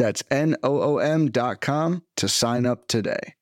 That's 0.00 0.24
N-O-O-M 0.30 1.30
dot 1.30 1.60
com 1.60 2.04
to 2.16 2.26
sign 2.26 2.64
up 2.64 2.88
today. 2.88 3.34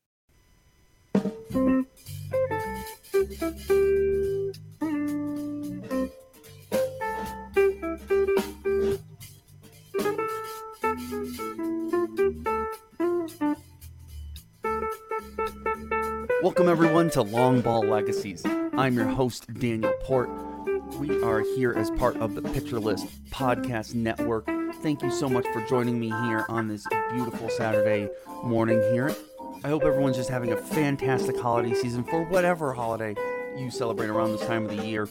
Welcome, 16.43 16.69
everyone, 16.69 17.11
to 17.11 17.23
Long 17.23 17.61
Ball 17.61 17.83
Legacies. 17.83 18.45
I'm 18.77 18.95
your 18.95 19.07
host, 19.07 19.47
Daniel 19.61 19.95
Port. 20.03 20.29
We 20.99 21.23
are 21.23 21.39
here 21.55 21.73
as 21.73 21.93
part 21.93 22.17
of 22.17 22.35
the 22.35 22.43
Pitcher 22.43 22.81
List 22.81 23.07
Podcast 23.31 23.95
Network. 23.95 24.58
Thank 24.81 25.03
you 25.03 25.11
so 25.11 25.29
much 25.29 25.45
for 25.49 25.61
joining 25.63 25.99
me 25.99 26.09
here 26.09 26.47
on 26.49 26.69
this 26.69 26.87
beautiful 27.13 27.51
Saturday 27.51 28.09
morning 28.45 28.81
here. 28.93 29.13
I 29.65 29.69
hope 29.69 29.83
everyone's 29.83 30.17
just 30.17 30.31
having 30.31 30.53
a 30.53 30.57
fantastic 30.57 31.37
holiday 31.37 31.75
season 31.75 32.05
for 32.05 32.23
whatever 32.23 32.73
holiday 32.73 33.17
you 33.57 33.73
celebrate 33.73 34.09
around 34.09 34.31
this 34.31 34.47
time 34.47 34.67
of 34.67 34.77
the 34.77 34.87
year. 34.87 35.09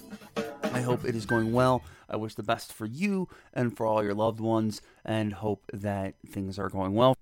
I 0.63 0.79
hope 0.79 1.03
it 1.03 1.15
is 1.17 1.25
going 1.25 1.51
well. 1.51 1.83
I 2.09 2.15
wish 2.15 2.35
the 2.35 2.43
best 2.43 2.71
for 2.71 2.85
you 2.85 3.27
and 3.53 3.75
for 3.75 3.85
all 3.85 4.01
your 4.01 4.13
loved 4.13 4.39
ones, 4.39 4.81
and 5.03 5.33
hope 5.33 5.69
that 5.73 6.15
things 6.25 6.57
are 6.57 6.69
going 6.69 6.93
well. 6.93 7.17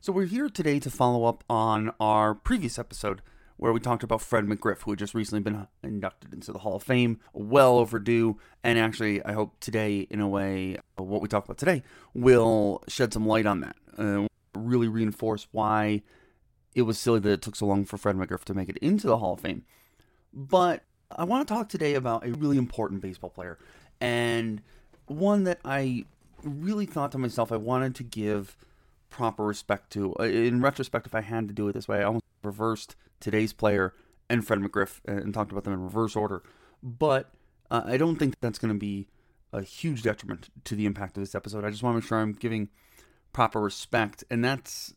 So, 0.00 0.14
we're 0.14 0.24
here 0.24 0.48
today 0.48 0.78
to 0.80 0.90
follow 0.90 1.26
up 1.26 1.44
on 1.50 1.92
our 2.00 2.34
previous 2.34 2.78
episode 2.78 3.20
where 3.62 3.72
we 3.72 3.78
talked 3.78 4.02
about 4.02 4.20
Fred 4.20 4.44
McGriff, 4.44 4.80
who 4.80 4.90
had 4.90 4.98
just 4.98 5.14
recently 5.14 5.40
been 5.40 5.68
inducted 5.84 6.34
into 6.34 6.50
the 6.50 6.58
Hall 6.58 6.74
of 6.74 6.82
Fame, 6.82 7.20
well 7.32 7.78
overdue. 7.78 8.36
And 8.64 8.76
actually, 8.76 9.24
I 9.24 9.34
hope 9.34 9.60
today, 9.60 10.00
in 10.10 10.18
a 10.18 10.26
way, 10.26 10.78
what 10.96 11.22
we 11.22 11.28
talk 11.28 11.44
about 11.44 11.58
today 11.58 11.84
will 12.12 12.82
shed 12.88 13.12
some 13.12 13.24
light 13.24 13.46
on 13.46 13.60
that. 13.60 13.76
Uh, 13.96 14.26
really 14.56 14.88
reinforce 14.88 15.46
why 15.52 16.02
it 16.74 16.82
was 16.82 16.98
silly 16.98 17.20
that 17.20 17.30
it 17.30 17.40
took 17.40 17.54
so 17.54 17.66
long 17.66 17.84
for 17.84 17.98
Fred 17.98 18.16
McGriff 18.16 18.42
to 18.46 18.54
make 18.54 18.68
it 18.68 18.78
into 18.78 19.06
the 19.06 19.18
Hall 19.18 19.34
of 19.34 19.40
Fame. 19.40 19.62
But 20.34 20.82
I 21.14 21.22
want 21.22 21.46
to 21.46 21.54
talk 21.54 21.68
today 21.68 21.94
about 21.94 22.26
a 22.26 22.32
really 22.32 22.58
important 22.58 23.00
baseball 23.00 23.30
player 23.30 23.60
and 24.00 24.60
one 25.06 25.44
that 25.44 25.60
I 25.64 26.06
really 26.42 26.86
thought 26.86 27.12
to 27.12 27.18
myself 27.18 27.52
I 27.52 27.58
wanted 27.58 27.94
to 27.94 28.02
give 28.02 28.56
proper 29.08 29.44
respect 29.44 29.92
to. 29.92 30.16
Uh, 30.18 30.24
in 30.24 30.60
retrospect, 30.60 31.06
if 31.06 31.14
I 31.14 31.20
had 31.20 31.46
to 31.46 31.54
do 31.54 31.68
it 31.68 31.74
this 31.74 31.86
way, 31.86 32.00
I 32.00 32.02
almost 32.02 32.24
reversed 32.42 32.96
today's 33.22 33.54
player 33.54 33.94
and 34.28 34.46
Fred 34.46 34.58
McGriff 34.58 35.00
and 35.06 35.32
talked 35.32 35.52
about 35.52 35.64
them 35.64 35.72
in 35.72 35.82
reverse 35.82 36.14
order. 36.16 36.42
But 36.82 37.32
uh, 37.70 37.82
I 37.86 37.96
don't 37.96 38.16
think 38.16 38.34
that's 38.40 38.58
going 38.58 38.74
to 38.74 38.78
be 38.78 39.08
a 39.52 39.62
huge 39.62 40.02
detriment 40.02 40.48
to 40.64 40.74
the 40.74 40.84
impact 40.84 41.16
of 41.16 41.22
this 41.22 41.34
episode. 41.34 41.64
I 41.64 41.70
just 41.70 41.82
want 41.82 41.94
to 41.94 42.00
make 42.00 42.08
sure 42.08 42.18
I'm 42.18 42.32
giving 42.32 42.68
proper 43.32 43.60
respect, 43.60 44.24
and 44.30 44.44
that's 44.44 44.94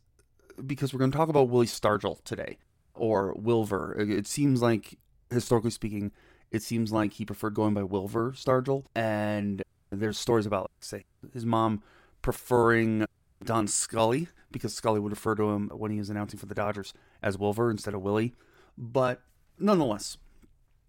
because 0.64 0.92
we're 0.92 0.98
going 0.98 1.12
to 1.12 1.16
talk 1.16 1.28
about 1.28 1.48
Willie 1.48 1.66
Stargell 1.66 2.22
today, 2.24 2.58
or 2.94 3.34
Wilver. 3.34 3.94
It 3.98 4.26
seems 4.26 4.60
like, 4.60 4.98
historically 5.30 5.70
speaking, 5.70 6.12
it 6.50 6.62
seems 6.62 6.92
like 6.92 7.14
he 7.14 7.24
preferred 7.24 7.54
going 7.54 7.74
by 7.74 7.82
Wilver 7.82 8.32
Stargell, 8.32 8.84
and 8.94 9.62
there's 9.90 10.18
stories 10.18 10.46
about, 10.46 10.62
like, 10.62 10.84
say, 10.84 11.04
his 11.32 11.46
mom 11.46 11.82
preferring 12.22 13.06
Don 13.44 13.68
Scully 13.68 14.28
because 14.50 14.74
Scully 14.74 15.00
would 15.00 15.12
refer 15.12 15.34
to 15.34 15.50
him 15.50 15.70
when 15.74 15.90
he 15.90 15.98
was 15.98 16.08
announcing 16.08 16.38
for 16.38 16.46
the 16.46 16.54
Dodgers 16.54 16.94
as 17.26 17.36
Wilver 17.36 17.70
instead 17.72 17.92
of 17.92 18.02
Willie. 18.02 18.34
But 18.78 19.20
nonetheless, 19.58 20.16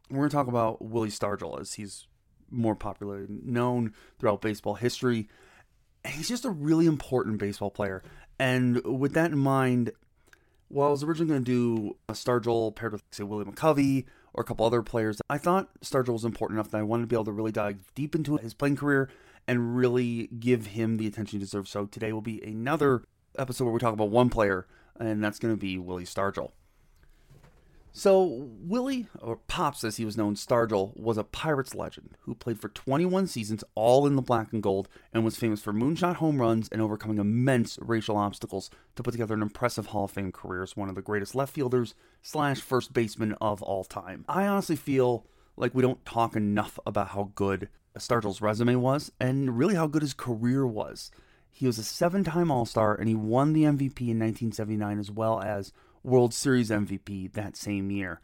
we're 0.09 0.19
going 0.19 0.29
to 0.29 0.35
talk 0.35 0.47
about 0.47 0.85
Willie 0.85 1.09
Stargell 1.09 1.59
as 1.59 1.73
he's 1.73 2.05
more 2.51 2.75
popularly 2.75 3.25
known 3.27 3.93
throughout 4.19 4.41
baseball 4.41 4.75
history. 4.75 5.27
He's 6.05 6.29
just 6.29 6.45
a 6.45 6.49
really 6.51 6.85
important 6.85 7.39
baseball 7.39 7.71
player. 7.71 8.03
And 8.39 8.83
with 8.85 9.13
that 9.15 9.31
in 9.31 9.39
mind, 9.39 9.91
while 10.67 10.89
I 10.89 10.91
was 10.91 11.03
originally 11.03 11.29
going 11.29 11.43
to 11.43 11.51
do 11.51 11.97
a 12.07 12.13
Stargell 12.13 12.73
paired 12.75 12.91
with, 12.91 13.03
say, 13.11 13.23
Willie 13.23 13.45
McCovey 13.45 14.05
or 14.33 14.41
a 14.41 14.45
couple 14.45 14.65
other 14.65 14.83
players, 14.83 15.19
I 15.29 15.39
thought 15.39 15.69
Stargell 15.81 16.13
was 16.13 16.23
important 16.23 16.57
enough 16.57 16.69
that 16.69 16.77
I 16.77 16.83
wanted 16.83 17.03
to 17.03 17.07
be 17.07 17.15
able 17.15 17.25
to 17.25 17.31
really 17.31 17.51
dive 17.51 17.79
deep 17.95 18.13
into 18.13 18.37
his 18.37 18.53
playing 18.53 18.75
career 18.75 19.09
and 19.47 19.75
really 19.75 20.27
give 20.39 20.67
him 20.67 20.97
the 20.97 21.07
attention 21.07 21.39
he 21.39 21.43
deserves. 21.43 21.71
So 21.71 21.87
today 21.87 22.13
will 22.13 22.21
be 22.21 22.43
another 22.43 23.03
episode 23.39 23.63
where 23.63 23.73
we 23.73 23.79
talk 23.79 23.93
about 23.93 24.11
one 24.11 24.29
player, 24.29 24.67
and 24.99 25.23
that's 25.23 25.39
going 25.39 25.53
to 25.53 25.59
be 25.59 25.77
Willie 25.77 26.05
Stargell. 26.05 26.51
So, 27.97 28.51
Willie, 28.61 29.07
or 29.21 29.37
Pops 29.37 29.83
as 29.83 29.97
he 29.97 30.05
was 30.05 30.15
known, 30.15 30.35
Stargell, 30.35 30.95
was 30.95 31.17
a 31.17 31.23
Pirates 31.23 31.73
legend 31.73 32.11
who 32.21 32.35
played 32.35 32.59
for 32.59 32.69
21 32.69 33.25
seasons 33.25 33.63
all 33.73 34.05
in 34.05 34.15
the 34.15 34.21
black 34.21 34.53
and 34.53 34.61
gold 34.61 34.87
and 35.11 35.25
was 35.25 35.35
famous 35.35 35.63
for 35.63 35.73
moonshot 35.73 36.17
home 36.17 36.39
runs 36.39 36.69
and 36.69 36.79
overcoming 36.79 37.17
immense 37.17 37.79
racial 37.81 38.15
obstacles 38.15 38.69
to 38.95 39.01
put 39.01 39.13
together 39.13 39.33
an 39.33 39.41
impressive 39.41 39.87
Hall 39.87 40.05
of 40.05 40.11
Fame 40.11 40.31
career 40.31 40.61
as 40.61 40.77
one 40.77 40.89
of 40.89 40.95
the 40.95 41.01
greatest 41.01 41.33
left 41.33 41.55
fielders 41.55 41.95
slash 42.21 42.61
first 42.61 42.93
baseman 42.93 43.33
of 43.41 43.63
all 43.63 43.83
time. 43.83 44.25
I 44.29 44.45
honestly 44.45 44.75
feel 44.75 45.25
like 45.55 45.73
we 45.73 45.81
don't 45.81 46.05
talk 46.05 46.35
enough 46.35 46.77
about 46.85 47.07
how 47.09 47.31
good 47.33 47.67
Stargell's 47.97 48.41
resume 48.41 48.75
was 48.75 49.11
and 49.19 49.57
really 49.57 49.73
how 49.73 49.87
good 49.87 50.03
his 50.03 50.13
career 50.13 50.67
was. 50.67 51.09
He 51.57 51.65
was 51.65 51.79
a 51.79 51.83
seven 51.83 52.23
time 52.23 52.51
All 52.51 52.67
Star 52.67 52.93
and 52.93 53.09
he 53.09 53.15
won 53.15 53.53
the 53.53 53.63
MVP 53.63 54.01
in 54.01 54.19
1979 54.19 54.99
as 54.99 55.09
well 55.09 55.41
as 55.41 55.73
World 56.03 56.31
Series 56.31 56.69
MVP 56.69 57.33
that 57.33 57.57
same 57.57 57.89
year. 57.89 58.21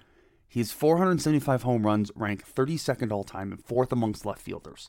His 0.48 0.72
475 0.72 1.64
home 1.64 1.84
runs 1.84 2.12
rank 2.14 2.46
32nd 2.46 3.12
all 3.12 3.24
time 3.24 3.52
and 3.52 3.66
fourth 3.66 3.92
amongst 3.92 4.24
left 4.24 4.40
fielders. 4.40 4.88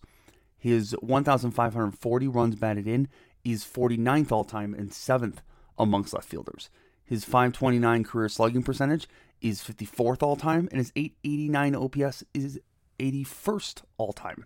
His 0.59 0.93
1,540 1.01 2.29
runs 2.29 2.57
batted 2.57 2.87
in 2.87 3.09
is 3.45 3.65
49th 3.65 4.31
all 4.31 4.45
time 4.45 4.75
and 4.75 4.93
seventh 4.93 5.41
amongst 5.79 6.13
left 6.13 6.29
fielders. 6.29 6.69
His 7.03 7.25
529 7.25 8.05
career 8.05 8.29
slugging 8.29 8.63
percentage 8.63 9.09
is 9.41 9.63
54th 9.63 10.23
all 10.23 10.37
time, 10.37 10.69
and 10.71 10.77
his 10.77 10.93
889 10.95 11.75
OPS 11.77 12.25
is 12.35 12.61
81st 12.99 13.85
all 13.97 14.13
time. 14.13 14.45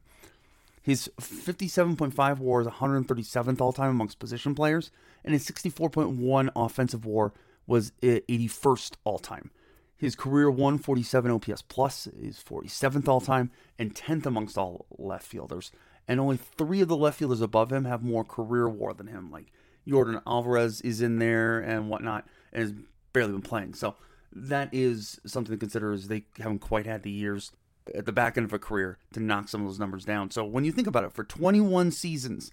His 0.88 1.10
57.5 1.20 2.38
war 2.38 2.62
is 2.62 2.66
137th 2.66 3.60
all 3.60 3.74
time 3.74 3.90
amongst 3.90 4.18
position 4.18 4.54
players, 4.54 4.90
and 5.22 5.34
his 5.34 5.46
64.1 5.46 6.48
offensive 6.56 7.04
war 7.04 7.34
was 7.66 7.92
81st 8.00 8.92
all 9.04 9.18
time. 9.18 9.50
His 9.98 10.16
career 10.16 10.50
147 10.50 11.30
OPS 11.30 11.60
plus 11.60 12.06
is 12.06 12.42
47th 12.42 13.06
all 13.06 13.20
time 13.20 13.50
and 13.78 13.94
10th 13.94 14.24
amongst 14.24 14.56
all 14.56 14.86
left 14.96 15.26
fielders. 15.26 15.72
And 16.08 16.20
only 16.20 16.38
three 16.38 16.80
of 16.80 16.88
the 16.88 16.96
left 16.96 17.18
fielders 17.18 17.42
above 17.42 17.70
him 17.70 17.84
have 17.84 18.02
more 18.02 18.24
career 18.24 18.66
war 18.66 18.94
than 18.94 19.08
him. 19.08 19.30
Like 19.30 19.52
Yordan 19.86 20.22
Alvarez 20.26 20.80
is 20.80 21.02
in 21.02 21.18
there 21.18 21.58
and 21.58 21.90
whatnot, 21.90 22.26
and 22.50 22.62
has 22.62 22.72
barely 23.12 23.32
been 23.32 23.42
playing. 23.42 23.74
So 23.74 23.96
that 24.32 24.70
is 24.72 25.20
something 25.26 25.54
to 25.54 25.60
consider 25.60 25.92
as 25.92 26.08
they 26.08 26.24
haven't 26.38 26.60
quite 26.60 26.86
had 26.86 27.02
the 27.02 27.10
years 27.10 27.52
at 27.94 28.06
the 28.06 28.12
back 28.12 28.36
end 28.36 28.44
of 28.44 28.52
a 28.52 28.58
career 28.58 28.98
to 29.12 29.20
knock 29.20 29.48
some 29.48 29.62
of 29.62 29.68
those 29.68 29.78
numbers 29.78 30.04
down. 30.04 30.30
So 30.30 30.44
when 30.44 30.64
you 30.64 30.72
think 30.72 30.86
about 30.86 31.04
it, 31.04 31.12
for 31.12 31.24
21 31.24 31.90
seasons, 31.90 32.50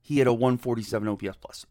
he 0.00 0.18
had 0.18 0.26
a 0.26 0.32
147 0.32 1.08
OPS 1.08 1.36
plus. 1.40 1.66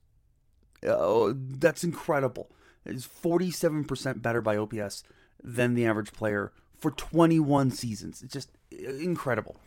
Oh, 0.84 1.34
that's 1.34 1.84
incredible. 1.84 2.52
It's 2.86 3.08
47% 3.08 4.22
better 4.22 4.42
by 4.42 4.58
OPS 4.58 5.04
than 5.44 5.74
the 5.74 5.86
average 5.86 6.12
player 6.12 6.52
for 6.78 6.92
21 6.92 7.72
seasons. 7.72 8.22
It's 8.22 8.34
just 8.34 8.52
uh, 8.74 8.92
incredible. 8.94 9.58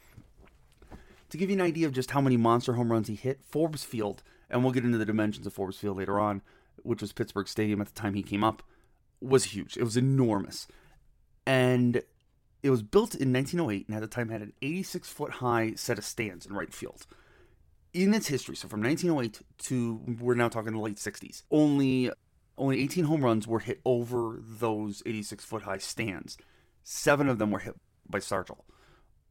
To 1.31 1.37
give 1.37 1.51
you 1.51 1.57
an 1.57 1.63
idea 1.63 1.87
of 1.87 1.93
just 1.93 2.13
how 2.13 2.21
many 2.21 2.37
monster 2.37 2.75
home 2.75 2.93
runs 2.93 3.09
he 3.09 3.15
hit, 3.15 3.41
Forbes 3.45 3.85
Field, 3.85 4.23
and 4.49 4.63
we'll 4.63 4.73
get 4.73 4.85
into 4.85 4.99
the 4.99 5.05
dimensions 5.05 5.47
of 5.47 5.53
Forbes 5.53 5.77
Field 5.77 5.97
later 5.97 6.19
on, 6.19 6.43
which 6.83 7.01
was 7.01 7.13
Pittsburgh 7.13 7.49
Stadium 7.49 7.81
at 7.81 7.89
the 7.89 8.01
time 8.01 8.15
he 8.15 8.23
came 8.23 8.45
up, 8.45 8.63
was 9.21 9.45
huge. 9.45 9.77
It 9.77 9.83
was 9.83 9.97
enormous. 9.97 10.69
And 11.47 12.03
it 12.63 12.71
was 12.71 12.83
built 12.83 13.15
in 13.15 13.33
1908 13.33 13.87
and 13.87 13.97
at 13.97 14.01
the 14.01 14.07
time 14.07 14.29
had 14.29 14.43
an 14.43 14.53
86 14.63 15.09
foot 15.09 15.31
high 15.33 15.75
set 15.75 15.99
of 15.99 16.05
stands 16.05 16.47
in 16.47 16.55
right 16.55 16.73
field. 16.73 17.07
In 17.95 18.13
its 18.15 18.29
history, 18.29 18.57
so 18.57 18.69
from 18.69 18.83
1908 18.83 19.41
to 19.67 20.01
we're 20.21 20.35
now 20.35 20.49
talking 20.49 20.73
the 20.73 20.79
late 20.79 20.97
60s, 20.97 21.43
only 21.51 22.11
only 22.57 22.83
18 22.83 23.05
home 23.05 23.25
runs 23.25 23.47
were 23.47 23.61
hit 23.61 23.81
over 23.85 24.39
those 24.41 25.03
86 25.07 25.45
foot 25.45 25.63
high 25.63 25.79
stands. 25.79 26.37
Seven 26.83 27.29
of 27.29 27.39
them 27.39 27.51
were 27.51 27.61
hit 27.61 27.77
by 28.09 28.19
Stargell. 28.19 28.65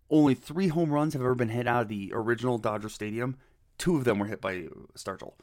Only 0.09 0.33
three 0.33 0.69
home 0.69 0.91
runs 0.91 1.13
have 1.13 1.21
ever 1.21 1.35
been 1.35 1.50
hit 1.50 1.68
out 1.68 1.83
of 1.83 1.88
the 1.89 2.12
original 2.13 2.57
Dodger 2.57 2.89
Stadium. 2.89 3.35
Two 3.77 3.97
of 3.97 4.06
them 4.06 4.19
were 4.19 4.27
hit 4.27 4.39
by 4.39 4.68
Stargell. 4.95 5.33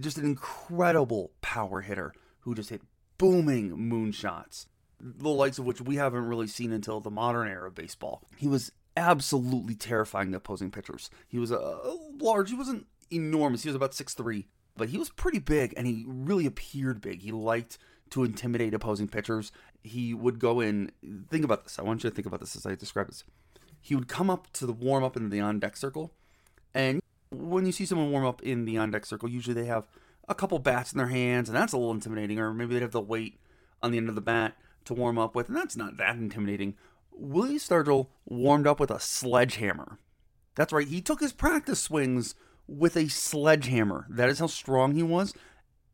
Just 0.00 0.18
an 0.18 0.24
incredible 0.24 1.30
power 1.40 1.82
hitter 1.82 2.12
who 2.40 2.54
just 2.54 2.70
hit 2.70 2.82
booming 3.18 3.70
moonshots, 3.70 4.66
the 5.02 5.28
likes 5.28 5.58
of 5.58 5.66
which 5.66 5.80
we 5.80 5.96
haven't 5.96 6.26
really 6.26 6.46
seen 6.46 6.72
until 6.72 7.00
the 7.00 7.10
modern 7.10 7.48
era 7.48 7.68
of 7.68 7.74
baseball. 7.74 8.22
He 8.36 8.46
was 8.46 8.70
absolutely 8.96 9.74
terrifying 9.74 10.30
to 10.30 10.36
opposing 10.36 10.70
pitchers. 10.70 11.10
He 11.26 11.38
was 11.38 11.50
a 11.50 11.80
large, 12.18 12.50
he 12.50 12.56
wasn't 12.56 12.86
enormous, 13.10 13.64
he 13.64 13.68
was 13.68 13.76
about 13.76 13.94
six 13.94 14.14
three, 14.14 14.46
but 14.76 14.90
he 14.90 14.98
was 14.98 15.10
pretty 15.10 15.40
big 15.40 15.74
and 15.76 15.86
he 15.86 16.04
really 16.06 16.46
appeared 16.46 17.00
big. 17.00 17.22
He 17.22 17.32
liked 17.32 17.78
to 18.10 18.22
intimidate 18.24 18.74
opposing 18.74 19.08
pitchers. 19.08 19.50
He 19.82 20.14
would 20.14 20.38
go 20.38 20.60
in, 20.60 20.92
think 21.30 21.44
about 21.44 21.64
this. 21.64 21.78
I 21.78 21.82
want 21.82 22.04
you 22.04 22.10
to 22.10 22.14
think 22.14 22.26
about 22.26 22.40
this 22.40 22.54
as 22.54 22.64
I 22.64 22.74
describe 22.74 23.08
this. 23.08 23.24
He 23.80 23.96
would 23.96 24.06
come 24.06 24.30
up 24.30 24.52
to 24.52 24.66
the 24.66 24.72
warm 24.72 25.02
up 25.02 25.16
in 25.16 25.30
the 25.30 25.40
on 25.40 25.58
deck 25.58 25.76
circle, 25.76 26.12
and 26.72 27.02
when 27.30 27.66
you 27.66 27.72
see 27.72 27.84
someone 27.84 28.12
warm 28.12 28.24
up 28.24 28.40
in 28.42 28.64
the 28.64 28.78
on 28.78 28.92
deck 28.92 29.04
circle, 29.04 29.28
usually 29.28 29.54
they 29.54 29.66
have 29.66 29.88
a 30.28 30.36
couple 30.36 30.60
bats 30.60 30.92
in 30.92 30.98
their 30.98 31.08
hands, 31.08 31.48
and 31.48 31.56
that's 31.56 31.72
a 31.72 31.76
little 31.76 31.90
intimidating, 31.90 32.38
or 32.38 32.54
maybe 32.54 32.74
they'd 32.74 32.82
have 32.82 32.92
the 32.92 33.00
weight 33.00 33.40
on 33.82 33.90
the 33.90 33.98
end 33.98 34.08
of 34.08 34.14
the 34.14 34.20
bat 34.20 34.54
to 34.86 34.94
warm 34.94 35.18
up 35.18 35.34
with, 35.34 35.48
and 35.48 35.56
that's 35.56 35.76
not 35.76 35.96
that 35.96 36.16
intimidating. 36.16 36.76
Willie 37.10 37.56
Stargell 37.56 38.08
warmed 38.24 38.66
up 38.66 38.80
with 38.80 38.90
a 38.90 39.00
sledgehammer. 39.00 39.98
That's 40.54 40.72
right, 40.72 40.86
he 40.86 41.00
took 41.00 41.20
his 41.20 41.32
practice 41.32 41.80
swings 41.80 42.34
with 42.66 42.96
a 42.96 43.08
sledgehammer. 43.08 44.06
That 44.08 44.28
is 44.28 44.38
how 44.38 44.46
strong 44.46 44.94
he 44.94 45.02
was. 45.02 45.34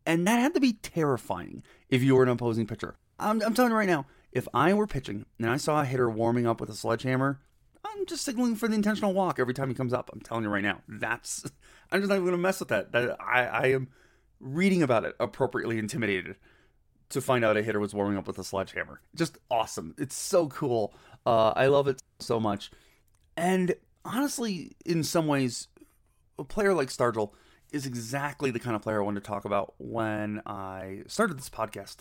And 0.07 0.27
that 0.27 0.39
had 0.39 0.55
to 0.55 0.61
be 0.61 0.73
terrifying 0.73 1.63
if 1.89 2.03
you 2.03 2.15
were 2.15 2.23
an 2.23 2.29
opposing 2.29 2.67
pitcher. 2.67 2.97
I'm, 3.19 3.43
I'm 3.43 3.55
telling 3.55 3.73
you 3.73 3.77
right 3.77 3.89
now, 3.89 4.07
if 4.33 4.49
I 4.55 4.73
were 4.75 4.87
pitching 4.87 5.27
and 5.39 5.51
I 5.51 5.57
saw 5.57 5.81
a 5.81 5.85
hitter 5.85 6.09
warming 6.09 6.47
up 6.47 6.61
with 6.61 6.71
a 6.71 6.75
sledgehammer, 6.75 7.41
I'm 7.85 8.07
just 8.07 8.25
signaling 8.25 8.57
for 8.57 8.69
the 8.69 8.75
intentional 8.75 9.13
walk 9.13 9.39
every 9.39 9.55
time 9.55 9.69
he 9.69 9.75
comes 9.75 9.93
up. 9.93 10.11
I'm 10.13 10.21
telling 10.21 10.45
you 10.45 10.51
right 10.51 10.63
now. 10.63 10.83
That's 10.89 11.45
I'm 11.91 12.01
just 12.01 12.09
not 12.09 12.17
even 12.17 12.27
gonna 12.27 12.39
mess 12.39 12.61
with 12.61 12.69
that. 12.69 12.93
That 12.93 13.21
I, 13.21 13.45
I 13.45 13.67
am 13.69 13.89
reading 14.41 14.83
about 14.83 15.05
it 15.05 15.15
appropriately 15.19 15.79
intimidated 15.79 16.37
to 17.11 17.21
find 17.21 17.45
out 17.45 17.57
a 17.57 17.63
hitter 17.63 17.81
was 17.81 17.95
warming 17.95 18.19
up 18.19 18.27
with 18.27 18.39
a 18.39 18.45
sledgehammer. 18.45 19.01
Just 19.15 19.39
awesome. 19.51 19.95
It's 19.99 20.15
so 20.15 20.49
cool. 20.49 20.95
Uh, 21.25 21.53
I 21.57 21.67
love 21.67 21.89
it 21.89 22.03
so 22.21 22.39
much. 22.39 22.71
And 23.37 23.75
honestly, 24.05 24.73
in 24.85 25.05
some 25.05 25.27
ways, 25.27 25.69
a 26.39 26.45
player 26.45 26.75
like 26.75 26.89
Stargell 26.89 27.33
is 27.73 27.87
exactly 27.87 28.51
the 28.51 28.61
kind 28.61 28.75
of 28.77 28.83
player 28.83 29.01
I 29.01 29.05
wanted 29.05 29.25
to 29.25 29.29
talk 29.29 29.45
about 29.45 29.75
when 29.79 30.41
I 30.47 31.03
started 31.07 31.39
this 31.39 31.51
podcast. 31.51 31.99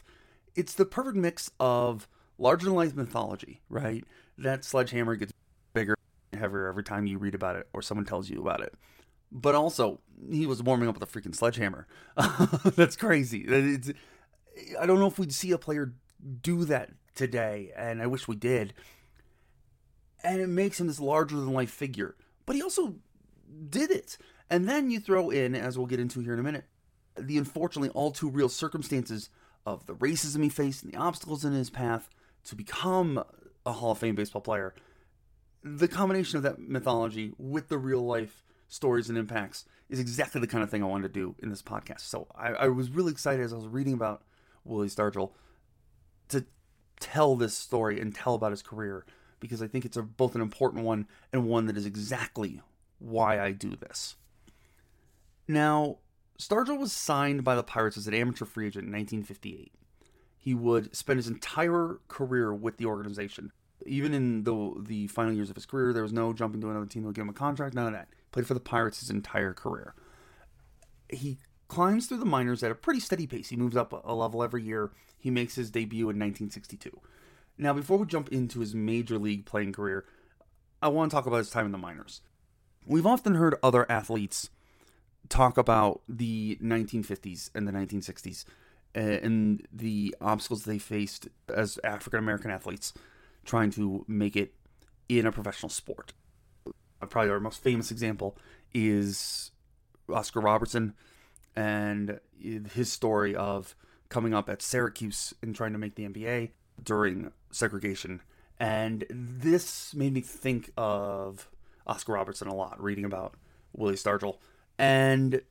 It's 0.55 0.73
the 0.73 0.85
perfect 0.85 1.17
mix 1.17 1.51
of 1.59 2.07
larger 2.37 2.65
than 2.65 2.75
life 2.75 2.95
mythology, 2.95 3.61
right? 3.69 4.03
That 4.37 4.63
sledgehammer 4.63 5.15
gets 5.15 5.33
bigger, 5.73 5.95
and 6.31 6.41
heavier 6.41 6.67
every 6.67 6.83
time 6.83 7.05
you 7.05 7.17
read 7.17 7.35
about 7.35 7.55
it 7.55 7.67
or 7.73 7.81
someone 7.81 8.05
tells 8.05 8.29
you 8.29 8.41
about 8.41 8.61
it. 8.61 8.73
But 9.31 9.55
also, 9.55 9.99
he 10.31 10.45
was 10.45 10.63
warming 10.63 10.87
up 10.87 10.97
with 10.97 11.03
a 11.03 11.19
freaking 11.19 11.35
sledgehammer. 11.35 11.85
That's 12.75 12.95
crazy. 12.95 13.43
It's, 13.45 13.91
I 14.79 14.85
don't 14.85 14.99
know 14.99 15.07
if 15.07 15.19
we'd 15.19 15.33
see 15.33 15.51
a 15.51 15.57
player 15.57 15.93
do 16.41 16.65
that 16.65 16.91
today, 17.15 17.71
and 17.75 18.01
I 18.01 18.07
wish 18.07 18.27
we 18.27 18.35
did. 18.35 18.73
And 20.23 20.41
it 20.41 20.47
makes 20.47 20.79
him 20.79 20.87
this 20.87 20.99
larger 20.99 21.35
than 21.35 21.53
life 21.53 21.69
figure. 21.69 22.15
But 22.45 22.55
he 22.55 22.61
also 22.61 22.95
did 23.69 23.91
it. 23.91 24.17
And 24.49 24.67
then 24.67 24.89
you 24.89 24.99
throw 24.99 25.29
in, 25.29 25.55
as 25.55 25.77
we'll 25.77 25.87
get 25.87 25.99
into 25.99 26.21
here 26.21 26.33
in 26.33 26.39
a 26.39 26.43
minute, 26.43 26.65
the 27.17 27.37
unfortunately 27.37 27.89
all 27.89 28.11
too 28.11 28.29
real 28.29 28.49
circumstances 28.49 29.29
of 29.65 29.85
the 29.85 29.95
racism 29.95 30.43
he 30.43 30.49
faced 30.49 30.83
and 30.83 30.93
the 30.93 30.97
obstacles 30.97 31.43
in 31.43 31.53
his 31.53 31.69
path 31.69 32.09
to 32.45 32.55
become 32.55 33.23
a 33.65 33.73
Hall 33.73 33.91
of 33.91 33.97
Fame 33.97 34.15
baseball 34.15 34.41
player. 34.41 34.73
The 35.63 35.87
combination 35.87 36.37
of 36.37 36.43
that 36.43 36.59
mythology 36.59 37.33
with 37.37 37.67
the 37.67 37.77
real 37.77 38.05
life 38.05 38.43
stories 38.69 39.09
and 39.09 39.17
impacts 39.17 39.65
is 39.89 39.99
exactly 39.99 40.39
the 40.39 40.47
kind 40.47 40.63
of 40.63 40.69
thing 40.69 40.83
I 40.83 40.87
wanted 40.87 41.13
to 41.13 41.19
do 41.19 41.35
in 41.39 41.49
this 41.49 41.61
podcast. 41.61 42.01
So 42.01 42.27
I, 42.35 42.49
I 42.49 42.67
was 42.67 42.89
really 42.89 43.11
excited 43.11 43.43
as 43.43 43.51
I 43.51 43.57
was 43.57 43.67
reading 43.67 43.93
about 43.93 44.23
Willie 44.67 44.87
Stargell 44.87 45.31
to 46.29 46.45
tell 46.99 47.35
this 47.35 47.55
story 47.55 47.99
and 47.99 48.13
tell 48.13 48.35
about 48.35 48.51
his 48.51 48.61
career 48.61 49.05
because 49.39 49.61
I 49.61 49.67
think 49.67 49.85
it's 49.85 49.97
a, 49.97 50.01
both 50.01 50.35
an 50.35 50.41
important 50.41 50.83
one 50.83 51.07
and 51.31 51.45
one 51.45 51.67
that 51.67 51.77
is 51.77 51.85
exactly 51.85 52.61
why 52.99 53.39
I 53.39 53.51
do 53.51 53.75
this. 53.75 54.15
Now, 55.47 55.97
Stargell 56.39 56.79
was 56.79 56.91
signed 56.91 57.43
by 57.43 57.55
the 57.55 57.63
Pirates 57.63 57.97
as 57.97 58.07
an 58.07 58.13
amateur 58.13 58.45
free 58.45 58.67
agent 58.67 58.85
in 58.85 58.91
1958. 58.91 59.71
He 60.37 60.53
would 60.53 60.95
spend 60.95 61.17
his 61.17 61.27
entire 61.27 61.99
career 62.07 62.53
with 62.53 62.77
the 62.77 62.85
organization. 62.85 63.51
Even 63.85 64.13
in 64.13 64.43
the 64.43 64.73
the 64.79 65.07
final 65.07 65.33
years 65.33 65.49
of 65.49 65.55
his 65.55 65.65
career, 65.65 65.93
there 65.93 66.03
was 66.03 66.13
no 66.13 66.33
jumping 66.33 66.61
to 66.61 66.69
another 66.69 66.85
team 66.85 67.03
that 67.03 67.07
would 67.07 67.15
give 67.15 67.23
him 67.23 67.29
a 67.29 67.33
contract. 67.33 67.75
None 67.75 67.87
of 67.87 67.93
that. 67.93 68.09
Played 68.31 68.47
for 68.47 68.53
the 68.53 68.59
Pirates 68.59 68.99
his 68.99 69.09
entire 69.09 69.53
career. 69.53 69.93
He 71.09 71.37
climbs 71.67 72.07
through 72.07 72.17
the 72.17 72.25
minors 72.25 72.63
at 72.63 72.71
a 72.71 72.75
pretty 72.75 72.99
steady 72.99 73.27
pace. 73.27 73.49
He 73.49 73.55
moves 73.55 73.75
up 73.75 73.93
a 74.05 74.13
level 74.13 74.43
every 74.43 74.63
year. 74.63 74.91
He 75.17 75.29
makes 75.29 75.55
his 75.55 75.71
debut 75.71 76.03
in 76.03 76.19
1962. 76.19 76.99
Now, 77.57 77.73
before 77.73 77.97
we 77.97 78.05
jump 78.05 78.29
into 78.29 78.59
his 78.59 78.75
major 78.75 79.17
league 79.17 79.45
playing 79.45 79.73
career, 79.73 80.05
I 80.81 80.89
want 80.89 81.11
to 81.11 81.15
talk 81.15 81.25
about 81.25 81.37
his 81.37 81.49
time 81.49 81.65
in 81.65 81.71
the 81.71 81.77
minors. 81.77 82.21
We've 82.85 83.05
often 83.05 83.35
heard 83.35 83.55
other 83.63 83.89
athletes 83.91 84.49
talk 85.27 85.57
about 85.57 86.01
the 86.07 86.57
1950s 86.61 87.49
and 87.53 87.67
the 87.67 87.71
1960s 87.71 88.45
uh, 88.95 88.99
and 88.99 89.67
the 89.73 90.15
obstacles 90.21 90.63
they 90.63 90.77
faced 90.77 91.27
as 91.53 91.79
African 91.83 92.19
American 92.19 92.51
athletes 92.51 92.93
trying 93.43 93.71
to 93.71 94.05
make 94.07 94.35
it 94.35 94.53
in 95.09 95.25
a 95.25 95.31
professional 95.31 95.69
sport. 95.69 96.13
Probably 97.09 97.31
our 97.31 97.39
most 97.39 97.61
famous 97.61 97.91
example 97.91 98.37
is 98.73 99.51
Oscar 100.09 100.39
Robertson 100.39 100.93
and 101.57 102.19
his 102.39 102.91
story 102.91 103.35
of 103.35 103.75
coming 104.09 104.33
up 104.33 104.47
at 104.47 104.61
Syracuse 104.61 105.33
and 105.41 105.55
trying 105.55 105.73
to 105.73 105.79
make 105.79 105.95
the 105.95 106.07
NBA 106.07 106.51
during 106.81 107.31
segregation. 107.51 108.21
And 108.59 109.05
this 109.09 109.93
made 109.95 110.13
me 110.13 110.21
think 110.21 110.71
of 110.77 111.49
Oscar 111.87 112.13
Robertson 112.13 112.47
a 112.47 112.53
lot, 112.53 112.81
reading 112.81 113.05
about 113.05 113.33
Willie 113.73 113.95
Stargell. 113.95 114.37
And 114.77 115.41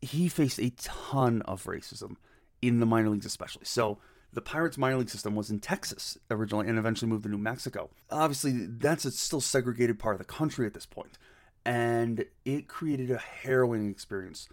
he 0.00 0.28
faced 0.28 0.58
a 0.58 0.70
ton 0.70 1.42
of 1.42 1.64
racism 1.64 2.16
in 2.62 2.80
the 2.80 2.86
minor 2.86 3.10
leagues, 3.10 3.26
especially. 3.26 3.66
So 3.66 3.98
the 4.32 4.40
Pirates 4.40 4.78
minor 4.78 4.96
league 4.96 5.10
system 5.10 5.34
was 5.34 5.50
in 5.50 5.60
Texas 5.60 6.16
originally 6.30 6.68
and 6.68 6.78
eventually 6.78 7.10
moved 7.10 7.24
to 7.24 7.28
New 7.28 7.36
Mexico. 7.36 7.90
Obviously, 8.10 8.52
that's 8.66 9.04
a 9.04 9.10
still 9.10 9.42
segregated 9.42 9.98
part 9.98 10.14
of 10.14 10.18
the 10.18 10.24
country 10.24 10.66
at 10.66 10.72
this 10.72 10.86
point. 10.86 11.18
And 11.66 12.24
it 12.46 12.66
created 12.66 13.10
a 13.10 13.18
harrowing 13.18 13.90
experience 13.90 14.48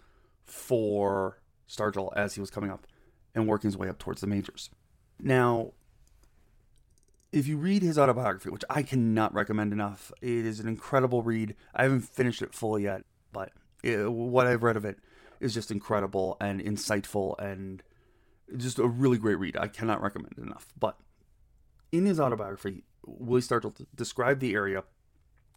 for 0.46 1.40
Stargell 1.68 2.12
as 2.16 2.34
he 2.34 2.40
was 2.40 2.50
coming 2.50 2.70
up 2.70 2.86
and 3.34 3.46
working 3.46 3.68
his 3.68 3.76
way 3.76 3.88
up 3.88 3.98
towards 3.98 4.20
the 4.20 4.26
majors. 4.26 4.70
Now, 5.20 5.72
if 7.32 7.46
you 7.46 7.56
read 7.58 7.82
his 7.82 7.98
autobiography, 7.98 8.50
which 8.50 8.64
I 8.70 8.82
cannot 8.82 9.34
recommend 9.34 9.72
enough, 9.72 10.12
it 10.22 10.46
is 10.46 10.60
an 10.60 10.68
incredible 10.68 11.22
read. 11.22 11.54
I 11.74 11.82
haven't 11.82 12.00
finished 12.00 12.42
it 12.42 12.54
fully 12.54 12.84
yet, 12.84 13.02
but 13.32 13.52
it, 13.82 14.10
what 14.10 14.46
I've 14.46 14.62
read 14.62 14.76
of 14.76 14.84
it 14.84 14.98
is 15.40 15.52
just 15.52 15.70
incredible 15.70 16.36
and 16.40 16.60
insightful 16.60 17.38
and 17.38 17.82
just 18.56 18.78
a 18.78 18.86
really 18.86 19.18
great 19.18 19.38
read. 19.38 19.56
I 19.56 19.68
cannot 19.68 20.00
recommend 20.00 20.34
it 20.38 20.42
enough. 20.42 20.68
But 20.78 20.96
in 21.92 22.06
his 22.06 22.20
autobiography, 22.20 22.84
Willie 23.04 23.40
Stargell 23.40 23.86
described 23.94 24.40
the 24.40 24.54
area 24.54 24.84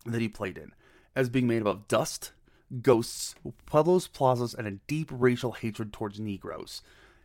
that 0.05 0.21
he 0.21 0.27
played 0.27 0.57
in 0.57 0.73
as 1.15 1.29
being 1.29 1.47
made 1.47 1.61
up 1.61 1.67
of 1.67 1.87
dust, 1.87 2.31
ghosts, 2.81 3.35
pueblos, 3.65 4.07
plazas, 4.07 4.53
and 4.53 4.67
a 4.67 4.79
deep 4.87 5.09
racial 5.11 5.53
hatred 5.53 5.91
towards 5.91 6.19
Negroes. 6.19 6.81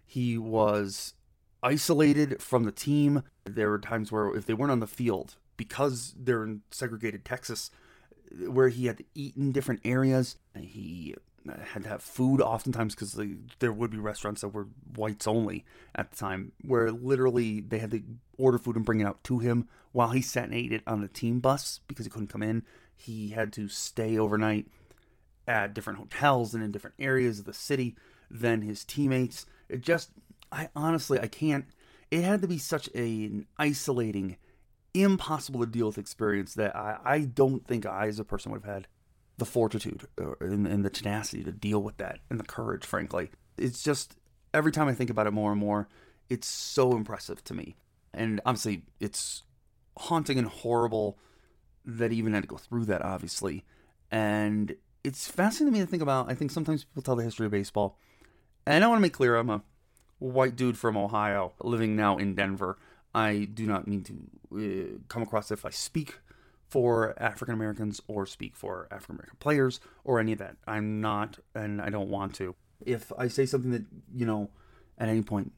He 0.06 0.38
was 0.38 1.14
isolated 1.62 2.42
from 2.42 2.64
the 2.64 2.72
team. 2.72 3.22
There 3.44 3.70
were 3.70 3.78
times 3.78 4.12
where, 4.12 4.34
if 4.34 4.46
they 4.46 4.54
weren't 4.54 4.72
on 4.72 4.80
the 4.80 4.86
field, 4.86 5.36
because 5.56 6.14
they're 6.18 6.44
in 6.44 6.62
segregated 6.70 7.24
Texas, 7.24 7.70
where 8.48 8.68
he 8.68 8.86
had 8.86 8.98
to 8.98 9.04
eat 9.14 9.36
in 9.36 9.52
different 9.52 9.80
areas, 9.84 10.36
he 10.58 11.14
had 11.72 11.82
to 11.82 11.88
have 11.90 12.02
food 12.02 12.40
oftentimes 12.40 12.94
because 12.94 13.20
there 13.58 13.72
would 13.72 13.90
be 13.90 13.98
restaurants 13.98 14.40
that 14.40 14.48
were 14.48 14.68
whites 14.96 15.26
only 15.26 15.64
at 15.94 16.10
the 16.10 16.16
time, 16.16 16.52
where 16.62 16.90
literally 16.90 17.60
they 17.60 17.78
had 17.78 17.90
to 17.90 18.02
order 18.38 18.58
food 18.58 18.76
and 18.76 18.84
bring 18.84 19.00
it 19.00 19.06
out 19.06 19.22
to 19.24 19.38
him 19.38 19.68
while 19.92 20.10
he 20.10 20.22
sat 20.22 20.44
and 20.44 20.54
ate 20.54 20.72
it 20.72 20.82
on 20.86 21.02
the 21.02 21.08
team 21.08 21.40
bus 21.40 21.80
because 21.86 22.06
he 22.06 22.10
couldn't 22.10 22.28
come 22.28 22.42
in. 22.42 22.62
He 22.96 23.28
had 23.30 23.52
to 23.54 23.68
stay 23.68 24.18
overnight 24.18 24.68
at 25.46 25.74
different 25.74 25.98
hotels 25.98 26.54
and 26.54 26.62
in 26.62 26.72
different 26.72 26.96
areas 26.98 27.38
of 27.38 27.44
the 27.44 27.54
city 27.54 27.96
than 28.30 28.62
his 28.62 28.84
teammates. 28.84 29.46
It 29.68 29.80
just, 29.80 30.10
I 30.50 30.68
honestly, 30.74 31.18
I 31.20 31.26
can't. 31.26 31.66
It 32.10 32.22
had 32.22 32.42
to 32.42 32.48
be 32.48 32.58
such 32.58 32.88
a, 32.94 33.24
an 33.24 33.46
isolating, 33.58 34.36
impossible 34.92 35.60
to 35.60 35.66
deal 35.66 35.86
with 35.86 35.98
experience 35.98 36.54
that 36.54 36.76
I, 36.76 36.98
I 37.04 37.20
don't 37.20 37.66
think 37.66 37.86
I, 37.86 38.06
as 38.06 38.18
a 38.18 38.24
person, 38.24 38.52
would 38.52 38.62
have 38.64 38.74
had 38.74 38.86
the 39.36 39.44
fortitude 39.44 40.06
uh, 40.20 40.34
and, 40.40 40.66
and 40.66 40.84
the 40.84 40.90
tenacity 40.90 41.42
to 41.42 41.52
deal 41.52 41.82
with 41.82 41.96
that 41.96 42.20
and 42.30 42.38
the 42.38 42.44
courage, 42.44 42.84
frankly. 42.84 43.30
It's 43.58 43.82
just, 43.82 44.16
every 44.52 44.70
time 44.70 44.88
I 44.88 44.94
think 44.94 45.10
about 45.10 45.26
it 45.26 45.32
more 45.32 45.50
and 45.50 45.60
more, 45.60 45.88
it's 46.30 46.46
so 46.46 46.92
impressive 46.92 47.42
to 47.44 47.54
me. 47.54 47.76
And 48.12 48.40
obviously, 48.46 48.82
it's 49.00 49.42
haunting 49.98 50.38
and 50.38 50.46
horrible 50.46 51.18
that 51.84 52.12
he 52.12 52.18
even 52.18 52.32
had 52.32 52.44
to 52.44 52.48
go 52.48 52.56
through 52.56 52.84
that, 52.86 53.02
obviously. 53.02 53.64
And 54.10 54.76
it's 55.04 55.28
fascinating 55.28 55.74
to 55.74 55.78
me 55.78 55.84
to 55.84 55.90
think 55.90 56.02
about. 56.02 56.30
I 56.30 56.34
think 56.34 56.50
sometimes 56.50 56.84
people 56.84 57.02
tell 57.02 57.14
the 57.14 57.22
history 57.22 57.46
of 57.46 57.52
baseball, 57.52 57.98
and 58.66 58.82
I 58.82 58.88
want 58.88 58.98
to 58.98 59.02
make 59.02 59.12
clear 59.12 59.36
I'm 59.36 59.50
a 59.50 59.62
white 60.18 60.56
dude 60.56 60.78
from 60.78 60.96
Ohio 60.96 61.52
living 61.62 61.94
now 61.94 62.16
in 62.16 62.34
Denver. 62.34 62.78
I 63.14 63.48
do 63.52 63.66
not 63.66 63.86
mean 63.86 64.02
to 64.04 64.14
uh, 64.56 64.98
come 65.08 65.22
across 65.22 65.50
if 65.50 65.64
I 65.64 65.70
speak 65.70 66.18
for 66.66 67.14
African 67.22 67.54
Americans 67.54 68.00
or 68.08 68.26
speak 68.26 68.56
for 68.56 68.88
African 68.90 69.16
American 69.16 69.36
players 69.38 69.78
or 70.02 70.18
any 70.18 70.32
of 70.32 70.38
that. 70.38 70.56
I'm 70.66 71.00
not, 71.00 71.38
and 71.54 71.80
I 71.80 71.90
don't 71.90 72.08
want 72.08 72.34
to. 72.36 72.56
If 72.84 73.12
I 73.16 73.28
say 73.28 73.46
something 73.46 73.70
that, 73.70 73.84
you 74.12 74.26
know, 74.26 74.50
at 74.98 75.08
any 75.08 75.22
point 75.22 75.52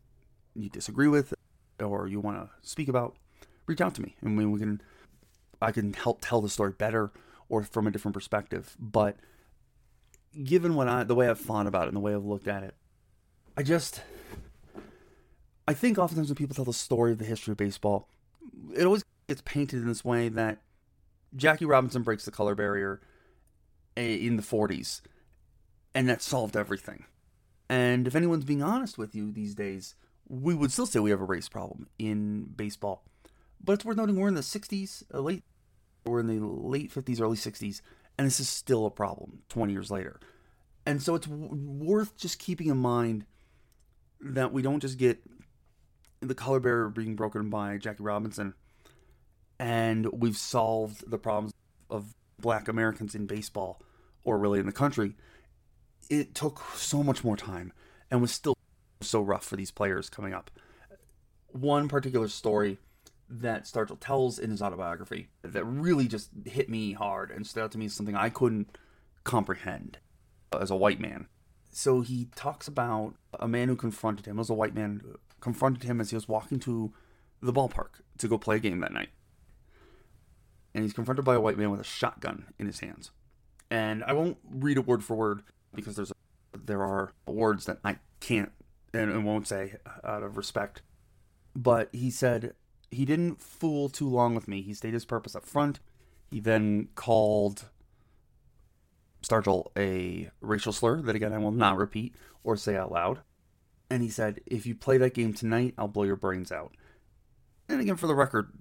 you 0.54 0.68
disagree 0.68 1.08
with 1.08 1.32
or 1.82 2.06
you 2.06 2.20
want 2.20 2.38
to 2.38 2.50
speak 2.68 2.88
about, 2.88 3.16
reach 3.66 3.80
out 3.80 3.94
to 3.94 4.02
me 4.02 4.16
and 4.20 4.36
we 4.52 4.58
can, 4.58 4.82
I 5.62 5.72
can 5.72 5.94
help 5.94 6.18
tell 6.20 6.42
the 6.42 6.50
story 6.50 6.72
better 6.72 7.12
or 7.48 7.62
from 7.62 7.86
a 7.86 7.90
different 7.90 8.14
perspective. 8.14 8.76
But 8.78 9.16
given 10.42 10.74
what 10.74 10.88
I, 10.88 11.04
the 11.04 11.14
way 11.14 11.28
I've 11.28 11.40
thought 11.40 11.66
about 11.66 11.84
it 11.84 11.88
and 11.88 11.96
the 11.96 12.00
way 12.00 12.14
I've 12.14 12.24
looked 12.24 12.48
at 12.48 12.62
it, 12.62 12.74
I 13.56 13.62
just, 13.62 14.02
I 15.66 15.74
think 15.74 15.98
oftentimes 15.98 16.28
when 16.28 16.36
people 16.36 16.54
tell 16.54 16.64
the 16.64 16.72
story 16.72 17.12
of 17.12 17.18
the 17.18 17.24
history 17.24 17.52
of 17.52 17.58
baseball, 17.58 18.08
it 18.74 18.84
always 18.84 19.04
gets 19.28 19.42
painted 19.44 19.80
in 19.80 19.88
this 19.88 20.04
way 20.04 20.28
that 20.28 20.58
Jackie 21.34 21.64
Robinson 21.64 22.02
breaks 22.02 22.24
the 22.24 22.30
color 22.30 22.54
barrier 22.54 23.00
in 23.96 24.36
the 24.36 24.42
40s, 24.42 25.00
and 25.94 26.08
that 26.08 26.22
solved 26.22 26.56
everything. 26.56 27.04
And 27.68 28.06
if 28.06 28.14
anyone's 28.14 28.44
being 28.44 28.62
honest 28.62 28.98
with 28.98 29.14
you 29.14 29.32
these 29.32 29.54
days, 29.54 29.94
we 30.28 30.54
would 30.54 30.70
still 30.70 30.86
say 30.86 31.00
we 31.00 31.10
have 31.10 31.20
a 31.20 31.24
race 31.24 31.48
problem 31.48 31.88
in 31.98 32.44
baseball. 32.56 33.04
But 33.62 33.74
it's 33.74 33.84
worth 33.84 33.96
noting 33.96 34.16
we're 34.16 34.28
in 34.28 34.34
the 34.34 34.40
60s, 34.42 35.02
uh, 35.12 35.20
late, 35.20 35.42
we're 36.04 36.20
in 36.20 36.26
the 36.26 36.44
late 36.46 36.92
50s, 36.92 37.20
early 37.20 37.36
60s, 37.36 37.80
and 38.18 38.26
this 38.26 38.40
is 38.40 38.48
still 38.48 38.86
a 38.86 38.90
problem 38.90 39.42
20 39.48 39.72
years 39.72 39.90
later. 39.90 40.20
And 40.84 41.02
so 41.02 41.14
it's 41.14 41.26
w- 41.26 41.48
worth 41.52 42.16
just 42.16 42.38
keeping 42.38 42.68
in 42.68 42.78
mind 42.78 43.26
that 44.20 44.52
we 44.52 44.62
don't 44.62 44.80
just 44.80 44.98
get 44.98 45.22
the 46.20 46.34
color 46.34 46.60
barrier 46.60 46.88
being 46.88 47.16
broken 47.16 47.50
by 47.50 47.76
Jackie 47.76 48.02
Robinson 48.02 48.54
and 49.58 50.06
we've 50.12 50.36
solved 50.36 51.08
the 51.10 51.18
problems 51.18 51.52
of 51.90 52.14
black 52.38 52.68
Americans 52.68 53.14
in 53.14 53.26
baseball 53.26 53.80
or 54.24 54.38
really 54.38 54.60
in 54.60 54.66
the 54.66 54.72
country. 54.72 55.14
It 56.10 56.34
took 56.34 56.62
so 56.74 57.02
much 57.02 57.24
more 57.24 57.36
time 57.36 57.72
and 58.10 58.20
was 58.20 58.32
still 58.32 58.56
so 59.00 59.20
rough 59.20 59.44
for 59.44 59.56
these 59.56 59.70
players 59.70 60.10
coming 60.10 60.34
up. 60.34 60.50
One 61.48 61.88
particular 61.88 62.28
story 62.28 62.78
that 63.28 63.64
Stargell 63.64 63.98
tells 63.98 64.38
in 64.38 64.50
his 64.50 64.62
autobiography 64.62 65.28
that 65.42 65.64
really 65.64 66.06
just 66.06 66.30
hit 66.44 66.68
me 66.68 66.92
hard 66.92 67.30
and 67.30 67.46
stood 67.46 67.64
out 67.64 67.72
to 67.72 67.78
me 67.78 67.86
as 67.86 67.94
something 67.94 68.14
I 68.14 68.28
couldn't 68.28 68.78
comprehend 69.24 69.98
as 70.58 70.70
a 70.70 70.76
white 70.76 71.00
man. 71.00 71.26
So 71.70 72.00
he 72.00 72.28
talks 72.34 72.68
about 72.68 73.14
a 73.38 73.48
man 73.48 73.68
who 73.68 73.76
confronted 73.76 74.26
him, 74.26 74.38
as 74.38 74.48
a 74.48 74.54
white 74.54 74.74
man, 74.74 75.02
confronted 75.40 75.82
him 75.82 76.00
as 76.00 76.10
he 76.10 76.16
was 76.16 76.28
walking 76.28 76.58
to 76.60 76.92
the 77.42 77.52
ballpark 77.52 78.00
to 78.18 78.28
go 78.28 78.38
play 78.38 78.56
a 78.56 78.60
game 78.60 78.80
that 78.80 78.92
night 78.92 79.10
and 80.76 80.84
he's 80.84 80.92
confronted 80.92 81.24
by 81.24 81.34
a 81.34 81.40
white 81.40 81.56
man 81.56 81.70
with 81.70 81.80
a 81.80 81.84
shotgun 81.84 82.44
in 82.58 82.66
his 82.66 82.80
hands. 82.80 83.10
And 83.70 84.04
I 84.04 84.12
won't 84.12 84.36
read 84.48 84.76
it 84.76 84.86
word 84.86 85.02
for 85.02 85.16
word 85.16 85.42
because 85.74 85.96
there's 85.96 86.10
a, 86.10 86.14
there 86.54 86.82
are 86.82 87.12
words 87.26 87.64
that 87.64 87.78
I 87.82 87.96
can't 88.20 88.52
and, 88.92 89.10
and 89.10 89.24
won't 89.24 89.48
say 89.48 89.76
out 90.04 90.22
of 90.22 90.36
respect. 90.36 90.82
But 91.54 91.88
he 91.92 92.10
said 92.10 92.52
he 92.90 93.04
didn't 93.04 93.40
fool 93.40 93.88
too 93.88 94.08
long 94.08 94.34
with 94.34 94.48
me. 94.48 94.62
He 94.62 94.74
stated 94.74 94.94
his 94.94 95.04
purpose 95.04 95.34
up 95.34 95.44
front. 95.44 95.80
He 96.30 96.40
then 96.40 96.88
called 96.94 97.66
Stargell 99.22 99.68
a 99.76 100.30
racial 100.40 100.72
slur 100.72 101.02
that 101.02 101.16
again 101.16 101.32
I 101.32 101.38
will 101.38 101.52
not 101.52 101.76
repeat 101.76 102.14
or 102.44 102.56
say 102.56 102.76
out 102.76 102.92
loud. 102.92 103.20
And 103.90 104.02
he 104.02 104.08
said, 104.08 104.40
if 104.46 104.66
you 104.66 104.74
play 104.74 104.98
that 104.98 105.14
game 105.14 105.32
tonight, 105.32 105.74
I'll 105.78 105.88
blow 105.88 106.04
your 106.04 106.16
brains 106.16 106.50
out. 106.50 106.72
And 107.68 107.80
again, 107.80 107.96
for 107.96 108.08
the 108.08 108.14
record, 108.14 108.52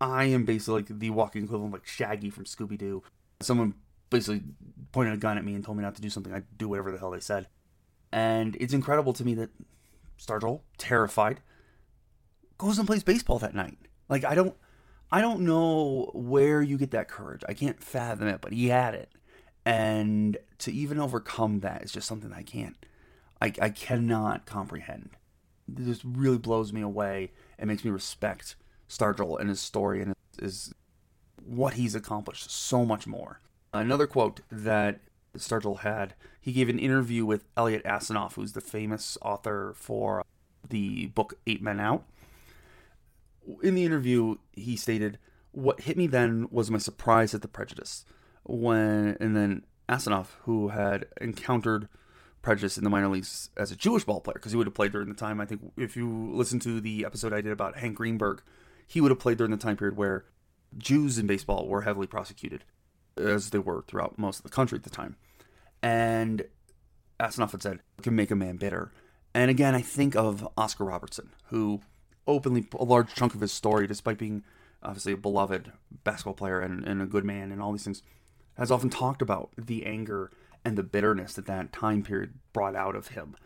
I 0.00 0.24
am 0.24 0.44
basically 0.44 0.82
like 0.82 0.98
the 0.98 1.10
walking 1.10 1.44
equivalent 1.44 1.74
of 1.74 1.80
like 1.80 1.86
Shaggy 1.86 2.28
from 2.28 2.44
Scooby 2.44 2.76
Doo. 2.76 3.02
Someone 3.40 3.74
basically 4.10 4.42
pointed 4.92 5.14
a 5.14 5.16
gun 5.16 5.38
at 5.38 5.44
me 5.44 5.54
and 5.54 5.64
told 5.64 5.78
me 5.78 5.82
not 5.82 5.94
to 5.94 6.02
do 6.02 6.10
something. 6.10 6.34
I 6.34 6.42
do 6.58 6.68
whatever 6.68 6.92
the 6.92 6.98
hell 6.98 7.10
they 7.10 7.20
said. 7.20 7.48
And 8.12 8.56
it's 8.60 8.74
incredible 8.74 9.14
to 9.14 9.24
me 9.24 9.34
that 9.34 9.50
Stargell, 10.18 10.60
terrified, 10.76 11.40
goes 12.62 12.78
and 12.78 12.86
plays 12.86 13.02
baseball 13.02 13.38
that 13.40 13.54
night. 13.54 13.78
Like 14.08 14.24
I 14.24 14.34
don't 14.34 14.56
I 15.10 15.20
don't 15.20 15.40
know 15.40 16.10
where 16.14 16.62
you 16.62 16.78
get 16.78 16.92
that 16.92 17.08
courage. 17.08 17.42
I 17.48 17.54
can't 17.54 17.82
fathom 17.82 18.28
it, 18.28 18.40
but 18.40 18.52
he 18.52 18.68
had 18.68 18.94
it. 18.94 19.10
And 19.64 20.38
to 20.58 20.72
even 20.72 20.98
overcome 20.98 21.60
that 21.60 21.82
is 21.82 21.92
just 21.92 22.08
something 22.08 22.32
I 22.32 22.42
can't 22.42 22.76
I, 23.40 23.52
I 23.60 23.70
cannot 23.70 24.46
comprehend. 24.46 25.10
This 25.66 26.04
really 26.04 26.38
blows 26.38 26.72
me 26.72 26.80
away 26.80 27.32
and 27.58 27.68
makes 27.68 27.84
me 27.84 27.90
respect 27.90 28.54
Stargell 28.88 29.40
and 29.40 29.48
his 29.48 29.60
story 29.60 30.00
and 30.00 30.14
is 30.38 30.72
what 31.44 31.74
he's 31.74 31.96
accomplished 31.96 32.50
so 32.50 32.84
much 32.84 33.06
more. 33.06 33.40
Another 33.72 34.06
quote 34.06 34.42
that 34.50 35.00
Stargell 35.36 35.80
had, 35.80 36.14
he 36.40 36.52
gave 36.52 36.68
an 36.68 36.78
interview 36.78 37.24
with 37.24 37.44
Eliot 37.56 37.82
Asinof, 37.84 38.34
who's 38.34 38.52
the 38.52 38.60
famous 38.60 39.18
author 39.22 39.72
for 39.74 40.24
the 40.68 41.06
book 41.06 41.34
Eight 41.46 41.62
Men 41.62 41.80
Out. 41.80 42.04
In 43.62 43.74
the 43.74 43.84
interview, 43.84 44.36
he 44.52 44.76
stated, 44.76 45.18
"What 45.50 45.82
hit 45.82 45.96
me 45.96 46.06
then 46.06 46.48
was 46.50 46.70
my 46.70 46.78
surprise 46.78 47.34
at 47.34 47.42
the 47.42 47.48
prejudice." 47.48 48.04
When 48.44 49.16
and 49.20 49.36
then 49.36 49.64
Asinof, 49.88 50.28
who 50.42 50.68
had 50.68 51.06
encountered 51.20 51.88
prejudice 52.40 52.76
in 52.76 52.84
the 52.84 52.90
minor 52.90 53.08
leagues 53.08 53.50
as 53.56 53.70
a 53.70 53.76
Jewish 53.76 54.04
ball 54.04 54.20
player, 54.20 54.34
because 54.34 54.52
he 54.52 54.58
would 54.58 54.66
have 54.66 54.74
played 54.74 54.92
during 54.92 55.08
the 55.08 55.14
time. 55.14 55.40
I 55.40 55.46
think 55.46 55.72
if 55.76 55.96
you 55.96 56.30
listen 56.32 56.58
to 56.60 56.80
the 56.80 57.04
episode 57.04 57.32
I 57.32 57.40
did 57.40 57.52
about 57.52 57.78
Hank 57.78 57.96
Greenberg, 57.96 58.42
he 58.86 59.00
would 59.00 59.10
have 59.10 59.20
played 59.20 59.38
during 59.38 59.52
the 59.52 59.56
time 59.56 59.76
period 59.76 59.96
where 59.96 60.24
Jews 60.76 61.18
in 61.18 61.26
baseball 61.26 61.68
were 61.68 61.82
heavily 61.82 62.06
prosecuted, 62.06 62.64
as 63.16 63.50
they 63.50 63.58
were 63.58 63.84
throughout 63.86 64.18
most 64.18 64.38
of 64.38 64.42
the 64.44 64.50
country 64.50 64.76
at 64.76 64.82
the 64.82 64.90
time. 64.90 65.16
And 65.82 66.46
Asinof 67.20 67.52
had 67.52 67.62
said, 67.62 67.80
can 68.02 68.16
make 68.16 68.30
a 68.30 68.36
man 68.36 68.56
bitter. 68.56 68.90
And 69.34 69.50
again, 69.50 69.74
I 69.74 69.82
think 69.82 70.16
of 70.16 70.48
Oscar 70.56 70.84
Robertson, 70.84 71.30
who 71.46 71.80
openly, 72.26 72.66
a 72.78 72.84
large 72.84 73.14
chunk 73.14 73.34
of 73.34 73.40
his 73.40 73.52
story, 73.52 73.86
despite 73.86 74.18
being 74.18 74.44
obviously 74.82 75.12
a 75.12 75.16
beloved 75.16 75.72
basketball 76.04 76.34
player 76.34 76.60
and, 76.60 76.84
and 76.86 77.00
a 77.00 77.06
good 77.06 77.24
man 77.24 77.52
and 77.52 77.62
all 77.62 77.72
these 77.72 77.84
things, 77.84 78.02
has 78.56 78.70
often 78.70 78.90
talked 78.90 79.22
about 79.22 79.50
the 79.56 79.86
anger 79.86 80.30
and 80.64 80.76
the 80.76 80.82
bitterness 80.82 81.34
that 81.34 81.46
that 81.46 81.72
time 81.72 82.02
period 82.02 82.34
brought 82.52 82.76
out 82.76 82.94
of 82.94 83.08
him. 83.08 83.36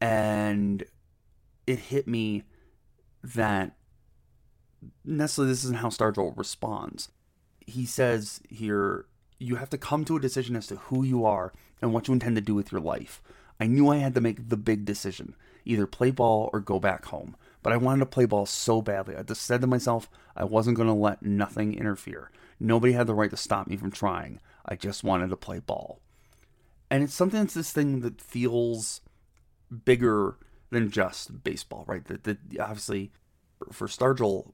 And 0.00 0.84
it 1.66 1.78
hit 1.78 2.06
me 2.06 2.44
that 3.22 3.76
necessarily 5.04 5.52
this 5.52 5.64
isn't 5.64 5.78
how 5.78 5.88
Stargell 5.88 6.36
responds. 6.36 7.08
He 7.66 7.86
says 7.86 8.40
here, 8.48 9.06
you 9.38 9.56
have 9.56 9.70
to 9.70 9.78
come 9.78 10.04
to 10.04 10.16
a 10.16 10.20
decision 10.20 10.56
as 10.56 10.66
to 10.68 10.76
who 10.76 11.04
you 11.04 11.24
are 11.24 11.52
and 11.80 11.92
what 11.92 12.08
you 12.08 12.14
intend 12.14 12.36
to 12.36 12.42
do 12.42 12.54
with 12.54 12.72
your 12.72 12.80
life. 12.80 13.22
I 13.60 13.66
knew 13.66 13.88
I 13.88 13.98
had 13.98 14.14
to 14.14 14.20
make 14.20 14.48
the 14.48 14.56
big 14.56 14.84
decision 14.84 15.34
either 15.64 15.86
play 15.86 16.10
ball 16.10 16.50
or 16.52 16.60
go 16.60 16.80
back 16.80 17.06
home. 17.06 17.36
But 17.62 17.72
I 17.72 17.76
wanted 17.76 18.00
to 18.00 18.06
play 18.06 18.24
ball 18.24 18.46
so 18.46 18.82
badly. 18.82 19.16
I 19.16 19.22
just 19.22 19.42
said 19.42 19.60
to 19.60 19.66
myself, 19.66 20.10
I 20.36 20.44
wasn't 20.44 20.76
going 20.76 20.88
to 20.88 20.94
let 20.94 21.22
nothing 21.22 21.74
interfere. 21.74 22.30
Nobody 22.58 22.92
had 22.92 23.06
the 23.06 23.14
right 23.14 23.30
to 23.30 23.36
stop 23.36 23.66
me 23.66 23.76
from 23.76 23.90
trying. 23.90 24.40
I 24.66 24.76
just 24.76 25.04
wanted 25.04 25.30
to 25.30 25.36
play 25.36 25.60
ball. 25.60 26.00
And 26.90 27.02
it's 27.02 27.14
something 27.14 27.40
that's 27.40 27.54
this 27.54 27.72
thing 27.72 28.00
that 28.00 28.20
feels 28.20 29.00
bigger 29.84 30.36
than 30.70 30.90
just 30.90 31.44
baseball, 31.44 31.84
right? 31.86 32.04
That, 32.06 32.24
that 32.24 32.38
obviously 32.60 33.12
for 33.70 33.86
Stargell, 33.86 34.52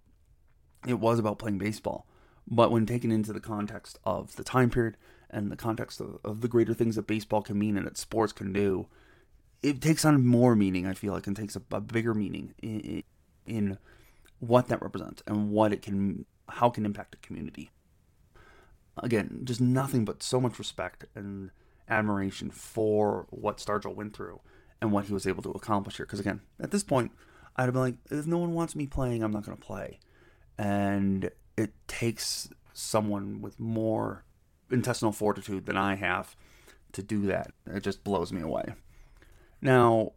it 0.87 1.01
was 1.01 1.19
about 1.19 1.39
playing 1.39 1.59
baseball. 1.59 2.07
But 2.47 2.71
when 2.71 2.87
taken 2.87 3.11
into 3.11 3.33
the 3.33 3.41
context 3.41 3.99
of 4.05 4.37
the 4.37 4.45
time 4.45 4.71
period 4.71 4.97
and 5.31 5.51
the 5.51 5.57
context 5.57 6.01
of, 6.01 6.19
of 6.25 6.41
the 6.41 6.49
greater 6.49 6.75
things 6.75 6.97
that 6.97 7.07
baseball 7.07 7.43
can 7.43 7.59
mean 7.59 7.77
and 7.77 7.87
that 7.87 7.99
sports 7.99 8.33
can 8.33 8.53
do, 8.53 8.87
it 9.63 9.81
takes 9.81 10.05
on 10.05 10.25
more 10.25 10.55
meaning, 10.55 10.87
I 10.87 10.95
feel 10.95 11.13
like, 11.13 11.27
and 11.27 11.37
takes 11.37 11.57
a, 11.57 11.63
a 11.73 11.81
bigger 11.81 12.15
meaning 12.15 12.55
in, 12.63 13.03
in 13.47 13.79
what 14.39 14.69
that 14.69 14.83
represents 14.83 15.23
and 15.27 15.51
what 15.51 15.73
it 15.73 15.83
can, 15.83 16.25
how 16.49 16.69
it 16.69 16.75
can 16.75 16.87
impact 16.87 17.15
a 17.15 17.19
community. 17.19 17.71
Again, 18.97 19.43
just 19.45 19.61
nothing 19.61 20.05
but 20.05 20.23
so 20.23 20.41
much 20.41 20.59
respect 20.59 21.05
and 21.15 21.51
admiration 21.89 22.51
for 22.51 23.27
what 23.31 23.59
Stargell 23.59 23.95
went 23.95 24.15
through 24.15 24.41
and 24.81 24.93
what 24.93 25.07
he 25.07 25.13
was 25.13 25.27
able 25.27 25.43
to 25.43 25.51
accomplish 25.51 25.97
here. 25.97 26.07
Because 26.07 26.21
again, 26.21 26.41
at 26.61 26.71
this 26.71 26.83
point, 26.83 27.13
I'd 27.57 27.65
have 27.65 27.75
been 27.75 27.83
like, 27.83 27.97
if 28.11 28.27
no 28.27 28.39
one 28.39 28.55
wants 28.55 28.77
me 28.77 28.87
playing, 28.87 29.23
I'm 29.23 29.33
not 29.33 29.45
going 29.45 29.57
to 29.57 29.65
play 29.65 29.99
and 30.59 31.31
it 31.57 31.73
takes 31.87 32.51
someone 32.75 33.41
with 33.41 33.59
more 33.61 34.25
intestinal 34.71 35.13
fortitude 35.13 35.67
than 35.67 35.77
I 35.77 35.95
have 35.95 36.37
to 36.93 37.03
do 37.03 37.27
that. 37.27 37.53
It 37.67 37.83
just 37.83 38.05
blows 38.05 38.33
me 38.33 38.43
away. 38.43 38.75
Now, 39.61 40.13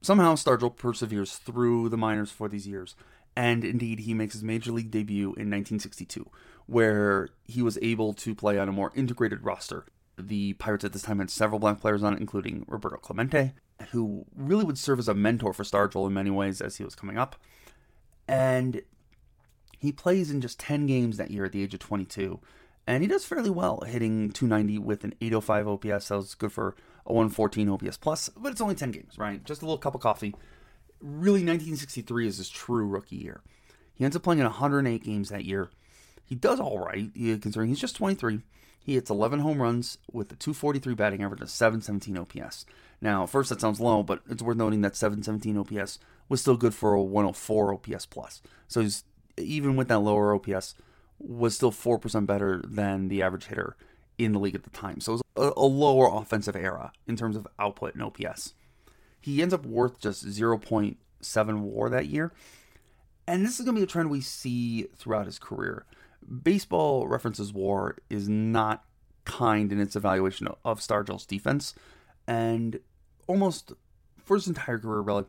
somehow 0.00 0.34
Stargell 0.34 0.76
perseveres 0.76 1.36
through 1.36 1.88
the 1.88 1.96
minors 1.96 2.30
for 2.30 2.48
these 2.48 2.66
years, 2.66 2.96
and 3.36 3.64
indeed 3.64 4.00
he 4.00 4.14
makes 4.14 4.34
his 4.34 4.42
major 4.42 4.72
league 4.72 4.90
debut 4.90 5.26
in 5.26 5.50
1962, 5.50 6.28
where 6.66 7.28
he 7.44 7.62
was 7.62 7.78
able 7.82 8.12
to 8.14 8.34
play 8.34 8.58
on 8.58 8.68
a 8.68 8.72
more 8.72 8.92
integrated 8.94 9.44
roster. 9.44 9.86
The 10.18 10.54
Pirates 10.54 10.84
at 10.84 10.92
this 10.92 11.02
time 11.02 11.20
had 11.20 11.30
several 11.30 11.60
black 11.60 11.80
players 11.80 12.02
on 12.02 12.14
it, 12.14 12.20
including 12.20 12.64
Roberto 12.66 12.96
Clemente, 12.96 13.52
who 13.90 14.24
really 14.34 14.64
would 14.64 14.78
serve 14.78 14.98
as 14.98 15.08
a 15.08 15.14
mentor 15.14 15.52
for 15.52 15.62
Stargell 15.62 16.06
in 16.06 16.14
many 16.14 16.30
ways 16.30 16.60
as 16.60 16.76
he 16.76 16.84
was 16.84 16.96
coming 16.96 17.16
up. 17.16 17.36
And 18.26 18.82
he 19.78 19.92
plays 19.92 20.30
in 20.30 20.40
just 20.40 20.58
10 20.58 20.86
games 20.86 21.16
that 21.16 21.30
year 21.30 21.44
at 21.44 21.52
the 21.52 21.62
age 21.62 21.74
of 21.74 21.80
22. 21.80 22.40
And 22.86 23.02
he 23.02 23.08
does 23.08 23.24
fairly 23.24 23.50
well, 23.50 23.82
hitting 23.86 24.30
290 24.30 24.78
with 24.78 25.04
an 25.04 25.14
805 25.20 25.68
OPS. 25.68 26.08
That 26.08 26.16
was 26.16 26.34
good 26.34 26.52
for 26.52 26.74
a 27.08 27.12
114 27.12 27.68
OPS 27.68 27.96
plus, 27.96 28.28
but 28.36 28.52
it's 28.52 28.60
only 28.60 28.74
10 28.74 28.92
games, 28.92 29.18
right? 29.18 29.42
Just 29.44 29.62
a 29.62 29.64
little 29.64 29.78
cup 29.78 29.94
of 29.94 30.00
coffee. 30.00 30.34
Really, 31.00 31.40
1963 31.40 32.26
is 32.26 32.38
his 32.38 32.48
true 32.48 32.86
rookie 32.86 33.16
year. 33.16 33.40
He 33.94 34.04
ends 34.04 34.14
up 34.14 34.22
playing 34.22 34.38
in 34.38 34.44
108 34.44 35.02
games 35.02 35.30
that 35.30 35.44
year. 35.44 35.70
He 36.24 36.34
does 36.34 36.60
all 36.60 36.78
right, 36.78 37.10
considering 37.14 37.70
he's 37.70 37.80
just 37.80 37.96
23. 37.96 38.42
He 38.78 38.94
hits 38.94 39.10
11 39.10 39.40
home 39.40 39.60
runs 39.60 39.98
with 40.12 40.30
a 40.32 40.36
243 40.36 40.94
batting 40.94 41.22
average 41.22 41.40
and 41.40 41.50
717 41.50 42.16
OPS. 42.16 42.66
Now, 43.00 43.26
first 43.26 43.50
that 43.50 43.60
sounds 43.60 43.80
low, 43.80 44.02
but 44.02 44.20
it's 44.28 44.42
worth 44.42 44.56
noting 44.56 44.82
that 44.82 44.96
717 44.96 45.58
OPS 45.58 45.98
was 46.28 46.40
still 46.40 46.56
good 46.56 46.74
for 46.74 46.94
a 46.94 47.02
104 47.02 47.74
OPS 47.74 48.06
plus. 48.06 48.42
So 48.66 48.80
he's 48.80 49.04
even 49.38 49.76
with 49.76 49.88
that 49.88 50.00
lower 50.00 50.34
OPS, 50.34 50.74
was 51.18 51.54
still 51.54 51.72
4% 51.72 52.26
better 52.26 52.62
than 52.66 53.08
the 53.08 53.22
average 53.22 53.46
hitter 53.46 53.76
in 54.18 54.32
the 54.32 54.38
league 54.38 54.54
at 54.54 54.64
the 54.64 54.70
time. 54.70 55.00
So 55.00 55.12
it 55.12 55.22
was 55.36 55.52
a, 55.56 55.60
a 55.60 55.66
lower 55.66 56.10
offensive 56.12 56.56
era 56.56 56.92
in 57.06 57.16
terms 57.16 57.36
of 57.36 57.46
output 57.58 57.94
and 57.94 58.02
OPS. 58.02 58.54
He 59.20 59.40
ends 59.40 59.54
up 59.54 59.64
worth 59.64 60.00
just 60.00 60.26
0.7 60.26 61.58
war 61.60 61.88
that 61.88 62.06
year. 62.06 62.32
And 63.26 63.44
this 63.44 63.58
is 63.58 63.64
going 63.64 63.74
to 63.76 63.80
be 63.80 63.84
a 63.84 63.86
trend 63.86 64.10
we 64.10 64.20
see 64.20 64.84
throughout 64.96 65.26
his 65.26 65.38
career. 65.38 65.86
Baseball 66.42 67.06
references 67.06 67.52
war 67.52 67.96
is 68.10 68.28
not 68.28 68.84
kind 69.24 69.70
in 69.70 69.80
its 69.80 69.96
evaluation 69.96 70.48
of 70.64 70.80
Stargell's 70.80 71.26
defense. 71.26 71.74
And 72.26 72.80
almost 73.26 73.72
for 74.24 74.36
his 74.36 74.46
entire 74.48 74.78
career, 74.78 75.00
really, 75.00 75.24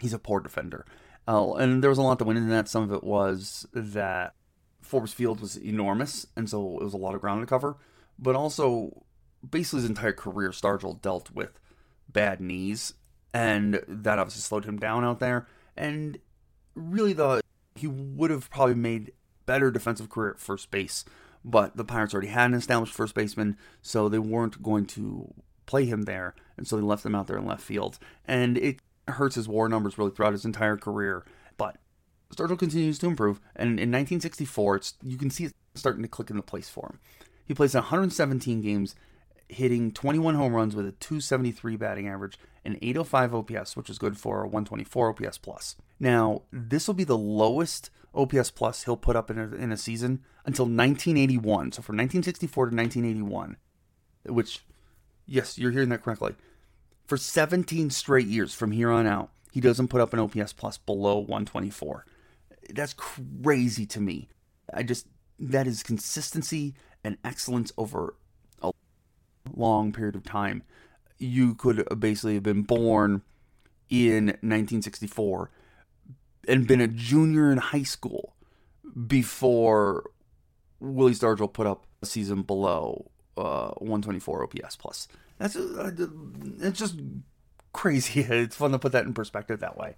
he's 0.00 0.12
a 0.12 0.18
poor 0.18 0.40
defender. 0.40 0.86
Uh, 1.26 1.54
and 1.54 1.82
there 1.82 1.90
was 1.90 1.98
a 1.98 2.02
lot 2.02 2.18
that 2.18 2.24
went 2.24 2.38
into 2.38 2.50
that. 2.50 2.68
Some 2.68 2.84
of 2.84 2.92
it 2.92 3.04
was 3.04 3.66
that 3.72 4.34
Forbes 4.80 5.12
Field 5.12 5.40
was 5.40 5.56
enormous, 5.56 6.26
and 6.36 6.48
so 6.48 6.78
it 6.78 6.84
was 6.84 6.94
a 6.94 6.98
lot 6.98 7.14
of 7.14 7.20
ground 7.20 7.42
to 7.42 7.46
cover. 7.46 7.76
But 8.18 8.34
also, 8.34 9.04
basically 9.48 9.80
his 9.80 9.88
entire 9.88 10.12
career, 10.12 10.50
Stargell 10.50 11.00
dealt 11.00 11.30
with 11.30 11.58
bad 12.08 12.40
knees, 12.40 12.94
and 13.32 13.80
that 13.86 14.18
obviously 14.18 14.40
slowed 14.40 14.64
him 14.64 14.78
down 14.78 15.04
out 15.04 15.20
there. 15.20 15.46
And 15.76 16.18
really, 16.74 17.12
the 17.12 17.40
he 17.74 17.86
would 17.86 18.30
have 18.30 18.50
probably 18.50 18.74
made 18.74 19.12
better 19.46 19.70
defensive 19.70 20.10
career 20.10 20.32
at 20.32 20.40
first 20.40 20.70
base, 20.70 21.04
but 21.44 21.76
the 21.76 21.84
Pirates 21.84 22.12
already 22.12 22.28
had 22.28 22.50
an 22.50 22.54
established 22.54 22.92
first 22.92 23.14
baseman, 23.14 23.56
so 23.80 24.08
they 24.08 24.18
weren't 24.18 24.62
going 24.62 24.84
to 24.86 25.32
play 25.66 25.84
him 25.84 26.02
there, 26.02 26.34
and 26.56 26.66
so 26.66 26.76
they 26.76 26.82
left 26.82 27.06
him 27.06 27.14
out 27.14 27.28
there 27.28 27.38
in 27.38 27.46
left 27.46 27.62
field. 27.62 27.98
And 28.26 28.58
it 28.58 28.80
hurts 29.06 29.36
his 29.36 29.48
war 29.48 29.68
numbers 29.68 29.96
really 29.96 30.10
throughout 30.10 30.32
his 30.32 30.44
entire 30.44 30.76
career. 30.76 31.24
But 31.56 31.76
Stargell 32.34 32.58
continues 32.58 32.98
to 32.98 33.06
improve, 33.06 33.40
and 33.54 33.78
in 33.78 33.90
1964, 33.90 34.76
it's 34.76 34.94
you 35.02 35.16
can 35.16 35.30
see 35.30 35.44
it 35.44 35.52
starting 35.74 36.02
to 36.02 36.08
click 36.08 36.30
into 36.30 36.42
place 36.42 36.68
for 36.68 36.86
him. 36.86 36.98
He 37.48 37.54
plays 37.54 37.74
117 37.74 38.60
games, 38.60 38.94
hitting 39.48 39.90
21 39.90 40.36
home 40.36 40.52
runs 40.52 40.76
with 40.76 40.86
a 40.86 40.92
273 40.92 41.76
batting 41.76 42.06
average 42.06 42.38
and 42.64 42.78
805 42.82 43.34
OPS, 43.34 43.76
which 43.76 43.90
is 43.90 43.98
good 43.98 44.16
for 44.16 44.42
a 44.42 44.46
124 44.46 45.08
OPS 45.08 45.38
plus. 45.38 45.74
Now, 45.98 46.42
this 46.52 46.86
will 46.86 46.94
be 46.94 47.04
the 47.04 47.18
lowest 47.18 47.90
OPS 48.14 48.50
plus 48.50 48.84
he'll 48.84 48.96
put 48.96 49.16
up 49.16 49.30
in 49.30 49.38
a, 49.38 49.54
in 49.56 49.72
a 49.72 49.76
season 49.76 50.22
until 50.44 50.66
1981. 50.66 51.72
So 51.72 51.82
from 51.82 51.96
1964 51.96 52.70
to 52.70 52.76
1981, 52.76 53.56
which, 54.26 54.60
yes, 55.26 55.58
you're 55.58 55.72
hearing 55.72 55.88
that 55.88 56.02
correctly 56.02 56.36
for 57.08 57.16
17 57.16 57.88
straight 57.90 58.26
years 58.26 58.54
from 58.54 58.70
here 58.70 58.90
on 58.90 59.06
out, 59.06 59.30
he 59.50 59.60
doesn't 59.60 59.88
put 59.88 60.02
up 60.02 60.12
an 60.12 60.20
OPS 60.20 60.52
plus 60.52 60.76
below 60.76 61.16
124. 61.18 62.04
That's 62.74 62.92
crazy 62.92 63.86
to 63.86 64.00
me. 64.00 64.28
I 64.72 64.82
just, 64.82 65.06
that 65.38 65.66
is 65.66 65.82
consistency 65.82 66.74
and 67.04 67.18
excellence 67.24 67.72
over 67.76 68.14
a 68.62 68.72
long 69.54 69.92
period 69.92 70.14
of 70.14 70.24
time. 70.24 70.62
You 71.18 71.54
could 71.54 71.86
basically 71.98 72.34
have 72.34 72.42
been 72.42 72.62
born 72.62 73.22
in 73.90 74.26
1964 74.26 75.50
and 76.46 76.66
been 76.66 76.80
a 76.80 76.88
junior 76.88 77.50
in 77.50 77.58
high 77.58 77.82
school 77.82 78.34
before 79.06 80.10
Willie 80.80 81.12
Stargell 81.12 81.52
put 81.52 81.66
up 81.66 81.86
a 82.02 82.06
season 82.06 82.42
below 82.42 83.10
uh, 83.36 83.70
124 83.78 84.44
OPS 84.44 84.76
plus. 84.76 85.08
That's 85.38 85.56
uh, 85.56 85.90
it's 86.60 86.78
just 86.78 86.96
crazy. 87.72 88.22
It's 88.28 88.56
fun 88.56 88.72
to 88.72 88.78
put 88.78 88.92
that 88.92 89.04
in 89.04 89.14
perspective 89.14 89.60
that 89.60 89.76
way. 89.76 89.96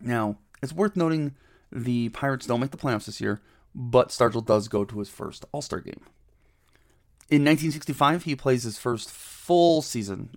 Now, 0.00 0.38
it's 0.62 0.72
worth 0.72 0.96
noting 0.96 1.34
the 1.70 2.10
Pirates 2.10 2.46
don't 2.46 2.60
make 2.60 2.70
the 2.70 2.76
playoffs 2.76 3.06
this 3.06 3.20
year, 3.20 3.40
but 3.74 4.08
Stargell 4.08 4.44
does 4.44 4.68
go 4.68 4.84
to 4.84 4.98
his 4.98 5.08
first 5.08 5.44
All 5.52 5.62
Star 5.62 5.80
game. 5.80 6.00
In 7.32 7.44
1965, 7.44 8.24
he 8.24 8.36
plays 8.36 8.64
his 8.64 8.76
first 8.76 9.10
full 9.10 9.80
season 9.80 10.28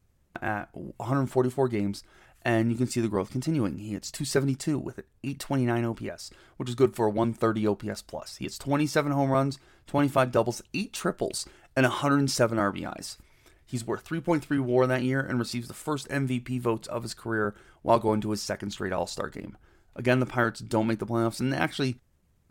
at 0.42 0.70
144 0.72 1.68
games, 1.68 2.04
and 2.42 2.72
you 2.72 2.78
can 2.78 2.88
see 2.88 3.02
the 3.02 3.10
growth 3.10 3.32
continuing. 3.32 3.80
He 3.80 3.90
hits 3.90 4.10
272 4.12 4.80
with 4.80 5.00
an 5.00 5.04
829 5.22 5.84
OPS, 5.84 6.32
which 6.56 6.70
is 6.70 6.76
good 6.76 6.96
for 6.96 7.08
a 7.08 7.10
130 7.10 7.68
OPS 7.68 8.02
plus. 8.02 8.38
He 8.38 8.46
hits 8.46 8.58
27 8.58 9.12
home 9.12 9.30
runs, 9.30 9.60
25 9.88 10.32
doubles, 10.32 10.64
8 10.74 10.94
triples, 10.94 11.46
and 11.76 11.84
107 11.86 12.58
RBIs. 12.58 13.18
He's 13.66 13.86
worth 13.86 14.08
3.3 14.08 14.62
WAR 14.62 14.88
that 14.88 15.04
year 15.04 15.20
and 15.20 15.38
receives 15.38 15.68
the 15.68 15.74
first 15.74 16.08
MVP 16.08 16.62
votes 16.62 16.88
of 16.88 17.04
his 17.04 17.14
career 17.14 17.56
while 17.82 18.00
going 18.00 18.22
to 18.22 18.32
his 18.32 18.42
second 18.42 18.70
straight 18.70 18.94
All 18.94 19.06
Star 19.06 19.28
game. 19.28 19.58
Again, 19.98 20.22
the 20.22 20.26
Pirates 20.26 20.62
don't 20.62 20.88
make 20.88 21.00
the 21.00 21.06
playoffs, 21.06 21.42
and 21.42 21.54
actually, 21.54 21.98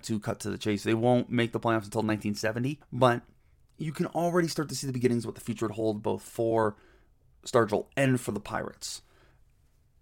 to 0.03 0.21
cut 0.21 0.39
to 0.41 0.51
the 0.51 0.59
chase, 0.59 0.83
they 0.83 0.93
won't 0.93 1.31
make 1.31 1.53
the 1.53 1.61
playoffs 1.61 1.87
until 1.87 2.03
1970. 2.03 2.79
But 2.93 3.23
you 3.79 3.93
can 3.93 4.07
already 4.07 4.49
start 4.49 4.69
to 4.69 4.75
see 4.75 4.87
the 4.87 4.93
beginnings 4.93 5.25
of 5.25 5.29
what 5.29 5.35
the 5.35 5.41
future 5.41 5.67
would 5.67 5.75
hold 5.75 6.03
both 6.03 6.23
for 6.23 6.77
Stargell 7.45 7.87
and 7.97 8.21
for 8.21 8.33
the 8.33 8.41
Pirates. 8.41 9.03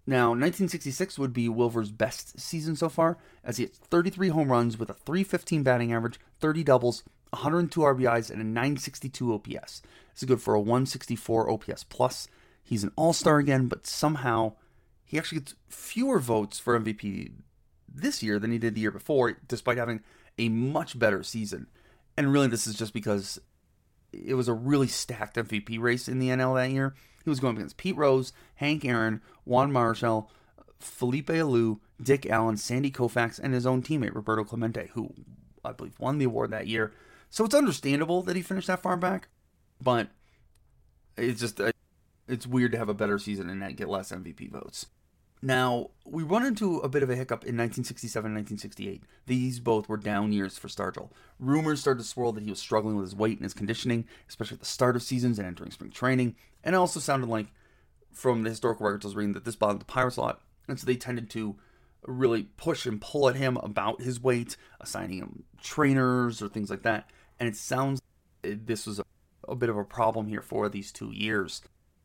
Now, 0.05 0.29
1966 0.29 1.17
would 1.17 1.31
be 1.31 1.47
Wilver's 1.47 1.91
best 1.91 2.39
season 2.39 2.75
so 2.75 2.89
far, 2.89 3.17
as 3.43 3.57
he 3.57 3.63
hits 3.63 3.77
33 3.77 4.29
home 4.29 4.51
runs 4.51 4.77
with 4.77 4.89
a 4.89 4.93
315 4.93 5.63
batting 5.63 5.93
average, 5.93 6.19
30 6.39 6.63
doubles, 6.63 7.03
102 7.29 7.79
RBIs, 7.79 8.29
and 8.29 8.41
a 8.41 8.45
962 8.45 9.33
OPS. 9.33 9.81
This 10.13 10.23
is 10.23 10.25
good 10.25 10.41
for 10.41 10.55
a 10.55 10.59
164 10.59 11.49
OPS 11.49 11.85
plus. 11.85 12.27
He's 12.61 12.83
an 12.83 12.91
all 12.97 13.13
star 13.13 13.37
again, 13.39 13.67
but 13.67 13.87
somehow 13.87 14.53
he 15.05 15.17
actually 15.17 15.39
gets 15.39 15.55
fewer 15.69 16.19
votes 16.19 16.59
for 16.59 16.77
MVP 16.77 17.31
this 17.87 18.21
year 18.21 18.39
than 18.39 18.51
he 18.51 18.57
did 18.57 18.75
the 18.75 18.81
year 18.81 18.91
before, 18.91 19.37
despite 19.47 19.77
having 19.77 20.01
a 20.37 20.49
much 20.49 20.99
better 20.99 21.23
season. 21.23 21.67
And 22.17 22.33
really, 22.33 22.47
this 22.47 22.67
is 22.67 22.75
just 22.75 22.93
because 22.93 23.39
it 24.13 24.35
was 24.35 24.47
a 24.47 24.53
really 24.53 24.87
stacked 24.87 25.37
MVP 25.37 25.79
race 25.79 26.07
in 26.07 26.19
the 26.19 26.29
NL 26.29 26.55
that 26.55 26.71
year. 26.71 26.93
He 27.23 27.29
was 27.29 27.39
going 27.39 27.55
against 27.55 27.77
Pete 27.77 27.95
Rose, 27.95 28.33
Hank 28.55 28.85
Aaron, 28.85 29.21
Juan 29.45 29.71
Marichal, 29.71 30.27
Felipe 30.79 31.27
Alou, 31.27 31.79
Dick 32.01 32.25
Allen, 32.25 32.57
Sandy 32.57 32.91
Koufax, 32.91 33.39
and 33.41 33.53
his 33.53 33.65
own 33.65 33.81
teammate 33.81 34.13
Roberto 34.13 34.43
Clemente, 34.43 34.89
who 34.93 35.13
I 35.63 35.71
believe 35.71 35.99
won 35.99 36.17
the 36.17 36.25
award 36.25 36.51
that 36.51 36.67
year. 36.67 36.91
So 37.29 37.45
it's 37.45 37.55
understandable 37.55 38.21
that 38.23 38.35
he 38.35 38.41
finished 38.41 38.67
that 38.67 38.81
far 38.81 38.97
back, 38.97 39.29
but 39.81 40.09
it's 41.17 41.39
just 41.39 41.59
uh, 41.59 41.71
it's 42.27 42.45
weird 42.45 42.73
to 42.73 42.77
have 42.77 42.89
a 42.89 42.93
better 42.93 43.17
season 43.17 43.49
and 43.49 43.77
get 43.77 43.89
less 43.89 44.11
MVP 44.11 44.51
votes. 44.51 44.87
Now, 45.45 45.89
we 46.05 46.23
run 46.23 46.45
into 46.45 46.77
a 46.79 46.87
bit 46.87 47.03
of 47.03 47.09
a 47.09 47.15
hiccup 47.15 47.43
in 47.43 47.57
1967 47.57 48.25
and 48.25 48.35
1968. 48.35 49.03
These 49.25 49.59
both 49.59 49.89
were 49.89 49.97
down 49.97 50.31
years 50.31 50.57
for 50.57 50.69
Stargell. 50.69 51.09
Rumors 51.37 51.81
started 51.81 52.01
to 52.01 52.07
swirl 52.07 52.31
that 52.31 52.43
he 52.43 52.49
was 52.49 52.59
struggling 52.59 52.95
with 52.95 53.05
his 53.05 53.15
weight 53.15 53.37
and 53.37 53.43
his 53.43 53.53
conditioning, 53.53 54.05
especially 54.29 54.55
at 54.55 54.61
the 54.61 54.65
start 54.65 54.95
of 54.95 55.03
seasons 55.03 55.37
and 55.37 55.47
entering 55.47 55.71
spring 55.71 55.91
training. 55.91 56.35
And 56.63 56.75
it 56.75 56.77
also 56.77 56.99
sounded 57.01 57.29
like, 57.29 57.47
from 58.13 58.43
the 58.43 58.51
historical 58.51 58.85
records 58.85 59.05
I 59.05 59.09
was 59.09 59.15
reading, 59.15 59.33
that 59.33 59.43
this 59.43 59.55
bothered 59.55 59.81
the 59.81 59.85
Pirates 59.85 60.17
a 60.17 60.21
lot. 60.21 60.41
And 60.67 60.79
so 60.79 60.85
they 60.85 60.95
tended 60.95 61.29
to 61.31 61.57
really 62.07 62.43
push 62.57 62.85
and 62.85 63.01
pull 63.01 63.27
at 63.27 63.35
him 63.35 63.57
about 63.57 64.01
his 64.01 64.21
weight, 64.21 64.55
assigning 64.79 65.17
him 65.17 65.43
trainers 65.61 66.41
or 66.41 66.47
things 66.47 66.69
like 66.69 66.83
that 66.83 67.09
and 67.43 67.49
it 67.49 67.57
sounds 67.57 68.01
like 68.43 68.65
this 68.65 68.85
was 68.87 68.99
a, 68.99 69.05
a 69.47 69.55
bit 69.55 69.69
of 69.69 69.77
a 69.77 69.83
problem 69.83 70.27
here 70.27 70.41
for 70.41 70.69
these 70.69 70.91
two 70.91 71.11
years. 71.11 71.61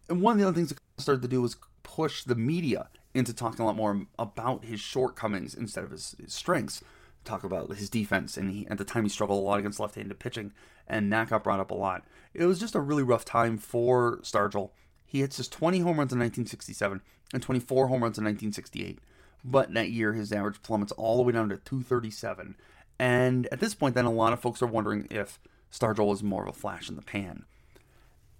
And 0.09 0.20
one 0.20 0.33
of 0.33 0.40
the 0.40 0.48
other 0.48 0.55
things 0.55 0.72
it 0.72 0.79
started 0.98 1.22
to 1.22 1.29
do 1.29 1.42
was 1.42 1.57
push 1.83 2.24
the 2.24 2.35
media 2.35 2.88
into 3.14 3.32
talking 3.32 3.62
a 3.62 3.66
lot 3.66 3.76
more 3.76 4.06
about 4.18 4.64
his 4.64 4.80
shortcomings 4.80 5.54
instead 5.54 5.84
of 5.84 5.90
his, 5.90 6.14
his 6.22 6.32
strengths. 6.32 6.82
Talk 7.24 7.44
about 7.44 7.74
his 7.76 7.90
defense, 7.90 8.36
and 8.36 8.50
he 8.50 8.66
at 8.68 8.78
the 8.78 8.84
time 8.84 9.02
he 9.02 9.08
struggled 9.08 9.42
a 9.42 9.46
lot 9.46 9.58
against 9.58 9.80
left-handed 9.80 10.18
pitching, 10.18 10.52
and 10.86 11.12
that 11.12 11.28
got 11.28 11.44
brought 11.44 11.60
up 11.60 11.70
a 11.70 11.74
lot. 11.74 12.04
It 12.32 12.46
was 12.46 12.60
just 12.60 12.74
a 12.74 12.80
really 12.80 13.02
rough 13.02 13.24
time 13.24 13.58
for 13.58 14.18
Stargell. 14.22 14.70
He 15.04 15.20
hits 15.20 15.36
his 15.36 15.48
20 15.48 15.80
home 15.80 15.98
runs 15.98 16.12
in 16.12 16.18
1967 16.18 17.00
and 17.34 17.42
24 17.42 17.88
home 17.88 18.02
runs 18.02 18.18
in 18.18 18.24
1968, 18.24 19.00
but 19.44 19.74
that 19.74 19.90
year 19.90 20.12
his 20.12 20.32
average 20.32 20.62
plummets 20.62 20.92
all 20.92 21.16
the 21.16 21.22
way 21.22 21.32
down 21.32 21.48
to 21.48 21.58
237, 21.58 22.56
and 22.98 23.46
at 23.52 23.60
this 23.60 23.74
point, 23.74 23.94
then 23.94 24.04
a 24.04 24.10
lot 24.10 24.32
of 24.32 24.40
folks 24.40 24.62
are 24.62 24.66
wondering 24.66 25.06
if 25.10 25.38
Stargell 25.72 26.08
was 26.08 26.22
more 26.22 26.42
of 26.42 26.48
a 26.48 26.58
flash 26.58 26.88
in 26.88 26.96
the 26.96 27.02
pan. 27.02 27.44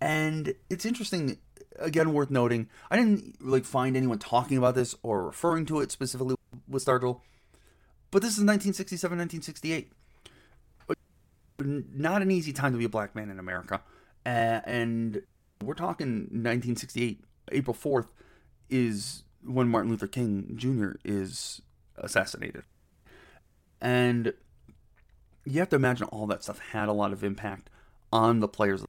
And 0.01 0.55
it's 0.71 0.87
interesting 0.87 1.39
again 1.79 2.13
worth 2.13 2.31
noting. 2.31 2.69
I 2.91 2.97
didn't 2.97 3.45
like 3.45 3.65
find 3.65 3.97
anyone 3.97 4.19
talking 4.19 4.57
about 4.59 4.75
this 4.75 4.95
or 5.03 5.25
referring 5.25 5.67
to 5.67 5.81
it 5.81 5.91
specifically 5.91 6.37
with 6.69 6.85
Stargell, 6.85 7.21
but 8.11 8.23
this 8.23 8.33
is 8.33 8.45
1967, 8.45 9.19
1968. 9.19 9.93
Not 11.61 12.23
an 12.23 12.31
easy 12.31 12.53
time 12.53 12.73
to 12.73 12.79
be 12.79 12.85
a 12.85 12.89
black 12.89 13.17
man 13.17 13.31
in 13.31 13.39
America, 13.39 13.83
uh, 14.25 14.61
and 14.65 15.23
we're 15.63 15.75
talking 15.75 16.29
1968. 16.31 17.25
April 17.51 17.75
4th 17.75 18.09
is 18.71 19.25
when 19.45 19.69
Martin 19.69 19.91
Luther 19.91 20.07
King 20.07 20.53
Jr. 20.57 20.93
is 21.05 21.61
assassinated, 21.97 22.63
and 23.81 24.35
you 25.45 25.59
have 25.59 25.69
to 25.71 25.77
imagine 25.77 26.07
all 26.09 26.27
that 26.27 26.43
stuff 26.43 26.59
had 26.59 26.89
a 26.89 26.93
lot 26.93 27.13
of 27.13 27.25
impact 27.25 27.71
on 28.13 28.41
the 28.41 28.49
players. 28.49 28.85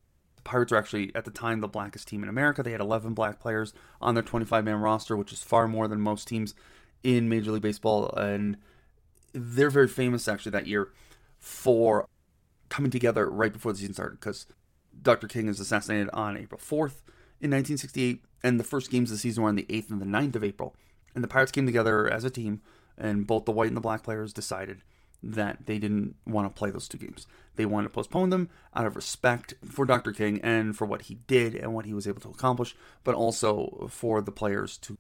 Pirates 0.50 0.72
were 0.72 0.80
actually, 0.80 1.12
at 1.14 1.26
the 1.26 1.32
time, 1.32 1.62
the 1.62 1.68
blackest 1.68 2.08
team 2.08 2.24
in 2.24 2.30
America. 2.30 2.64
They 2.64 2.72
had 2.72 2.82
11 2.82 3.14
black 3.14 3.40
players 3.40 3.72
on 4.02 4.16
their 4.16 4.24
25 4.24 4.66
man 4.66 4.78
roster, 4.78 5.16
which 5.16 5.32
is 5.32 5.44
far 5.44 5.68
more 5.68 5.88
than 5.88 6.02
most 6.02 6.28
teams 6.28 6.56
in 7.04 7.30
Major 7.30 7.52
League 7.52 7.62
Baseball. 7.62 8.12
And 8.18 8.58
they're 9.32 9.70
very 9.70 9.88
famous, 9.88 10.28
actually, 10.28 10.54
that 10.54 10.66
year 10.66 10.90
for 11.38 12.08
coming 12.68 12.90
together 12.90 13.30
right 13.30 13.54
before 13.54 13.74
the 13.74 13.78
season 13.78 13.94
started 13.94 14.20
because 14.20 14.48
Dr. 15.00 15.28
King 15.28 15.50
is 15.50 15.60
assassinated 15.60 16.10
on 16.14 16.36
April 16.36 16.60
4th 16.60 17.04
in 17.40 17.52
1968, 17.52 18.24
and 18.42 18.60
the 18.60 18.64
first 18.64 18.90
games 18.90 19.12
of 19.12 19.18
the 19.18 19.22
season 19.22 19.44
were 19.44 19.50
on 19.50 19.56
the 19.56 19.68
8th 19.70 19.92
and 19.92 20.02
the 20.02 20.06
9th 20.08 20.36
of 20.36 20.44
April. 20.44 20.76
And 21.14 21.24
the 21.24 21.28
Pirates 21.28 21.52
came 21.52 21.68
together 21.68 22.12
as 22.12 22.24
a 22.24 22.32
team, 22.32 22.62
and 22.98 23.28
both 23.28 23.46
the 23.46 23.52
white 23.52 23.68
and 23.68 23.78
the 23.78 23.82
black 23.82 24.02
players 24.02 24.34
decided 24.34 24.82
that 25.22 25.66
they 25.66 25.80
didn't 25.80 26.16
want 26.26 26.48
to 26.48 26.58
play 26.58 26.72
those 26.72 26.88
two 26.88 26.98
games. 26.98 27.28
They 27.56 27.66
wanted 27.66 27.90
to 27.90 27.94
postpone 27.94 28.30
them 28.30 28.50
out 28.74 28.86
of 28.86 28.96
respect 28.96 29.54
for 29.66 29.86
Dr. 29.86 30.12
King 30.12 30.40
and 30.42 30.78
for 30.78 30.86
what 30.86 31.04
he 31.04 31.16
did 31.28 31.56
and 31.56 31.74
what 31.74 31.86
he 31.86 31.94
was 31.94 32.08
able 32.08 32.22
to 32.22 32.30
accomplish, 32.30 32.76
but 33.04 33.16
also 33.16 33.88
for 33.90 34.22
the 34.22 34.32
players 34.32 34.78
to 34.78 34.98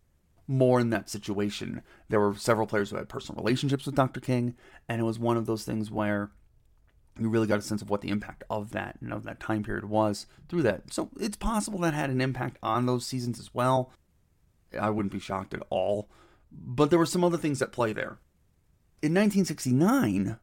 mourn 0.47 0.89
that 0.89 1.09
situation. 1.09 1.81
There 2.09 2.19
were 2.19 2.35
several 2.35 2.67
players 2.67 2.89
who 2.89 2.97
had 2.97 3.07
personal 3.07 3.41
relationships 3.41 3.85
with 3.85 3.95
Dr. 3.95 4.19
King, 4.19 4.55
and 4.89 4.99
it 4.99 5.05
was 5.05 5.19
one 5.19 5.37
of 5.37 5.45
those 5.45 5.63
things 5.63 5.89
where 5.89 6.31
you 7.19 7.29
really 7.29 7.47
got 7.47 7.59
a 7.59 7.61
sense 7.61 7.81
of 7.81 7.89
what 7.89 8.01
the 8.01 8.09
impact 8.09 8.43
of 8.49 8.71
that 8.71 8.97
and 9.01 9.13
of 9.13 9.23
that 9.23 9.39
time 9.39 9.63
period 9.63 9.85
was 9.85 10.25
through 10.47 10.63
that. 10.63 10.93
So 10.93 11.09
it's 11.19 11.37
possible 11.37 11.79
that 11.79 11.93
had 11.93 12.09
an 12.09 12.21
impact 12.21 12.57
on 12.63 12.85
those 12.85 13.05
seasons 13.05 13.39
as 13.39 13.53
well. 13.53 13.91
I 14.79 14.89
wouldn't 14.89 15.13
be 15.13 15.19
shocked 15.19 15.53
at 15.53 15.63
all. 15.69 16.09
But 16.51 16.89
there 16.89 16.99
were 16.99 17.05
some 17.05 17.23
other 17.23 17.37
things 17.37 17.61
at 17.61 17.71
play 17.71 17.93
there 17.93 18.17
in 19.01 19.13
1969, 19.13 20.37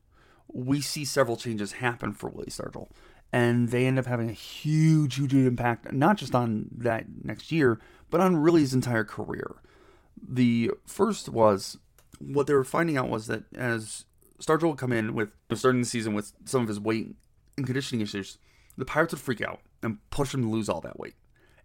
we 0.53 0.81
see 0.81 1.05
several 1.05 1.37
changes 1.37 1.73
happen 1.73 2.13
for 2.13 2.31
Willie 2.31 2.47
Stargell, 2.47 2.89
and 3.33 3.69
they 3.69 3.87
end 3.87 3.99
up 3.99 4.07
having 4.07 4.31
a 4.31 4.35
huge, 4.35 5.17
huge 5.17 5.35
impact, 5.35 5.93
not 5.93 6.17
just 6.17 6.35
on 6.35 6.69
that 6.77 7.05
next 7.23 7.53
year, 7.53 7.79
but 8.11 8.21
on 8.21 8.37
really 8.37 8.63
his 8.63 8.73
entire 8.75 9.05
career. 9.05 9.57
The 10.27 10.71
first 10.87 11.29
was 11.29 11.79
what 12.19 12.47
they 12.47 12.55
were 12.55 12.65
finding 12.65 12.97
out 12.97 13.11
was 13.11 13.27
that 13.27 13.45
as 13.55 14.07
Stargell 14.41 14.71
would 14.71 14.79
come 14.79 14.93
in 14.93 15.15
with 15.15 15.31
starting 15.55 15.83
the 15.83 15.87
season 15.87 16.15
with 16.15 16.33
some 16.45 16.63
of 16.63 16.69
his 16.69 16.81
weight 16.81 17.15
and 17.57 17.67
conditioning 17.67 18.01
issues, 18.01 18.39
the 18.79 18.85
Pirates 18.85 19.13
would 19.13 19.21
freak 19.21 19.43
out 19.43 19.61
and 19.83 19.99
push 20.11 20.33
him 20.33 20.43
to 20.43 20.49
lose 20.49 20.69
all 20.69 20.81
that 20.81 20.99
weight, 20.99 21.17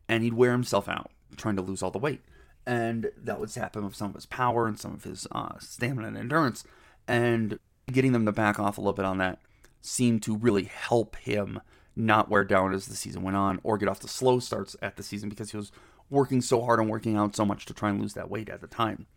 and 0.10 0.24
he'd 0.24 0.34
wear 0.34 0.52
himself 0.52 0.90
out 0.90 1.12
trying 1.38 1.56
to 1.56 1.62
lose 1.62 1.82
all 1.82 1.92
the 1.92 2.00
weight, 2.00 2.22
and 2.66 3.12
that 3.16 3.40
would 3.40 3.50
sap 3.50 3.78
him 3.78 3.86
of 3.86 3.96
some 3.96 4.10
of 4.10 4.16
his 4.16 4.26
power 4.26 4.68
and 4.68 4.78
some 4.78 4.94
of 4.94 5.06
his 5.06 5.28
uh, 5.32 5.58
stamina 5.60 6.10
and 6.10 6.18
endurance 6.18 6.66
and 7.08 7.60
getting 7.92 8.12
them 8.12 8.26
to 8.26 8.32
back 8.32 8.60
off 8.60 8.78
a 8.78 8.82
little 8.82 8.94
bit 8.94 9.06
on 9.06 9.18
that 9.18 9.40
seemed 9.82 10.24
to 10.24 10.36
really 10.36 10.64
help 10.64 11.16
him 11.18 11.60
not 11.96 12.30
wear 12.30 12.44
down 12.44 12.74
as 12.74 12.86
the 12.86 12.96
season 12.96 13.22
went 13.24 13.36
on 13.36 13.60
or 13.64 13.78
get 13.78 13.90
off 13.90 14.00
the 14.00 14.08
slow 14.08 14.40
starts 14.40 14.76
at 14.82 14.96
the 14.96 15.04
season 15.04 15.30
because 15.30 15.52
he 15.52 15.58
was 15.58 15.72
working 16.10 16.42
so 16.42 16.62
hard 16.62 16.80
and 16.80 16.90
working 16.90 17.16
out 17.16 17.36
so 17.36 17.46
much 17.46 17.66
to 17.66 17.74
try 17.74 17.90
and 17.90 18.00
lose 18.00 18.14
that 18.14 18.30
weight 18.30 18.50
at 18.50 18.62
the 18.62 18.68
time. 18.68 19.08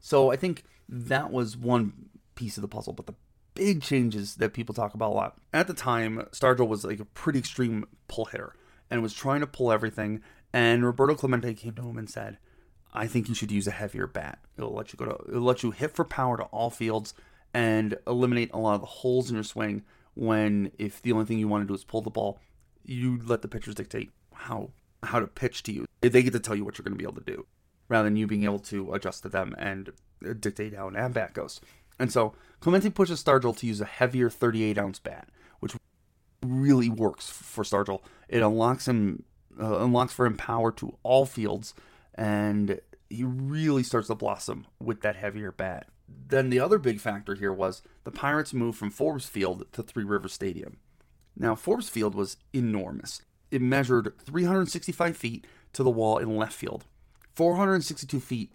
So 0.00 0.30
I 0.30 0.36
think 0.36 0.64
that 0.88 1.30
was 1.30 1.56
one 1.56 2.10
piece 2.34 2.56
of 2.56 2.62
the 2.62 2.68
puzzle, 2.68 2.92
but 2.92 3.06
the 3.06 3.14
big 3.54 3.82
changes 3.82 4.36
that 4.36 4.52
people 4.52 4.74
talk 4.74 4.94
about 4.94 5.12
a 5.12 5.14
lot. 5.14 5.36
At 5.52 5.66
the 5.66 5.74
time, 5.74 6.26
Stargell 6.32 6.68
was 6.68 6.84
like 6.84 7.00
a 7.00 7.04
pretty 7.04 7.38
extreme 7.38 7.84
pull 8.08 8.26
hitter 8.26 8.54
and 8.90 9.02
was 9.02 9.14
trying 9.14 9.40
to 9.40 9.46
pull 9.46 9.72
everything. 9.72 10.22
And 10.52 10.84
Roberto 10.84 11.14
Clemente 11.14 11.54
came 11.54 11.74
to 11.74 11.88
him 11.88 11.98
and 11.98 12.08
said, 12.08 12.38
I 12.92 13.06
think 13.06 13.28
you 13.28 13.34
should 13.34 13.50
use 13.50 13.66
a 13.66 13.72
heavier 13.72 14.06
bat. 14.06 14.38
It'll 14.56 14.74
let 14.74 14.92
you 14.92 14.98
go 14.98 15.06
to 15.06 15.28
it'll 15.28 15.42
let 15.42 15.62
you 15.62 15.70
hit 15.70 15.94
for 15.94 16.04
power 16.04 16.36
to 16.36 16.44
all 16.44 16.70
fields 16.70 17.14
and 17.54 17.96
eliminate 18.06 18.50
a 18.52 18.58
lot 18.58 18.74
of 18.74 18.80
the 18.80 18.86
holes 18.86 19.28
in 19.28 19.34
your 19.34 19.44
swing 19.44 19.82
when 20.14 20.70
if 20.78 21.02
the 21.02 21.12
only 21.12 21.24
thing 21.24 21.38
you 21.38 21.48
want 21.48 21.62
to 21.62 21.68
do 21.68 21.74
is 21.74 21.84
pull 21.84 22.02
the 22.02 22.10
ball, 22.10 22.38
you 22.84 23.20
let 23.24 23.42
the 23.42 23.48
pitchers 23.48 23.74
dictate 23.74 24.10
how 24.34 24.70
how 25.02 25.18
to 25.18 25.26
pitch 25.26 25.62
to 25.64 25.72
you. 25.72 25.86
They 26.00 26.22
get 26.22 26.32
to 26.32 26.40
tell 26.40 26.54
you 26.54 26.64
what 26.64 26.78
you're 26.78 26.84
going 26.84 26.94
to 26.94 26.98
be 26.98 27.04
able 27.04 27.20
to 27.20 27.32
do 27.32 27.46
rather 27.88 28.04
than 28.04 28.16
you 28.16 28.26
being 28.26 28.44
able 28.44 28.58
to 28.58 28.94
adjust 28.94 29.22
to 29.22 29.28
them 29.28 29.54
and 29.58 29.90
dictate 30.40 30.74
how 30.74 30.88
an 30.88 30.96
at 30.96 31.12
bat 31.12 31.34
goes. 31.34 31.60
And 31.98 32.12
so 32.12 32.34
Clemente 32.60 32.90
pushes 32.90 33.22
Stargell 33.22 33.56
to 33.58 33.66
use 33.66 33.80
a 33.80 33.84
heavier 33.84 34.30
38 34.30 34.78
ounce 34.78 34.98
bat, 34.98 35.28
which 35.60 35.74
really 36.44 36.88
works 36.88 37.28
for 37.28 37.64
Stargell. 37.64 38.00
It 38.28 38.42
unlocks 38.42 38.88
him 38.88 39.24
uh, 39.60 39.80
unlocks 39.80 40.12
for 40.12 40.24
him 40.24 40.36
power 40.36 40.72
to 40.72 40.96
all 41.02 41.26
fields, 41.26 41.74
and 42.14 42.80
he 43.10 43.24
really 43.24 43.82
starts 43.82 44.08
to 44.08 44.14
blossom 44.14 44.66
with 44.80 45.02
that 45.02 45.16
heavier 45.16 45.52
bat 45.52 45.88
then 46.28 46.50
the 46.50 46.60
other 46.60 46.78
big 46.78 47.00
factor 47.00 47.34
here 47.34 47.52
was 47.52 47.82
the 48.04 48.10
Pirates 48.10 48.54
moved 48.54 48.78
from 48.78 48.90
Forbes 48.90 49.26
Field 49.26 49.66
to 49.72 49.82
Three 49.82 50.04
Rivers 50.04 50.32
Stadium. 50.32 50.78
Now, 51.36 51.54
Forbes 51.54 51.88
Field 51.88 52.14
was 52.14 52.36
enormous. 52.52 53.22
It 53.50 53.62
measured 53.62 54.12
365 54.24 55.16
feet 55.16 55.46
to 55.72 55.82
the 55.82 55.90
wall 55.90 56.18
in 56.18 56.36
left 56.36 56.54
field, 56.54 56.84
462 57.34 58.20
feet 58.20 58.52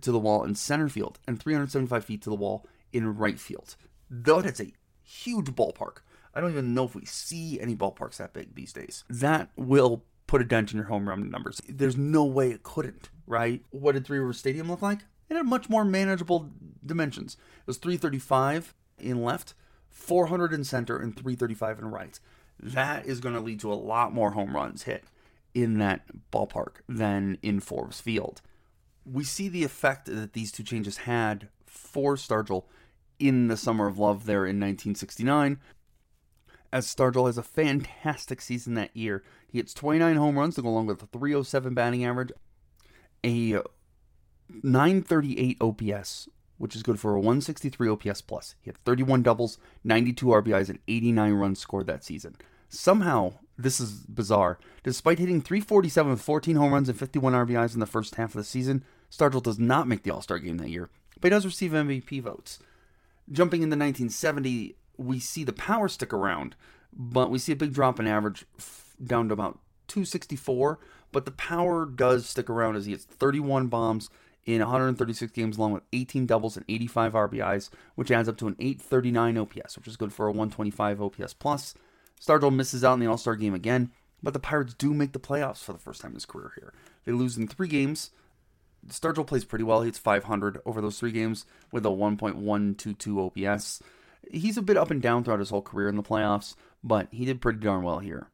to 0.00 0.12
the 0.12 0.18
wall 0.18 0.44
in 0.44 0.54
center 0.54 0.88
field, 0.88 1.18
and 1.26 1.40
375 1.40 2.04
feet 2.04 2.22
to 2.22 2.30
the 2.30 2.36
wall 2.36 2.66
in 2.92 3.16
right 3.16 3.38
field. 3.38 3.76
Though 4.10 4.40
that's 4.40 4.60
a 4.60 4.72
huge 5.02 5.46
ballpark. 5.46 5.98
I 6.34 6.40
don't 6.40 6.50
even 6.50 6.74
know 6.74 6.84
if 6.84 6.94
we 6.94 7.04
see 7.06 7.60
any 7.60 7.74
ballparks 7.74 8.18
that 8.18 8.32
big 8.32 8.54
these 8.54 8.72
days. 8.72 9.04
That 9.08 9.50
will 9.56 10.04
put 10.26 10.42
a 10.42 10.44
dent 10.44 10.72
in 10.72 10.76
your 10.76 10.86
home 10.86 11.08
run 11.08 11.30
numbers. 11.30 11.62
There's 11.68 11.96
no 11.96 12.24
way 12.24 12.50
it 12.50 12.62
couldn't, 12.62 13.08
right? 13.26 13.62
What 13.70 13.92
did 13.92 14.04
Three 14.04 14.18
Rivers 14.18 14.38
Stadium 14.38 14.68
look 14.68 14.82
like? 14.82 15.00
It 15.28 15.36
had 15.36 15.46
much 15.46 15.68
more 15.68 15.84
manageable 15.84 16.50
dimensions. 16.84 17.36
It 17.60 17.66
was 17.66 17.78
335 17.78 18.74
in 18.98 19.22
left, 19.22 19.54
400 19.90 20.52
in 20.52 20.64
center, 20.64 20.96
and 20.96 21.14
335 21.14 21.78
in 21.80 21.90
right. 21.90 22.18
That 22.60 23.06
is 23.06 23.20
going 23.20 23.34
to 23.34 23.40
lead 23.40 23.60
to 23.60 23.72
a 23.72 23.74
lot 23.74 24.12
more 24.12 24.32
home 24.32 24.54
runs 24.54 24.84
hit 24.84 25.04
in 25.54 25.78
that 25.78 26.02
ballpark 26.32 26.80
than 26.88 27.38
in 27.42 27.60
Forbes 27.60 28.00
Field. 28.00 28.42
We 29.04 29.24
see 29.24 29.48
the 29.48 29.64
effect 29.64 30.06
that 30.06 30.32
these 30.32 30.52
two 30.52 30.62
changes 30.62 30.98
had 30.98 31.48
for 31.66 32.16
Stargell 32.16 32.64
in 33.18 33.48
the 33.48 33.56
Summer 33.56 33.86
of 33.86 33.98
Love 33.98 34.26
there 34.26 34.44
in 34.44 34.60
1969. 34.60 35.58
As 36.72 36.92
Stargell 36.92 37.26
has 37.26 37.38
a 37.38 37.42
fantastic 37.42 38.40
season 38.40 38.74
that 38.74 38.94
year, 38.96 39.22
he 39.48 39.58
hits 39.58 39.72
29 39.72 40.16
home 40.16 40.38
runs 40.38 40.56
to 40.56 40.62
go 40.62 40.68
along 40.68 40.86
with 40.86 41.02
a 41.02 41.06
307 41.06 41.74
batting 41.74 42.04
average, 42.04 42.32
a 43.24 43.60
938 44.48 45.58
OPS, 45.60 46.28
which 46.58 46.76
is 46.76 46.82
good 46.82 47.00
for 47.00 47.14
a 47.14 47.20
163 47.20 47.88
OPS 47.88 48.20
plus. 48.20 48.54
He 48.62 48.70
had 48.70 48.78
31 48.84 49.22
doubles, 49.22 49.58
92 49.84 50.26
RBIs, 50.26 50.68
and 50.68 50.78
89 50.88 51.32
runs 51.34 51.58
scored 51.58 51.86
that 51.86 52.04
season. 52.04 52.36
Somehow, 52.68 53.34
this 53.58 53.80
is 53.80 53.90
bizarre. 53.92 54.58
Despite 54.82 55.18
hitting 55.18 55.40
347 55.40 56.10
with 56.10 56.20
14 56.20 56.56
home 56.56 56.72
runs 56.72 56.88
and 56.88 56.98
51 56.98 57.32
RBIs 57.32 57.74
in 57.74 57.80
the 57.80 57.86
first 57.86 58.16
half 58.16 58.30
of 58.30 58.38
the 58.38 58.44
season, 58.44 58.84
Stargell 59.10 59.42
does 59.42 59.58
not 59.58 59.88
make 59.88 60.02
the 60.02 60.10
All 60.10 60.22
Star 60.22 60.38
game 60.38 60.58
that 60.58 60.68
year, 60.68 60.90
but 61.20 61.28
he 61.28 61.30
does 61.30 61.46
receive 61.46 61.72
MVP 61.72 62.22
votes. 62.22 62.58
Jumping 63.30 63.62
into 63.62 63.76
1970, 63.76 64.76
we 64.96 65.18
see 65.18 65.44
the 65.44 65.52
power 65.52 65.88
stick 65.88 66.12
around, 66.12 66.54
but 66.92 67.30
we 67.30 67.38
see 67.38 67.52
a 67.52 67.56
big 67.56 67.72
drop 67.72 67.98
in 67.98 68.06
average 68.06 68.44
down 69.04 69.28
to 69.28 69.34
about 69.34 69.58
264. 69.88 70.78
But 71.12 71.24
the 71.24 71.30
power 71.30 71.86
does 71.86 72.28
stick 72.28 72.50
around 72.50 72.76
as 72.76 72.86
he 72.86 72.92
hits 72.92 73.04
31 73.04 73.68
bombs, 73.68 74.10
in 74.46 74.60
136 74.60 75.32
games, 75.32 75.58
along 75.58 75.72
with 75.72 75.82
18 75.92 76.24
doubles 76.24 76.56
and 76.56 76.64
85 76.68 77.12
RBIs, 77.12 77.68
which 77.96 78.10
adds 78.10 78.28
up 78.28 78.36
to 78.38 78.46
an 78.46 78.56
839 78.58 79.38
OPS, 79.38 79.76
which 79.76 79.88
is 79.88 79.96
good 79.96 80.12
for 80.12 80.26
a 80.26 80.30
125 80.30 81.02
OPS 81.02 81.34
plus. 81.34 81.74
Stargell 82.20 82.54
misses 82.54 82.84
out 82.84 82.94
in 82.94 83.00
the 83.00 83.06
All 83.06 83.18
Star 83.18 83.36
game 83.36 83.54
again, 83.54 83.90
but 84.22 84.32
the 84.32 84.38
Pirates 84.38 84.74
do 84.74 84.94
make 84.94 85.12
the 85.12 85.18
playoffs 85.18 85.62
for 85.62 85.72
the 85.72 85.78
first 85.78 86.00
time 86.00 86.12
in 86.12 86.14
his 86.14 86.24
career 86.24 86.52
here. 86.54 86.72
They 87.04 87.12
lose 87.12 87.36
in 87.36 87.48
three 87.48 87.68
games. 87.68 88.10
Stargell 88.88 89.26
plays 89.26 89.44
pretty 89.44 89.64
well. 89.64 89.82
He 89.82 89.88
hits 89.88 89.98
500 89.98 90.60
over 90.64 90.80
those 90.80 90.98
three 90.98 91.12
games 91.12 91.44
with 91.72 91.84
a 91.84 91.90
1.122 91.90 93.48
OPS. 93.48 93.82
He's 94.30 94.56
a 94.56 94.62
bit 94.62 94.76
up 94.76 94.90
and 94.90 95.02
down 95.02 95.24
throughout 95.24 95.40
his 95.40 95.50
whole 95.50 95.62
career 95.62 95.88
in 95.88 95.96
the 95.96 96.02
playoffs, 96.02 96.54
but 96.82 97.08
he 97.10 97.24
did 97.24 97.40
pretty 97.40 97.58
darn 97.58 97.82
well 97.82 97.98
here. 97.98 98.30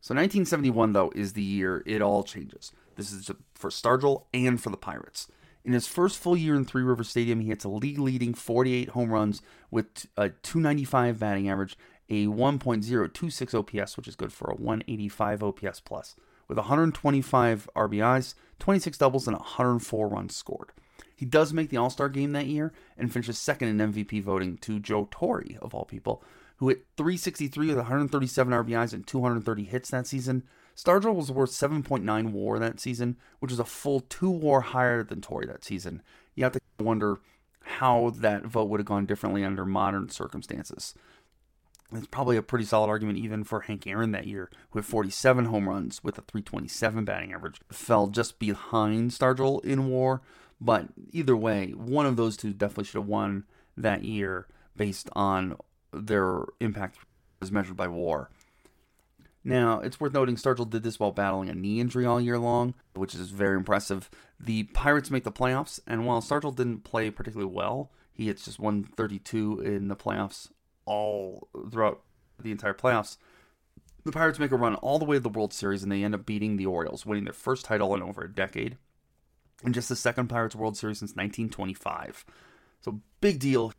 So 0.00 0.14
1971, 0.14 0.92
though, 0.92 1.12
is 1.14 1.32
the 1.32 1.42
year 1.42 1.82
it 1.86 2.02
all 2.02 2.24
changes. 2.24 2.72
This 2.96 3.12
is 3.12 3.30
for 3.54 3.70
Stargell 3.70 4.24
and 4.34 4.60
for 4.60 4.70
the 4.70 4.76
Pirates. 4.76 5.28
In 5.64 5.72
his 5.72 5.86
first 5.86 6.18
full 6.18 6.36
year 6.36 6.56
in 6.56 6.64
Three 6.64 6.82
River 6.82 7.04
Stadium, 7.04 7.40
he 7.40 7.48
hits 7.48 7.64
a 7.64 7.68
league 7.68 7.98
leading 7.98 8.34
48 8.34 8.90
home 8.90 9.10
runs 9.10 9.42
with 9.70 10.06
a 10.16 10.30
295 10.30 11.18
batting 11.20 11.48
average, 11.48 11.76
a 12.08 12.26
1.026 12.26 13.54
OPS, 13.54 13.96
which 13.96 14.08
is 14.08 14.16
good 14.16 14.32
for 14.32 14.50
a 14.50 14.56
185 14.56 15.42
OPS 15.42 15.80
plus, 15.80 16.16
with 16.48 16.58
125 16.58 17.68
RBIs, 17.76 18.34
26 18.58 18.98
doubles, 18.98 19.28
and 19.28 19.36
104 19.36 20.08
runs 20.08 20.34
scored. 20.34 20.72
He 21.14 21.24
does 21.24 21.52
make 21.52 21.68
the 21.68 21.76
All 21.76 21.90
Star 21.90 22.08
game 22.08 22.32
that 22.32 22.46
year 22.46 22.72
and 22.98 23.12
finishes 23.12 23.38
second 23.38 23.68
in 23.68 23.92
MVP 23.92 24.22
voting 24.22 24.56
to 24.58 24.80
Joe 24.80 25.06
Torre, 25.12 25.44
of 25.60 25.74
all 25.74 25.84
people, 25.84 26.24
who 26.56 26.68
hit 26.68 26.86
363 26.96 27.68
with 27.68 27.76
137 27.76 28.52
RBIs 28.52 28.92
and 28.92 29.06
230 29.06 29.64
hits 29.64 29.90
that 29.90 30.08
season. 30.08 30.42
Stargell 30.76 31.14
was 31.14 31.30
worth 31.30 31.50
7.9 31.50 32.32
WAR 32.32 32.58
that 32.58 32.80
season, 32.80 33.16
which 33.40 33.52
is 33.52 33.58
a 33.58 33.64
full 33.64 34.00
two 34.00 34.30
WAR 34.30 34.60
higher 34.60 35.02
than 35.02 35.20
Torre 35.20 35.46
that 35.46 35.64
season. 35.64 36.02
You 36.34 36.44
have 36.44 36.52
to 36.52 36.60
wonder 36.78 37.18
how 37.60 38.12
that 38.16 38.44
vote 38.44 38.68
would 38.68 38.80
have 38.80 38.86
gone 38.86 39.06
differently 39.06 39.44
under 39.44 39.64
modern 39.64 40.08
circumstances. 40.08 40.94
It's 41.94 42.06
probably 42.06 42.36
a 42.36 42.42
pretty 42.42 42.64
solid 42.64 42.88
argument 42.88 43.18
even 43.18 43.44
for 43.44 43.60
Hank 43.60 43.86
Aaron 43.86 44.12
that 44.12 44.26
year, 44.26 44.50
who 44.70 44.78
had 44.78 44.86
47 44.86 45.44
home 45.46 45.68
runs 45.68 46.02
with 46.02 46.16
a 46.16 46.22
327 46.22 47.04
batting 47.04 47.32
average. 47.34 47.60
Fell 47.70 48.06
just 48.06 48.38
behind 48.38 49.10
Stargell 49.10 49.62
in 49.64 49.88
WAR, 49.88 50.22
but 50.60 50.88
either 51.10 51.36
way, 51.36 51.72
one 51.72 52.06
of 52.06 52.16
those 52.16 52.36
two 52.36 52.52
definitely 52.54 52.84
should 52.84 53.00
have 53.00 53.06
won 53.06 53.44
that 53.76 54.04
year 54.04 54.46
based 54.74 55.10
on 55.14 55.56
their 55.92 56.44
impact 56.60 56.96
as 57.42 57.52
measured 57.52 57.76
by 57.76 57.88
WAR. 57.88 58.30
Now, 59.44 59.80
it's 59.80 59.98
worth 59.98 60.12
noting 60.12 60.36
Stargell 60.36 60.70
did 60.70 60.84
this 60.84 61.00
while 61.00 61.10
battling 61.10 61.48
a 61.48 61.54
knee 61.54 61.80
injury 61.80 62.06
all 62.06 62.20
year 62.20 62.38
long, 62.38 62.74
which 62.94 63.14
is 63.14 63.30
very 63.30 63.56
impressive. 63.56 64.08
The 64.38 64.64
Pirates 64.64 65.10
make 65.10 65.24
the 65.24 65.32
playoffs, 65.32 65.80
and 65.86 66.06
while 66.06 66.20
Stargell 66.20 66.54
didn't 66.54 66.84
play 66.84 67.10
particularly 67.10 67.52
well, 67.52 67.90
he 68.12 68.26
hits 68.26 68.44
just 68.44 68.60
132 68.60 69.60
in 69.60 69.88
the 69.88 69.96
playoffs 69.96 70.50
all 70.84 71.48
throughout 71.70 72.02
the 72.40 72.52
entire 72.52 72.74
playoffs. 72.74 73.16
The 74.04 74.12
Pirates 74.12 74.38
make 74.38 74.52
a 74.52 74.56
run 74.56 74.76
all 74.76 74.98
the 74.98 75.04
way 75.04 75.16
to 75.16 75.20
the 75.20 75.28
World 75.28 75.52
Series, 75.52 75.82
and 75.82 75.90
they 75.90 76.04
end 76.04 76.14
up 76.14 76.26
beating 76.26 76.56
the 76.56 76.66
Orioles, 76.66 77.04
winning 77.04 77.24
their 77.24 77.32
first 77.32 77.64
title 77.64 77.94
in 77.94 78.02
over 78.02 78.22
a 78.22 78.32
decade, 78.32 78.78
and 79.64 79.74
just 79.74 79.88
the 79.88 79.96
second 79.96 80.28
Pirates 80.28 80.54
World 80.54 80.76
Series 80.76 80.98
since 80.98 81.12
1925. 81.12 82.24
So, 82.80 83.00
big 83.20 83.38
deal 83.40 83.72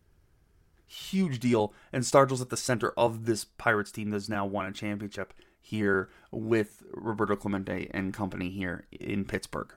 huge 0.93 1.39
deal. 1.39 1.73
And 1.91 2.03
Stargell's 2.03 2.41
at 2.41 2.49
the 2.49 2.57
center 2.57 2.91
of 2.91 3.25
this 3.25 3.45
Pirates 3.45 3.91
team 3.91 4.11
that's 4.11 4.29
now 4.29 4.45
won 4.45 4.65
a 4.65 4.71
championship 4.71 5.33
here 5.63 6.09
with 6.29 6.83
Roberto 6.91 7.35
Clemente 7.35 7.89
and 7.91 8.13
company 8.13 8.49
here 8.49 8.85
in 8.91 9.25
Pittsburgh. 9.25 9.73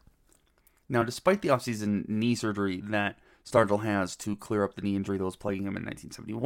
Now, 0.88 1.02
despite 1.02 1.42
the 1.42 1.48
offseason 1.48 2.08
knee 2.08 2.34
surgery 2.34 2.80
that 2.84 3.18
Stargell 3.46 3.84
has 3.84 4.16
to 4.16 4.34
clear 4.34 4.64
up 4.64 4.74
the 4.74 4.82
knee 4.82 4.96
injury 4.96 5.18
that 5.18 5.24
was 5.24 5.36
plaguing 5.36 5.66
him 5.66 5.76
in 5.76 5.84
1971. 5.84 6.42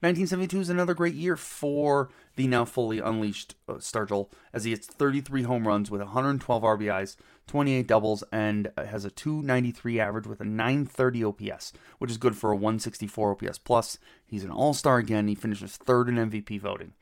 1972 0.00 0.60
is 0.60 0.70
another 0.70 0.94
great 0.94 1.14
year 1.14 1.36
for 1.36 2.08
the 2.36 2.46
now 2.46 2.64
fully 2.64 3.00
unleashed 3.00 3.54
uh, 3.68 3.74
Stargell 3.74 4.30
as 4.54 4.64
he 4.64 4.70
hits 4.70 4.86
33 4.86 5.42
home 5.42 5.68
runs 5.68 5.90
with 5.90 6.00
112 6.00 6.62
RBIs, 6.62 7.16
28 7.48 7.86
doubles, 7.86 8.24
and 8.32 8.70
has 8.78 9.04
a 9.04 9.10
293 9.10 10.00
average 10.00 10.26
with 10.26 10.40
a 10.40 10.44
930 10.44 11.24
OPS, 11.24 11.74
which 11.98 12.10
is 12.10 12.16
good 12.16 12.36
for 12.36 12.50
a 12.50 12.56
164 12.56 13.32
OPS 13.32 13.58
plus. 13.58 13.98
He's 14.26 14.44
an 14.44 14.50
all 14.50 14.72
star 14.72 14.96
again. 14.96 15.28
He 15.28 15.34
finishes 15.34 15.76
third 15.76 16.08
in 16.08 16.14
MVP 16.14 16.60
voting. 16.60 16.94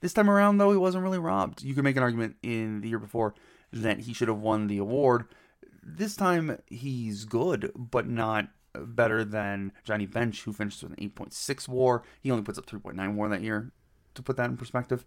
This 0.00 0.12
time 0.12 0.30
around, 0.30 0.58
though, 0.58 0.70
he 0.70 0.78
wasn't 0.78 1.04
really 1.04 1.18
robbed. 1.18 1.62
You 1.62 1.74
could 1.74 1.84
make 1.84 1.96
an 1.96 2.02
argument 2.02 2.36
in 2.42 2.80
the 2.80 2.88
year 2.88 2.98
before 2.98 3.34
that 3.72 4.00
he 4.00 4.12
should 4.12 4.28
have 4.28 4.40
won 4.40 4.66
the 4.66 4.78
award. 4.78 5.26
This 5.82 6.16
time, 6.16 6.58
he's 6.66 7.24
good, 7.24 7.72
but 7.74 8.08
not 8.08 8.48
better 8.74 9.24
than 9.24 9.72
Johnny 9.84 10.06
Bench, 10.06 10.42
who 10.42 10.52
finished 10.52 10.82
with 10.82 10.92
an 10.92 11.10
8.6 11.10 11.68
WAR. 11.68 12.02
He 12.20 12.30
only 12.30 12.44
puts 12.44 12.58
up 12.58 12.66
3.9 12.66 13.14
WAR 13.14 13.28
that 13.28 13.42
year. 13.42 13.72
To 14.14 14.22
put 14.22 14.36
that 14.38 14.50
in 14.50 14.56
perspective, 14.56 15.06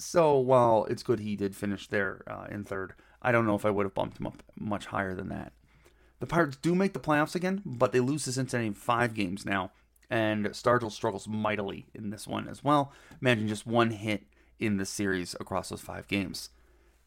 so 0.00 0.38
while 0.38 0.86
it's 0.86 1.02
good 1.02 1.20
he 1.20 1.36
did 1.36 1.54
finish 1.54 1.86
there 1.86 2.22
uh, 2.26 2.46
in 2.50 2.64
third, 2.64 2.94
I 3.22 3.32
don't 3.32 3.46
know 3.46 3.54
if 3.54 3.64
I 3.64 3.70
would 3.70 3.84
have 3.84 3.94
bumped 3.94 4.18
him 4.18 4.26
up 4.26 4.42
much 4.58 4.86
higher 4.86 5.14
than 5.14 5.28
that. 5.28 5.52
The 6.20 6.26
Pirates 6.26 6.56
do 6.56 6.74
make 6.74 6.92
the 6.92 7.00
playoffs 7.00 7.34
again, 7.34 7.62
but 7.64 7.92
they 7.92 8.00
lose 8.00 8.24
to 8.24 8.32
Cincinnati 8.32 8.66
in 8.68 8.74
five 8.74 9.14
games 9.14 9.46
now, 9.46 9.72
and 10.10 10.46
Stargell 10.46 10.90
struggles 10.90 11.28
mightily 11.28 11.86
in 11.94 12.10
this 12.10 12.26
one 12.26 12.48
as 12.48 12.62
well, 12.64 12.92
managing 13.20 13.48
just 13.48 13.66
one 13.66 13.90
hit 13.90 14.24
in 14.58 14.76
the 14.76 14.84
series 14.84 15.34
across 15.40 15.70
those 15.70 15.80
five 15.80 16.06
games. 16.08 16.50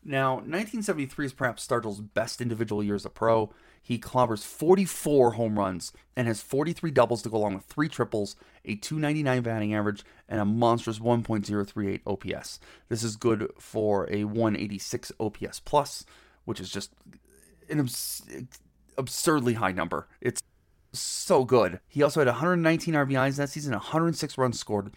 Now, 0.06 0.36
1973 0.36 1.28
is 1.28 1.34
perhaps 1.34 1.66
Stargell's 1.66 2.02
best 2.02 2.42
individual 2.42 2.84
year 2.84 2.96
as 2.96 3.06
a 3.06 3.10
pro. 3.10 3.52
He 3.82 3.98
clobbers 3.98 4.44
44 4.44 5.32
home 5.32 5.58
runs 5.58 5.94
and 6.16 6.28
has 6.28 6.42
43 6.42 6.92
doubles 6.92 7.22
to 7.22 7.30
go 7.30 7.38
along 7.38 7.56
with 7.56 7.66
three 7.66 7.88
triples, 7.88 8.36
a 8.66 8.76
299 8.76 9.42
batting 9.44 9.74
average, 9.74 10.04
and 10.28 10.42
a 10.42 10.46
monstrous 10.46 11.00
1.038 11.00 12.02
OPS. 12.06 12.60
This 12.90 13.04
is 13.04 13.16
good 13.16 13.50
for 13.60 14.10
a 14.12 14.26
186 14.26 15.12
OPS 15.20 15.60
plus, 15.62 16.06
which 16.46 16.60
is 16.60 16.70
just 16.70 16.94
an 17.70 17.80
abs- 17.80 18.24
absurdly 18.98 19.54
high 19.54 19.72
number. 19.72 20.08
It's 20.20 20.42
so 20.94 21.44
good. 21.44 21.80
He 21.88 22.04
also 22.04 22.20
had 22.20 22.28
119 22.28 22.94
RBIs 22.94 23.38
that 23.38 23.50
season, 23.50 23.74
106 23.74 24.38
runs 24.38 24.60
scored. 24.60 24.94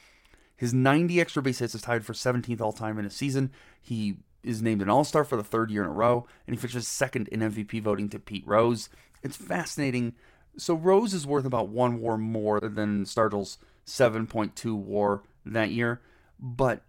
His 0.57 0.73
90 0.73 1.21
extra 1.21 1.43
base 1.43 1.59
hits 1.59 1.75
is 1.75 1.83
tied 1.83 2.05
for 2.05 2.13
17th 2.13 2.61
all 2.61 2.73
time 2.73 2.99
in 2.99 3.05
a 3.05 3.11
season. 3.11 3.51
He 3.81 4.17
is 4.43 4.63
named 4.63 4.81
an 4.81 4.89
All 4.89 5.05
Star 5.05 5.25
for 5.25 5.37
the 5.37 5.45
third 5.45 5.71
year 5.71 5.83
in 5.83 5.89
a 5.89 5.93
row, 5.93 6.27
and 6.47 6.55
he 6.55 6.61
finishes 6.61 6.89
second 6.89 7.29
in 7.29 7.41
MVP 7.41 7.83
voting 7.83 8.09
to 8.11 8.19
Pete 8.19 8.47
Rose. 8.47 8.89
It's 9.23 9.37
fascinating. 9.37 10.15
So 10.57 10.75
Rose 10.75 11.13
is 11.13 11.27
worth 11.27 11.45
about 11.45 11.69
one 11.69 12.01
WAR 12.01 12.17
more 12.17 12.61
than 12.61 13.05
Stargell's 13.05 13.59
7.2 13.87 14.75
WAR 14.75 15.23
that 15.45 15.71
year, 15.71 16.01
but 16.39 16.83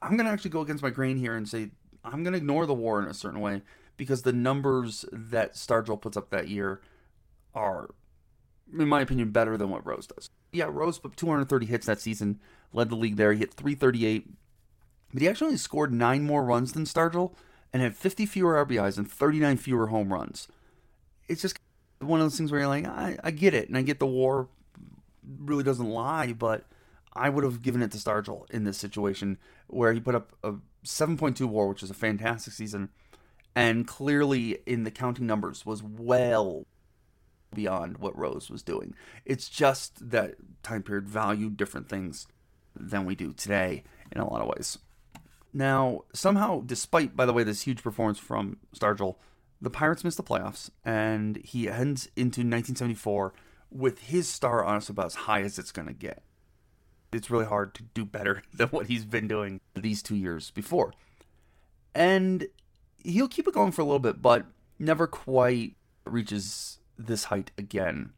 I'm 0.00 0.16
gonna 0.16 0.30
actually 0.30 0.50
go 0.50 0.60
against 0.60 0.82
my 0.82 0.90
grain 0.90 1.16
here 1.16 1.34
and 1.34 1.48
say 1.48 1.70
I'm 2.04 2.22
gonna 2.22 2.36
ignore 2.36 2.66
the 2.66 2.74
WAR 2.74 3.02
in 3.02 3.08
a 3.08 3.14
certain 3.14 3.40
way 3.40 3.62
because 3.96 4.22
the 4.22 4.32
numbers 4.32 5.04
that 5.10 5.54
Stargell 5.54 6.00
puts 6.00 6.16
up 6.16 6.30
that 6.30 6.48
year 6.48 6.80
are, 7.54 7.90
in 8.72 8.88
my 8.88 9.00
opinion, 9.00 9.30
better 9.30 9.56
than 9.56 9.70
what 9.70 9.86
Rose 9.86 10.06
does. 10.06 10.30
Yeah, 10.52 10.68
Rose 10.70 10.98
put 10.98 11.16
230 11.16 11.66
hits 11.66 11.86
that 11.86 12.00
season, 12.00 12.40
led 12.72 12.88
the 12.88 12.96
league 12.96 13.16
there. 13.16 13.32
He 13.32 13.40
hit 13.40 13.54
338 13.54 14.28
but 15.12 15.22
he 15.22 15.28
actually 15.28 15.46
only 15.46 15.58
scored 15.58 15.92
nine 15.92 16.24
more 16.24 16.44
runs 16.44 16.72
than 16.72 16.84
Stargell 16.84 17.32
and 17.72 17.82
had 17.82 17.96
50 17.96 18.26
fewer 18.26 18.64
RBIs 18.64 18.98
and 18.98 19.10
39 19.10 19.56
fewer 19.56 19.86
home 19.88 20.12
runs. 20.12 20.48
It's 21.28 21.42
just 21.42 21.58
one 22.00 22.20
of 22.20 22.26
those 22.26 22.36
things 22.36 22.50
where 22.50 22.60
you're 22.60 22.68
like, 22.68 22.86
I, 22.86 23.16
I 23.22 23.30
get 23.30 23.54
it, 23.54 23.68
and 23.68 23.78
I 23.78 23.82
get 23.82 23.98
the 23.98 24.06
WAR 24.06 24.48
really 25.38 25.64
doesn't 25.64 25.88
lie, 25.88 26.32
but 26.32 26.64
I 27.12 27.28
would 27.28 27.44
have 27.44 27.62
given 27.62 27.82
it 27.82 27.90
to 27.92 27.98
Stargell 27.98 28.50
in 28.50 28.64
this 28.64 28.78
situation 28.78 29.38
where 29.68 29.92
he 29.92 30.00
put 30.00 30.14
up 30.14 30.32
a 30.44 30.52
7.2 30.84 31.46
WAR, 31.46 31.68
which 31.68 31.82
is 31.82 31.90
a 31.90 31.94
fantastic 31.94 32.52
season, 32.52 32.90
and 33.54 33.86
clearly 33.86 34.58
in 34.66 34.84
the 34.84 34.90
counting 34.90 35.26
numbers 35.26 35.64
was 35.64 35.82
well 35.82 36.66
beyond 37.54 37.98
what 37.98 38.16
Rose 38.16 38.50
was 38.50 38.62
doing. 38.62 38.94
It's 39.24 39.48
just 39.48 40.10
that 40.10 40.34
time 40.62 40.82
period 40.82 41.08
valued 41.08 41.56
different 41.56 41.88
things 41.88 42.26
than 42.74 43.04
we 43.04 43.14
do 43.14 43.32
today 43.32 43.84
in 44.12 44.20
a 44.20 44.28
lot 44.28 44.42
of 44.42 44.48
ways. 44.48 44.78
Now, 45.52 46.02
somehow, 46.12 46.62
despite, 46.66 47.16
by 47.16 47.24
the 47.24 47.32
way, 47.32 47.42
this 47.42 47.62
huge 47.62 47.82
performance 47.82 48.18
from 48.18 48.58
Stargell, 48.76 49.16
the 49.60 49.70
Pirates 49.70 50.04
miss 50.04 50.16
the 50.16 50.22
playoffs, 50.22 50.70
and 50.84 51.38
he 51.38 51.68
ends 51.68 52.06
into 52.14 52.40
1974 52.40 53.32
with 53.70 54.00
his 54.00 54.28
star 54.28 54.62
on 54.62 54.76
us 54.76 54.88
about 54.88 55.06
as 55.06 55.14
high 55.14 55.40
as 55.40 55.58
it's 55.58 55.72
going 55.72 55.88
to 55.88 55.94
get. 55.94 56.22
It's 57.12 57.30
really 57.30 57.46
hard 57.46 57.74
to 57.76 57.82
do 57.82 58.04
better 58.04 58.42
than 58.54 58.68
what 58.68 58.86
he's 58.86 59.04
been 59.04 59.28
doing 59.28 59.60
these 59.74 60.02
two 60.02 60.16
years 60.16 60.50
before. 60.50 60.92
And 61.94 62.48
he'll 63.02 63.28
keep 63.28 63.48
it 63.48 63.54
going 63.54 63.72
for 63.72 63.80
a 63.80 63.86
little 63.86 63.98
bit, 63.98 64.20
but 64.20 64.44
never 64.78 65.06
quite 65.06 65.76
reaches 66.04 66.78
this 66.98 67.24
height 67.24 67.50
again. 67.58 68.10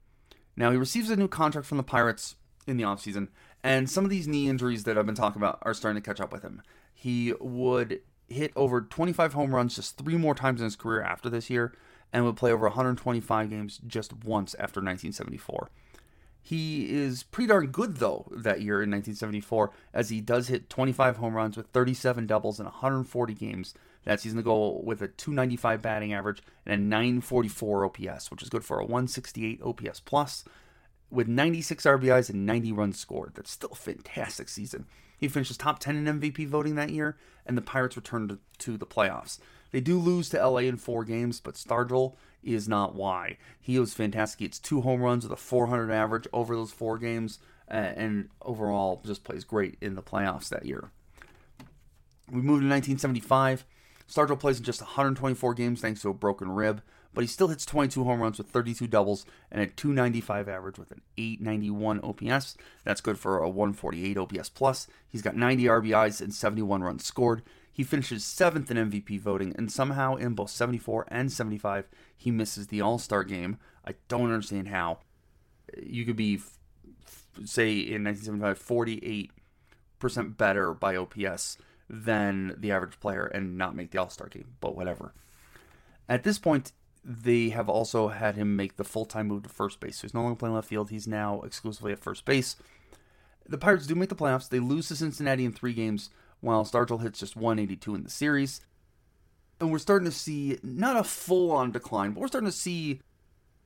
Now, 0.57 0.71
he 0.71 0.77
receives 0.77 1.11
a 1.11 1.17
new 1.17 1.29
contract 1.29 1.67
from 1.67 1.79
the 1.79 1.85
Pirates 1.85 2.37
in 2.67 2.77
the 2.77 2.85
offseason, 2.85 3.29
and 3.63 3.89
some 3.89 4.05
of 4.05 4.11
these 4.11 4.29
knee 4.29 4.49
injuries 4.49 4.85
that 4.85 4.99
I've 4.99 5.07
been 5.07 5.15
talking 5.15 5.41
about 5.41 5.59
are 5.63 5.75
starting 5.75 6.01
to 6.01 6.07
catch 6.07 6.21
up 6.21 6.33
with 6.33 6.43
him 6.43 6.63
he 7.01 7.33
would 7.39 8.01
hit 8.27 8.51
over 8.57 8.81
25 8.81 9.33
home 9.33 9.55
runs 9.55 9.77
just 9.77 9.97
three 9.97 10.17
more 10.17 10.35
times 10.35 10.61
in 10.61 10.65
his 10.65 10.75
career 10.75 11.01
after 11.01 11.31
this 11.31 11.49
year 11.49 11.73
and 12.13 12.25
would 12.25 12.37
play 12.37 12.51
over 12.51 12.67
125 12.67 13.51
games 13.51 13.81
just 13.87 14.25
once 14.25 14.55
after 14.55 14.81
1974. 14.81 15.71
He 16.43 16.91
is 16.91 17.23
pretty 17.23 17.47
darn 17.47 17.69
good 17.69 17.99
though 17.99 18.27
that 18.33 18.63
year 18.63 18.83
in 18.83 18.91
1974 18.91 19.71
as 19.95 20.09
he 20.09 20.21
does 20.21 20.49
hit 20.49 20.69
25 20.69 21.19
home 21.19 21.35
runs 21.35 21.57
with 21.57 21.69
37 21.69 22.27
doubles 22.27 22.59
in 22.59 22.65
140 22.65 23.33
games 23.35 23.75
that 24.09 24.21
season 24.21 24.39
to 24.39 24.43
go 24.43 24.81
with 24.83 25.03
a 25.03 25.09
295 25.09 25.83
batting 25.83 26.15
average 26.15 26.43
and 26.65 26.75
a 26.75 26.83
944 26.83 27.85
OPS, 27.85 28.31
which 28.31 28.43
is 28.43 28.49
good 28.49 28.65
for 28.65 28.79
a 28.79 28.85
168 28.85 29.61
OPS 29.63 30.01
plus 30.01 30.45
with 31.11 31.29
96 31.29 31.85
RBIs 31.85 32.31
and 32.31 32.47
90 32.47 32.73
runs 32.73 32.99
scored. 32.99 33.33
That's 33.35 33.51
still 33.51 33.69
a 33.71 33.77
fantastic 33.77 34.49
season. 34.49 34.87
He 35.19 35.29
finishes 35.29 35.59
top 35.59 35.79
10 35.79 36.07
in 36.07 36.21
MVP 36.21 36.49
voting 36.49 36.75
that 36.77 36.89
year, 36.89 37.19
and 37.45 37.55
the 37.55 37.63
Pirates 37.63 37.97
return 37.97 38.39
to, 38.61 38.79
the 38.79 38.87
playoffs. 38.87 39.41
They 39.73 39.81
do 39.83 39.99
lose 39.99 40.31
to 40.31 40.43
LA 40.43 40.61
in 40.61 40.79
four 40.79 41.05
games, 41.05 41.39
but 41.39 41.57
Stargell 41.57 42.15
is 42.43 42.67
not 42.67 42.95
why. 42.95 43.37
He 43.61 43.79
was 43.79 43.93
fantastic. 43.93 44.39
He 44.39 44.45
hits 44.47 44.59
two 44.59 44.81
home 44.81 45.03
runs 45.03 45.25
with 45.25 45.33
a 45.33 45.37
400 45.37 45.93
average 45.93 46.27
over 46.33 46.57
those 46.57 46.73
four 46.73 46.97
games, 46.97 47.41
and 47.69 48.31
overall 48.41 49.03
just 49.05 49.23
plays 49.23 49.45
great 49.45 49.77
in 49.83 49.97
the 49.97 50.03
playoffs 50.03 50.49
that 50.49 50.65
year. 50.65 50.93
We 52.31 52.37
move 52.37 52.63
to 52.63 52.69
1975. 52.69 53.67
Stargell 54.09 54.41
plays 54.41 54.59
in 54.59 54.65
just 54.65 54.81
124 54.81 55.55
games 55.55 55.81
thanks 55.81 56.03
to 56.03 56.09
a 56.09 56.15
broken 56.15 56.51
rib, 56.51 56.83
but 57.13 57.23
he 57.23 57.29
still 57.29 57.49
hits 57.49 57.67
22 57.67 58.05
home 58.05 58.21
runs 58.21 58.39
with 58.39 58.49
32 58.49 58.87
doubles 58.87 59.27
and 59.51 59.61
a 59.61 59.67
295 59.67 60.49
average 60.49 60.79
with 60.79 60.91
an 60.91 61.03
891 61.17 62.01
OPS. 62.03 62.57
That's 62.85 63.01
good 63.01 63.19
for 63.19 63.39
a 63.39 63.49
148 63.49 64.17
OPS 64.17 64.49
plus. 64.49 64.87
He's 65.09 65.23
got 65.23 65.37
90 65.37 65.65
RBIs 65.65 66.21
and 66.21 66.33
71 66.33 66.83
runs 66.83 67.05
scored. 67.05 67.43
He 67.71 67.85
finishes 67.85 68.25
seventh 68.25 68.73
in 68.73 68.91
MVP 68.91 69.21
voting, 69.21 69.55
and 69.57 69.71
somehow 69.71 70.17
in 70.17 70.35
both 70.35 70.51
74 70.51 71.07
and 71.09 71.31
75, 71.31 71.89
he 72.17 72.33
misses 72.33 72.67
the 72.67 72.81
All 72.81 72.99
Star 72.99 73.23
game. 73.23 73.59
I 73.87 73.95
don't 74.09 74.33
understand 74.33 74.67
how. 74.67 74.99
You 75.81 76.05
could 76.05 76.17
be, 76.17 76.41
say, 77.45 77.79
in 77.79 78.03
1975, 78.03 79.31
48% 80.01 80.37
better 80.37 80.75
by 80.75 80.97
OPS 80.97 81.59
than 81.89 82.55
the 82.59 82.71
average 82.73 83.01
player 83.01 83.27
and 83.27 83.57
not 83.57 83.75
make 83.75 83.91
the 83.91 83.99
All 83.99 84.11
Star 84.11 84.29
game, 84.29 84.57
but 84.61 84.77
whatever. 84.77 85.15
At 86.09 86.23
this 86.23 86.39
point, 86.39 86.73
they 87.05 87.51
have 87.51 87.69
also 87.69 88.09
had 88.09 88.37
him 88.37 88.57
make 88.57 88.77
the 88.77 88.85
full 88.85 89.05
time 89.07 89.29
move 89.29 89.43
to 89.45 89.49
first 89.49 89.81
base. 89.81 89.99
So 89.99 90.03
he's 90.03 90.15
no 90.15 90.23
longer 90.23 90.37
playing 90.37 90.55
left 90.55 90.69
field. 90.69 90.91
He's 90.91 91.07
now 91.07 91.41
exclusively 91.43 91.93
at 91.93 91.99
first 91.99 92.25
base. 92.25 92.57
The 93.49 93.59
Pirates 93.59 93.87
do 93.87 93.95
make 93.95 94.11
the 94.11 94.15
playoffs. 94.15 94.49
They 94.49 94.61
lose 94.61 94.89
to 94.89 94.97
Cincinnati 94.97 95.45
in 95.45 95.53
three 95.53 95.73
games, 95.73 96.11
while 96.41 96.65
Stargell 96.65 97.03
hits 97.03 97.21
just 97.21 97.37
182 97.37 97.95
in 97.95 98.03
the 98.03 98.11
series. 98.11 98.61
And 99.61 99.73
we're 99.73 99.79
starting 99.79 100.09
to 100.09 100.17
see 100.17 100.59
not 100.63 100.97
a 100.97 101.05
full 101.05 101.51
on 101.51 101.73
decline, 101.73 102.13
but 102.13 102.21
we're 102.21 102.29
starting 102.29 102.51
to 102.51 102.57
see 102.57 103.01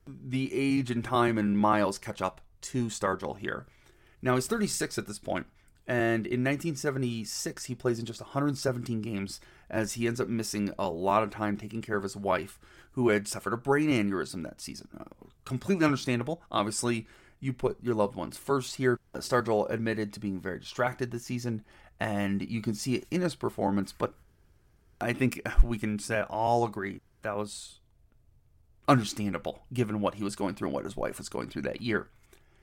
the 0.06 0.52
age 0.54 0.90
and 0.90 1.04
time 1.04 1.36
and 1.36 1.58
miles 1.58 1.98
catch 1.98 2.22
up 2.22 2.40
to 2.60 2.86
Stargell 2.86 3.38
here. 3.38 3.66
Now 4.22 4.36
he's 4.36 4.46
36 4.46 4.98
at 4.98 5.06
this 5.06 5.18
point, 5.18 5.46
and 5.86 6.26
in 6.26 6.44
1976 6.44 7.64
he 7.64 7.74
plays 7.74 7.98
in 7.98 8.06
just 8.06 8.20
117 8.20 9.00
games 9.00 9.40
as 9.68 9.94
he 9.94 10.06
ends 10.06 10.20
up 10.20 10.28
missing 10.28 10.72
a 10.78 10.88
lot 10.88 11.22
of 11.22 11.30
time 11.30 11.56
taking 11.56 11.82
care 11.82 11.96
of 11.96 12.02
his 12.02 12.16
wife, 12.16 12.58
who 12.92 13.08
had 13.08 13.26
suffered 13.26 13.52
a 13.52 13.56
brain 13.56 13.90
aneurysm 13.90 14.42
that 14.44 14.60
season. 14.60 14.88
Uh, 14.98 15.04
completely 15.44 15.84
understandable. 15.84 16.42
Obviously, 16.50 17.06
you 17.40 17.52
put 17.52 17.82
your 17.82 17.94
loved 17.94 18.14
ones 18.14 18.38
first 18.38 18.76
here. 18.76 18.98
Stargell 19.16 19.68
admitted 19.70 20.12
to 20.12 20.20
being 20.20 20.40
very 20.40 20.60
distracted 20.60 21.10
this 21.10 21.24
season, 21.24 21.64
and 21.98 22.42
you 22.48 22.62
can 22.62 22.74
see 22.74 22.94
it 22.94 23.06
in 23.10 23.20
his 23.20 23.34
performance. 23.34 23.92
But 23.92 24.14
I 25.00 25.12
think 25.12 25.42
we 25.62 25.78
can 25.78 25.98
say 25.98 26.22
all 26.22 26.64
agree 26.64 27.00
that 27.22 27.36
was 27.36 27.80
understandable 28.88 29.62
given 29.72 30.00
what 30.00 30.16
he 30.16 30.24
was 30.24 30.36
going 30.36 30.54
through 30.54 30.68
and 30.68 30.74
what 30.74 30.84
his 30.84 30.96
wife 30.96 31.18
was 31.18 31.28
going 31.28 31.48
through 31.48 31.62
that 31.62 31.82
year. 31.82 32.08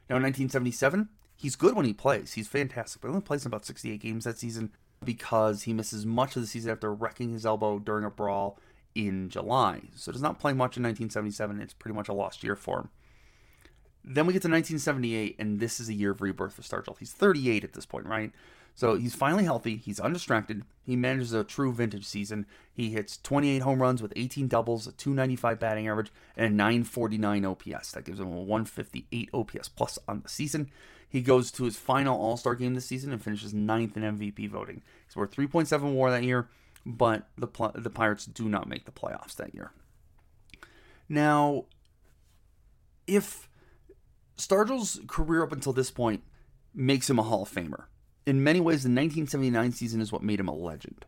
Now, 0.10 0.16
in 0.16 0.24
1977, 0.24 1.10
he's 1.40 1.56
good 1.56 1.76
when 1.76 1.86
he 1.86 1.94
plays. 1.94 2.34
He's 2.34 2.48
fantastic, 2.48 3.02
but 3.02 3.08
he 3.08 3.14
only 3.14 3.26
plays 3.26 3.46
in 3.46 3.50
about 3.50 3.66
68 3.66 4.02
games 4.02 4.26
that 4.26 4.38
season 4.38 4.72
because 5.04 5.64
he 5.64 5.74
misses 5.74 6.06
much 6.06 6.36
of 6.36 6.42
the 6.42 6.48
season 6.48 6.72
after 6.72 6.94
wrecking 6.94 7.32
his 7.32 7.46
elbow 7.46 7.80
during 7.80 8.04
a 8.04 8.10
brawl 8.10 8.60
in 8.94 9.30
July. 9.30 9.84
So 9.96 10.12
does 10.12 10.22
not 10.22 10.40
play 10.40 10.52
much 10.52 10.76
in 10.76 10.84
1977. 10.84 11.62
It's 11.62 11.74
pretty 11.74 11.96
much 11.96 12.10
a 12.10 12.14
lost 12.14 12.44
year 12.44 12.56
for 12.56 12.80
him. 12.80 12.90
Then 14.04 14.26
we 14.26 14.34
get 14.34 14.42
to 14.42 14.50
1978, 14.50 15.36
and 15.40 15.60
this 15.60 15.80
is 15.80 15.88
a 15.88 15.94
year 15.94 16.12
of 16.12 16.22
rebirth 16.22 16.54
for 16.54 16.62
Stargell. 16.62 16.98
He's 16.98 17.14
38 17.14 17.64
at 17.64 17.74
this 17.74 17.86
point, 17.86 18.06
right? 18.06 18.32
So 18.76 18.96
he's 18.96 19.16
finally 19.16 19.44
healthy. 19.44 19.76
He's 19.76 20.00
undistracted. 20.00 20.64
He 20.86 20.96
manages 20.96 21.34
a 21.34 21.44
true 21.44 21.74
vintage 21.74 22.06
season. 22.06 22.46
He 22.74 22.92
hits 22.92 23.18
28 23.18 23.62
home 23.62 23.82
runs 23.82 24.02
with 24.02 24.14
18 24.16 24.48
doubles, 24.48 24.88
a 24.88 24.94
295 24.94 25.60
batting 25.60 25.88
average, 25.88 26.12
and 26.38 26.46
a 26.46 26.56
949 26.56 27.46
OPS. 27.46 27.92
That 27.92 28.06
gives 28.06 28.20
him 28.20 28.28
a 28.28 28.42
158 28.42 29.30
OPS 29.34 29.70
plus 29.70 30.00
on 30.08 30.22
the 30.22 30.30
season. 30.30 30.72
He 31.10 31.22
goes 31.22 31.52
to 31.52 31.64
his 31.64 31.76
final 31.76 32.20
All 32.20 32.38
Star 32.38 32.56
game 32.56 32.76
this 32.76 32.86
season 32.86 33.12
and 33.12 33.22
finishes 33.22 33.54
ninth 33.54 33.98
in 33.98 34.04
MVP 34.04 34.50
voting. 34.50 34.84
He's 35.08 35.16
worth 35.16 35.36
3.7 35.36 35.94
WAR 35.94 36.12
that 36.12 36.24
year 36.24 36.48
but 36.86 37.28
the 37.38 37.48
the 37.76 37.90
Pirates 37.90 38.26
do 38.26 38.48
not 38.50 38.68
make 38.68 38.86
the 38.86 38.92
playoffs 38.92 39.36
that 39.36 39.54
year. 39.54 39.72
Now, 41.08 41.66
if 43.08 43.50
Stargell's 44.38 45.00
career 45.08 45.44
up 45.44 45.52
until 45.52 45.74
this 45.74 45.92
point 45.92 46.24
makes 46.74 47.10
him 47.10 47.20
a 47.20 47.24
Hall 47.24 47.44
of 47.44 47.52
Famer, 47.52 47.86
in 48.26 48.44
many 48.44 48.60
ways, 48.60 48.84
the 48.84 48.90
1979 48.90 49.72
season 49.72 50.02
is 50.02 50.12
what 50.12 50.24
made 50.24 50.40
him 50.40 50.48
a 50.48 50.54
legend. 50.54 51.06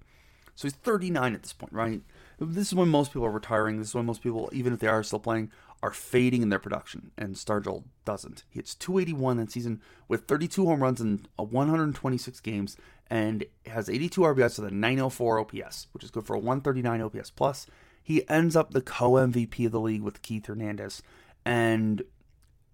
So 0.55 0.67
he's 0.67 0.73
39 0.73 1.33
at 1.33 1.43
this 1.43 1.53
point, 1.53 1.73
right? 1.73 2.01
This 2.39 2.67
is 2.67 2.75
when 2.75 2.89
most 2.89 3.13
people 3.13 3.25
are 3.25 3.31
retiring. 3.31 3.77
This 3.77 3.89
is 3.89 3.95
when 3.95 4.05
most 4.05 4.21
people, 4.21 4.49
even 4.51 4.73
if 4.73 4.79
they 4.79 4.87
are 4.87 5.03
still 5.03 5.19
playing, 5.19 5.51
are 5.83 5.91
fading 5.91 6.41
in 6.41 6.49
their 6.49 6.59
production, 6.59 7.11
and 7.17 7.35
Stargell 7.35 7.83
doesn't. 8.05 8.43
He 8.49 8.59
hits 8.59 8.75
281 8.75 9.37
that 9.37 9.51
season 9.51 9.81
with 10.07 10.27
32 10.27 10.65
home 10.65 10.83
runs 10.83 11.01
in 11.01 11.25
uh, 11.39 11.43
126 11.43 12.39
games 12.41 12.77
and 13.09 13.45
has 13.65 13.89
82 13.89 14.21
RBIs 14.21 14.59
with 14.59 14.71
a 14.71 14.75
904 14.75 15.39
OPS, 15.39 15.87
which 15.91 16.03
is 16.03 16.11
good 16.11 16.25
for 16.25 16.35
a 16.35 16.39
139 16.39 17.01
OPS 17.01 17.31
plus. 17.31 17.65
He 18.03 18.27
ends 18.29 18.55
up 18.55 18.71
the 18.71 18.81
co 18.81 19.11
MVP 19.13 19.65
of 19.65 19.71
the 19.71 19.79
league 19.79 20.01
with 20.01 20.21
Keith 20.21 20.45
Hernandez, 20.45 21.01
and 21.45 22.03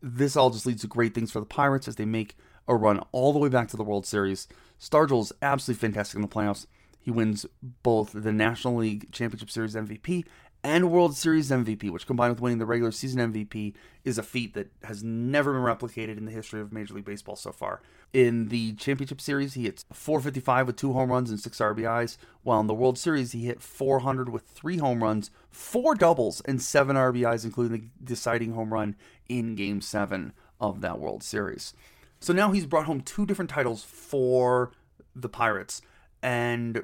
this 0.02 0.36
all 0.36 0.50
just 0.50 0.66
leads 0.66 0.82
to 0.82 0.88
great 0.88 1.16
things 1.16 1.32
for 1.32 1.40
the 1.40 1.46
Pirates 1.46 1.88
as 1.88 1.96
they 1.96 2.06
make 2.06 2.36
a 2.68 2.76
run 2.76 3.02
all 3.12 3.32
the 3.32 3.40
way 3.40 3.50
back 3.50 3.68
to 3.70 3.78
the 3.78 3.84
World 3.84 4.06
Series. 4.06 4.48
Stargell 4.80 5.22
is 5.22 5.34
absolutely 5.42 5.82
fantastic 5.82 6.16
in 6.16 6.22
the 6.22 6.28
playoffs. 6.28 6.68
He 7.00 7.12
wins 7.12 7.46
both 7.84 8.12
the 8.12 8.34
National 8.34 8.76
League 8.76 9.12
Championship 9.14 9.50
Series 9.50 9.76
MVP 9.76 10.26
and 10.68 10.92
World 10.92 11.16
Series 11.16 11.50
MVP, 11.50 11.90
which 11.90 12.06
combined 12.06 12.34
with 12.34 12.42
winning 12.42 12.58
the 12.58 12.66
regular 12.66 12.92
season 12.92 13.32
MVP 13.32 13.74
is 14.04 14.18
a 14.18 14.24
feat 14.24 14.54
that 14.54 14.70
has 14.84 15.02
never 15.02 15.54
been 15.54 15.62
replicated 15.62 16.18
in 16.18 16.26
the 16.26 16.32
history 16.32 16.60
of 16.60 16.74
Major 16.74 16.94
League 16.94 17.06
Baseball 17.06 17.38
so 17.38 17.54
far. 17.54 17.82
In 18.12 18.50
the 18.50 18.74
Championship 18.74 19.22
Series, 19.22 19.54
he 19.54 19.64
hits 19.64 19.86
455 19.94 20.68
with 20.68 20.76
two 20.76 20.92
home 20.92 21.10
runs 21.10 21.30
and 21.30 21.40
six 21.40 21.60
RBIs, 21.60 22.18
while 22.44 22.60
in 22.60 22.68
the 22.68 22.74
World 22.74 22.98
Series, 22.98 23.32
he 23.32 23.46
hit 23.46 23.62
400 23.62 24.28
with 24.28 24.44
three 24.44 24.76
home 24.76 25.02
runs, 25.02 25.32
four 25.50 25.96
doubles, 25.96 26.42
and 26.42 26.62
seven 26.62 26.98
RBIs, 26.98 27.46
including 27.46 27.72
the 27.72 28.04
deciding 28.04 28.52
home 28.52 28.74
run 28.74 28.98
in 29.30 29.56
Game 29.56 29.80
7 29.80 30.34
of 30.60 30.82
that 30.82 31.00
World 31.00 31.24
Series. 31.24 31.74
So 32.20 32.34
now 32.34 32.52
he's 32.52 32.66
brought 32.66 32.88
home 32.88 33.00
two 33.00 33.26
different 33.26 33.50
titles 33.50 33.86
for 33.86 34.74
the 35.16 35.30
Pirates, 35.30 35.82
and 36.22 36.84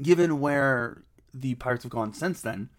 given 0.00 0.38
where 0.38 1.02
the 1.34 1.56
Pirates 1.56 1.82
have 1.82 1.90
gone 1.90 2.12
since 2.12 2.40
then, 2.40 2.70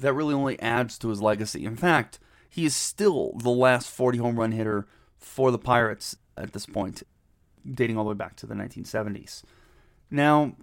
that 0.00 0.12
really 0.12 0.34
only 0.34 0.60
adds 0.60 0.98
to 0.98 1.08
his 1.08 1.22
legacy. 1.22 1.64
In 1.64 1.76
fact, 1.76 2.18
he 2.48 2.64
is 2.64 2.74
still 2.74 3.32
the 3.36 3.50
last 3.50 3.88
40 3.90 4.18
home 4.18 4.38
run 4.38 4.52
hitter 4.52 4.86
for 5.16 5.50
the 5.50 5.58
Pirates 5.58 6.16
at 6.36 6.52
this 6.52 6.66
point, 6.66 7.02
dating 7.70 7.96
all 7.96 8.04
the 8.04 8.10
way 8.10 8.16
back 8.16 8.36
to 8.36 8.46
the 8.46 8.54
1970s. 8.54 9.42
Now, 10.10 10.56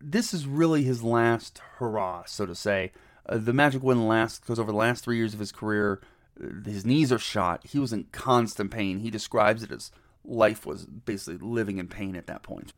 this 0.00 0.32
is 0.32 0.46
really 0.46 0.84
his 0.84 1.02
last 1.02 1.60
hurrah, 1.78 2.24
so 2.26 2.46
to 2.46 2.54
say. 2.54 2.92
Uh, 3.26 3.38
the 3.38 3.52
Magic 3.52 3.82
win 3.82 4.06
last 4.06 4.40
because 4.40 4.58
over 4.58 4.72
the 4.72 4.78
last 4.78 5.04
three 5.04 5.16
years 5.16 5.34
of 5.34 5.40
his 5.40 5.52
career. 5.52 6.00
Uh, 6.40 6.64
his 6.64 6.86
knees 6.86 7.12
are 7.12 7.18
shot. 7.18 7.66
He 7.66 7.78
was 7.78 7.92
in 7.92 8.04
constant 8.12 8.70
pain. 8.70 9.00
He 9.00 9.10
describes 9.10 9.62
it 9.62 9.72
as 9.72 9.90
life 10.24 10.64
was 10.64 10.86
basically 10.86 11.46
living 11.46 11.78
in 11.78 11.88
pain 11.88 12.14
at 12.16 12.26
that 12.26 12.42
point 12.42 12.72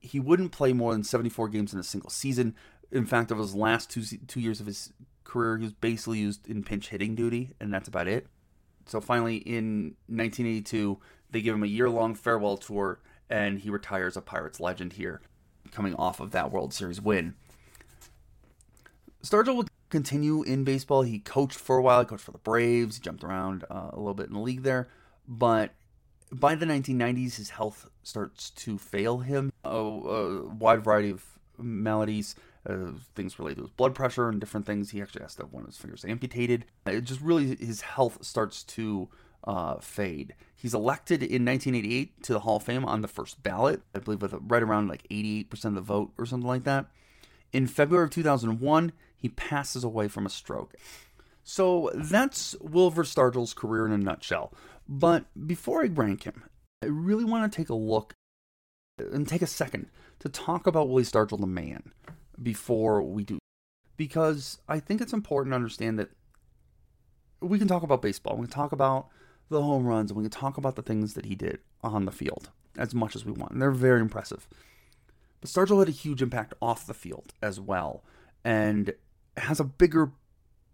he 0.00 0.18
wouldn't 0.18 0.52
play 0.52 0.72
more 0.72 0.92
than 0.92 1.04
74 1.04 1.48
games 1.48 1.72
in 1.72 1.78
a 1.78 1.84
single 1.84 2.10
season. 2.10 2.54
In 2.92 3.06
fact, 3.06 3.30
over 3.30 3.42
his 3.42 3.54
last 3.54 3.90
two 3.90 4.02
two 4.26 4.40
years 4.40 4.60
of 4.60 4.66
his 4.66 4.92
career, 5.24 5.58
he 5.58 5.64
was 5.64 5.72
basically 5.72 6.18
used 6.18 6.48
in 6.48 6.64
pinch 6.64 6.88
hitting 6.88 7.14
duty, 7.14 7.52
and 7.60 7.72
that's 7.72 7.88
about 7.88 8.08
it. 8.08 8.26
So 8.86 9.00
finally, 9.00 9.36
in 9.36 9.94
1982, 10.08 10.98
they 11.30 11.40
give 11.40 11.54
him 11.54 11.62
a 11.62 11.68
year 11.68 11.88
long 11.88 12.14
farewell 12.14 12.56
tour, 12.56 12.98
and 13.28 13.60
he 13.60 13.70
retires 13.70 14.16
a 14.16 14.20
Pirates 14.20 14.58
legend 14.58 14.94
here, 14.94 15.20
coming 15.70 15.94
off 15.94 16.18
of 16.18 16.32
that 16.32 16.50
World 16.50 16.74
Series 16.74 17.00
win. 17.00 17.34
Stargell 19.22 19.56
would 19.56 19.68
continue 19.90 20.42
in 20.42 20.64
baseball. 20.64 21.02
He 21.02 21.18
coached 21.20 21.58
for 21.58 21.76
a 21.76 21.82
while. 21.82 22.00
He 22.00 22.06
coached 22.06 22.24
for 22.24 22.32
the 22.32 22.38
Braves. 22.38 22.96
He 22.96 23.02
jumped 23.02 23.22
around 23.22 23.64
uh, 23.70 23.90
a 23.92 23.98
little 23.98 24.14
bit 24.14 24.26
in 24.26 24.34
the 24.34 24.40
league 24.40 24.62
there, 24.62 24.88
but 25.28 25.74
by 26.32 26.54
the 26.54 26.66
1990s, 26.66 27.36
his 27.36 27.50
health 27.50 27.88
starts 28.02 28.50
to 28.50 28.78
fail 28.78 29.18
him. 29.18 29.52
A, 29.64 29.70
a 29.70 30.46
wide 30.46 30.84
variety 30.84 31.10
of 31.10 31.24
maladies, 31.58 32.34
uh, 32.68 32.92
things 33.14 33.38
related 33.38 33.56
to 33.56 33.62
his 33.62 33.70
blood 33.70 33.94
pressure 33.94 34.28
and 34.28 34.40
different 34.40 34.66
things. 34.66 34.90
He 34.90 35.00
actually 35.00 35.22
has 35.22 35.34
to 35.36 35.42
have 35.42 35.52
one 35.52 35.62
of 35.62 35.68
his 35.68 35.78
fingers 35.78 36.04
amputated. 36.04 36.66
It 36.86 37.02
just 37.02 37.20
really, 37.20 37.56
his 37.56 37.80
health 37.80 38.24
starts 38.24 38.62
to 38.64 39.08
uh, 39.44 39.78
fade. 39.78 40.34
He's 40.54 40.74
elected 40.74 41.22
in 41.22 41.44
1988 41.44 42.22
to 42.24 42.32
the 42.34 42.40
Hall 42.40 42.56
of 42.56 42.62
Fame 42.62 42.84
on 42.84 43.00
the 43.00 43.08
first 43.08 43.42
ballot, 43.42 43.82
I 43.94 43.98
believe 44.00 44.22
with 44.22 44.34
right 44.42 44.62
around 44.62 44.88
like 44.88 45.08
88% 45.08 45.64
of 45.64 45.74
the 45.74 45.80
vote 45.80 46.12
or 46.18 46.26
something 46.26 46.48
like 46.48 46.64
that. 46.64 46.86
In 47.52 47.66
February 47.66 48.04
of 48.04 48.10
2001, 48.10 48.92
he 49.16 49.28
passes 49.28 49.82
away 49.82 50.08
from 50.08 50.26
a 50.26 50.30
stroke. 50.30 50.74
So 51.42 51.90
that's 51.94 52.54
Wilver 52.60 53.02
Stargell's 53.02 53.54
career 53.54 53.86
in 53.86 53.92
a 53.92 53.98
nutshell. 53.98 54.52
But 54.88 55.24
before 55.46 55.82
I 55.82 55.86
rank 55.86 56.24
him, 56.24 56.44
I 56.82 56.86
really 56.86 57.24
want 57.24 57.50
to 57.50 57.56
take 57.56 57.70
a 57.70 57.74
look 57.74 58.14
and 58.98 59.26
take 59.26 59.42
a 59.42 59.46
second 59.46 59.86
to 60.20 60.28
talk 60.28 60.66
about 60.66 60.88
Willie 60.88 61.02
Stargell 61.02 61.40
the 61.40 61.46
man 61.46 61.92
before 62.42 63.02
we 63.02 63.24
do. 63.24 63.38
Because 63.96 64.58
I 64.68 64.80
think 64.80 65.00
it's 65.00 65.12
important 65.12 65.52
to 65.52 65.56
understand 65.56 65.98
that 65.98 66.10
we 67.40 67.58
can 67.58 67.68
talk 67.68 67.82
about 67.82 68.02
baseball, 68.02 68.36
we 68.36 68.46
can 68.46 68.52
talk 68.52 68.72
about 68.72 69.08
the 69.48 69.62
home 69.62 69.84
runs, 69.84 70.10
and 70.10 70.18
we 70.18 70.24
can 70.24 70.30
talk 70.30 70.56
about 70.56 70.76
the 70.76 70.82
things 70.82 71.14
that 71.14 71.26
he 71.26 71.34
did 71.34 71.58
on 71.82 72.04
the 72.04 72.12
field 72.12 72.50
as 72.78 72.94
much 72.94 73.16
as 73.16 73.24
we 73.24 73.32
want. 73.32 73.52
And 73.52 73.60
they're 73.60 73.70
very 73.70 74.00
impressive. 74.00 74.48
But 75.40 75.50
Stargell 75.50 75.80
had 75.80 75.88
a 75.88 75.92
huge 75.92 76.22
impact 76.22 76.54
off 76.60 76.86
the 76.86 76.94
field 76.94 77.34
as 77.42 77.58
well, 77.58 78.04
and 78.44 78.92
has 79.36 79.58
a 79.58 79.64
bigger 79.64 80.12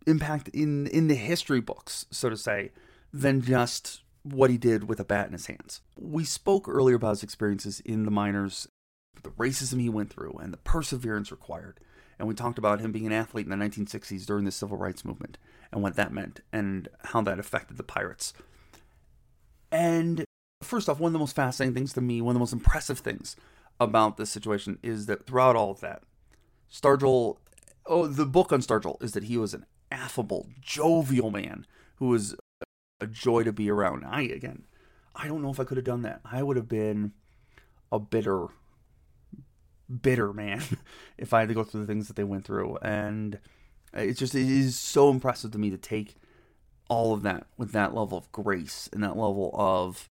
impact 0.07 0.49
in 0.49 0.87
in 0.89 1.09
the 1.09 1.15
history 1.15 1.61
books, 1.61 2.07
so 2.11 2.29
to 2.29 2.37
say, 2.37 2.73
than 3.13 3.43
just 3.43 4.03
what 4.23 4.51
he 4.51 4.59
did 4.59 4.89
with 4.89 4.99
a 4.99 5.05
bat 5.05 5.27
in 5.27 5.33
his 5.33 5.47
hands. 5.47 5.83
We 5.97 6.25
spoke 6.25 6.69
earlier 6.69 6.97
about 6.97 7.11
his 7.11 7.23
experiences 7.23 7.81
in 7.81 8.05
the 8.05 8.11
minors, 8.11 8.69
the 9.23 9.31
racism 9.31 9.81
he 9.81 9.89
went 9.89 10.11
through, 10.11 10.39
and 10.41 10.53
the 10.53 10.59
perseverance 10.59 11.31
required. 11.31 11.81
And 12.19 12.27
we 12.27 12.35
talked 12.35 12.59
about 12.59 12.81
him 12.81 12.93
being 12.93 13.07
an 13.07 13.13
athlete 13.13 13.47
in 13.47 13.51
the 13.51 13.65
1960s 13.65 14.25
during 14.25 14.45
the 14.45 14.51
civil 14.51 14.79
rights 14.79 15.05
movement 15.05 15.37
and 15.71 15.83
what 15.83 15.97
that 15.97 16.13
meant 16.13 16.41
and 16.53 16.89
how 17.05 17.21
that 17.23 17.39
affected 17.39 17.77
the 17.77 17.83
Pirates. 17.83 18.33
And 19.71 20.25
first 20.63 20.89
off, 20.89 20.99
one 20.99 21.11
of 21.11 21.13
the 21.13 21.19
most 21.19 21.37
fascinating 21.37 21.75
things 21.75 21.93
to 21.93 22.01
me, 22.01 22.23
one 22.23 22.33
of 22.33 22.37
the 22.37 22.41
most 22.41 22.55
impressive 22.55 23.01
things 23.01 23.37
about 23.79 24.17
this 24.17 24.31
situation 24.31 24.79
is 24.83 25.07
that 25.07 25.27
throughout 25.27 25.57
all 25.57 25.71
of 25.71 25.81
that, 25.81 26.03
Stargell, 26.73 27.37
oh, 27.85 28.07
the 28.07 28.27
book 28.27 28.53
on 28.53 28.61
Stargell 28.61 29.03
is 29.03 29.13
that 29.13 29.25
he 29.25 29.37
was 29.37 29.53
an 29.53 29.67
affable, 29.91 30.49
jovial 30.61 31.31
man 31.31 31.67
who 31.97 32.09
was 32.09 32.35
a 33.01 33.07
joy 33.07 33.43
to 33.43 33.53
be 33.53 33.71
around. 33.71 34.05
I, 34.05 34.23
again, 34.23 34.65
I 35.15 35.29
don't 35.29 35.43
know 35.43 35.51
if 35.51 35.61
I 35.61 35.65
could 35.65 35.77
have 35.77 35.85
done 35.85 36.03
that. 36.03 36.21
I 36.25 36.43
would 36.43 36.57
have 36.57 36.69
been 36.69 37.13
a 37.93 37.99
bitter, 37.99 38.47
bitter 40.03 40.33
man 40.33 40.63
if 41.19 41.33
I 41.33 41.41
had 41.41 41.49
to 41.49 41.55
go 41.55 41.65
through 41.65 41.83
the 41.83 41.87
things 41.87 42.09
that 42.09 42.17
they 42.17 42.25
went 42.25 42.45
through. 42.45 42.79
And 42.83 43.39
it's 43.93 44.19
just, 44.19 44.35
it 44.35 44.49
is 44.49 44.79
so 44.79 45.11
impressive 45.11 45.53
to 45.53 45.59
me 45.59 45.71
to 45.71 45.79
take 45.79 46.17
all 46.89 47.13
of 47.13 47.23
that 47.23 47.47
with 47.57 47.73
that 47.73 47.95
level 47.95 48.19
of 48.19 48.31
grace 48.33 48.89
and 48.93 49.03
that 49.03 49.17
level 49.17 49.51
of 49.55 50.09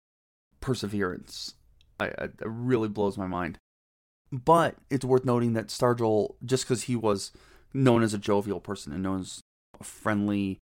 perseverance. 0.60 1.54
I, 2.00 2.06
I, 2.06 2.24
it 2.24 2.34
really 2.44 2.88
blows 2.88 3.18
my 3.18 3.26
mind. 3.26 3.58
But 4.30 4.76
it's 4.88 5.04
worth 5.04 5.26
noting 5.26 5.52
that 5.52 5.68
Stargell, 5.68 6.36
just 6.44 6.64
because 6.64 6.84
he 6.84 6.96
was 6.96 7.32
known 7.74 8.02
as 8.02 8.14
a 8.14 8.18
jovial 8.18 8.60
person 8.60 8.92
and 8.92 9.02
known 9.02 9.20
as 9.20 9.42
a 9.78 9.84
friendly 9.84 10.58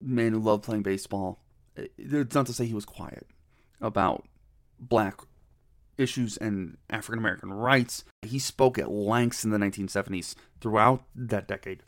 man 0.00 0.32
who 0.32 0.38
loved 0.38 0.62
playing 0.62 0.82
baseball, 0.82 1.40
it's 1.76 2.34
not 2.34 2.46
to 2.46 2.52
say 2.52 2.66
he 2.66 2.74
was 2.74 2.84
quiet 2.84 3.26
about 3.80 4.26
black 4.78 5.20
issues 5.98 6.36
and 6.36 6.78
African 6.88 7.18
American 7.18 7.52
rights. 7.52 8.04
He 8.22 8.38
spoke 8.38 8.78
at 8.78 8.90
lengths 8.90 9.44
in 9.44 9.50
the 9.50 9.58
1970s 9.58 10.34
throughout 10.60 11.04
that 11.14 11.48
decade 11.48 11.82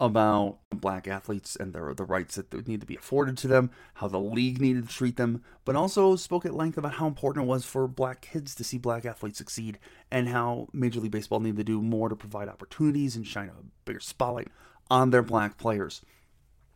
about 0.00 0.58
black 0.70 1.06
athletes 1.06 1.56
and 1.56 1.72
their 1.72 1.94
the 1.94 2.04
rights 2.04 2.34
that 2.34 2.66
need 2.66 2.80
to 2.80 2.86
be 2.86 2.96
afforded 2.96 3.38
to 3.38 3.48
them, 3.48 3.70
how 3.94 4.08
the 4.08 4.18
league 4.18 4.60
needed 4.60 4.88
to 4.88 4.94
treat 4.94 5.16
them, 5.16 5.42
but 5.64 5.76
also 5.76 6.16
spoke 6.16 6.44
at 6.44 6.54
length 6.54 6.76
about 6.76 6.94
how 6.94 7.06
important 7.06 7.44
it 7.44 7.48
was 7.48 7.64
for 7.64 7.86
black 7.86 8.20
kids 8.20 8.54
to 8.56 8.64
see 8.64 8.76
black 8.76 9.04
athletes 9.04 9.38
succeed 9.38 9.78
and 10.10 10.28
how 10.28 10.66
Major 10.72 11.00
League 11.00 11.12
Baseball 11.12 11.40
needed 11.40 11.58
to 11.58 11.64
do 11.64 11.80
more 11.80 12.08
to 12.08 12.16
provide 12.16 12.48
opportunities 12.48 13.14
and 13.14 13.26
shine 13.26 13.48
a 13.48 13.64
bigger 13.84 14.00
spotlight 14.00 14.48
on 14.90 15.10
their 15.10 15.22
black 15.22 15.56
players. 15.58 16.02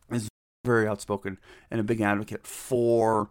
Is 0.09 0.29
very 0.65 0.87
outspoken 0.87 1.39
and 1.69 1.79
a 1.79 1.83
big 1.83 2.01
advocate 2.01 2.47
for 2.47 3.29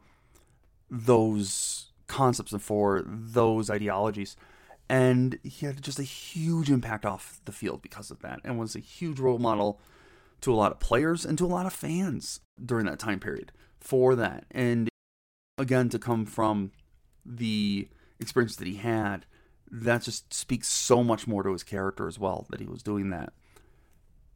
those 0.90 1.92
concepts 2.08 2.52
and 2.52 2.62
for 2.62 3.02
those 3.04 3.70
ideologies. 3.70 4.36
And 4.88 5.38
he 5.42 5.66
had 5.66 5.82
just 5.82 5.98
a 5.98 6.04
huge 6.04 6.70
impact 6.70 7.04
off 7.04 7.40
the 7.44 7.52
field 7.52 7.82
because 7.82 8.10
of 8.10 8.20
that 8.20 8.40
and 8.42 8.58
was 8.58 8.74
a 8.74 8.80
huge 8.80 9.20
role 9.20 9.38
model 9.38 9.80
to 10.40 10.52
a 10.52 10.56
lot 10.56 10.72
of 10.72 10.80
players 10.80 11.24
and 11.24 11.36
to 11.38 11.44
a 11.44 11.46
lot 11.46 11.66
of 11.66 11.72
fans 11.72 12.40
during 12.64 12.86
that 12.86 12.98
time 12.98 13.20
period 13.20 13.52
for 13.80 14.14
that. 14.16 14.44
And 14.50 14.88
again, 15.58 15.88
to 15.90 15.98
come 15.98 16.24
from 16.24 16.72
the 17.24 17.88
experience 18.18 18.56
that 18.56 18.66
he 18.66 18.76
had, 18.76 19.26
that 19.70 20.02
just 20.02 20.32
speaks 20.32 20.68
so 20.68 21.04
much 21.04 21.26
more 21.26 21.42
to 21.42 21.52
his 21.52 21.62
character 21.62 22.08
as 22.08 22.18
well 22.18 22.46
that 22.50 22.60
he 22.60 22.66
was 22.66 22.82
doing 22.82 23.10
that. 23.10 23.32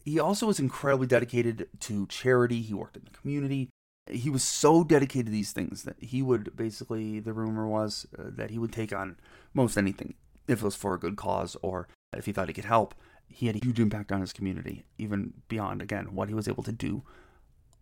He 0.04 0.18
also 0.18 0.48
was 0.48 0.58
incredibly 0.58 1.06
dedicated 1.06 1.68
to 1.80 2.06
charity. 2.08 2.60
He 2.60 2.74
worked 2.74 2.96
in 2.96 3.04
the 3.04 3.18
community. 3.18 3.70
He 4.10 4.30
was 4.30 4.42
so 4.42 4.82
dedicated 4.82 5.26
to 5.26 5.32
these 5.32 5.52
things 5.52 5.84
that 5.84 5.96
he 6.00 6.22
would 6.22 6.56
basically, 6.56 7.20
the 7.20 7.32
rumor 7.32 7.68
was 7.68 8.06
uh, 8.18 8.24
that 8.26 8.50
he 8.50 8.58
would 8.58 8.72
take 8.72 8.92
on 8.92 9.16
most 9.54 9.76
anything 9.76 10.14
if 10.48 10.60
it 10.60 10.64
was 10.64 10.74
for 10.74 10.94
a 10.94 10.98
good 10.98 11.16
cause 11.16 11.56
or 11.62 11.86
if 12.12 12.26
he 12.26 12.32
thought 12.32 12.48
he 12.48 12.54
could 12.54 12.64
help. 12.64 12.94
He 13.28 13.46
had 13.46 13.56
a 13.56 13.64
huge 13.64 13.78
impact 13.78 14.12
on 14.12 14.20
his 14.20 14.32
community, 14.32 14.84
even 14.98 15.34
beyond, 15.48 15.80
again, 15.80 16.14
what 16.14 16.28
he 16.28 16.34
was 16.34 16.48
able 16.48 16.64
to 16.64 16.72
do 16.72 17.04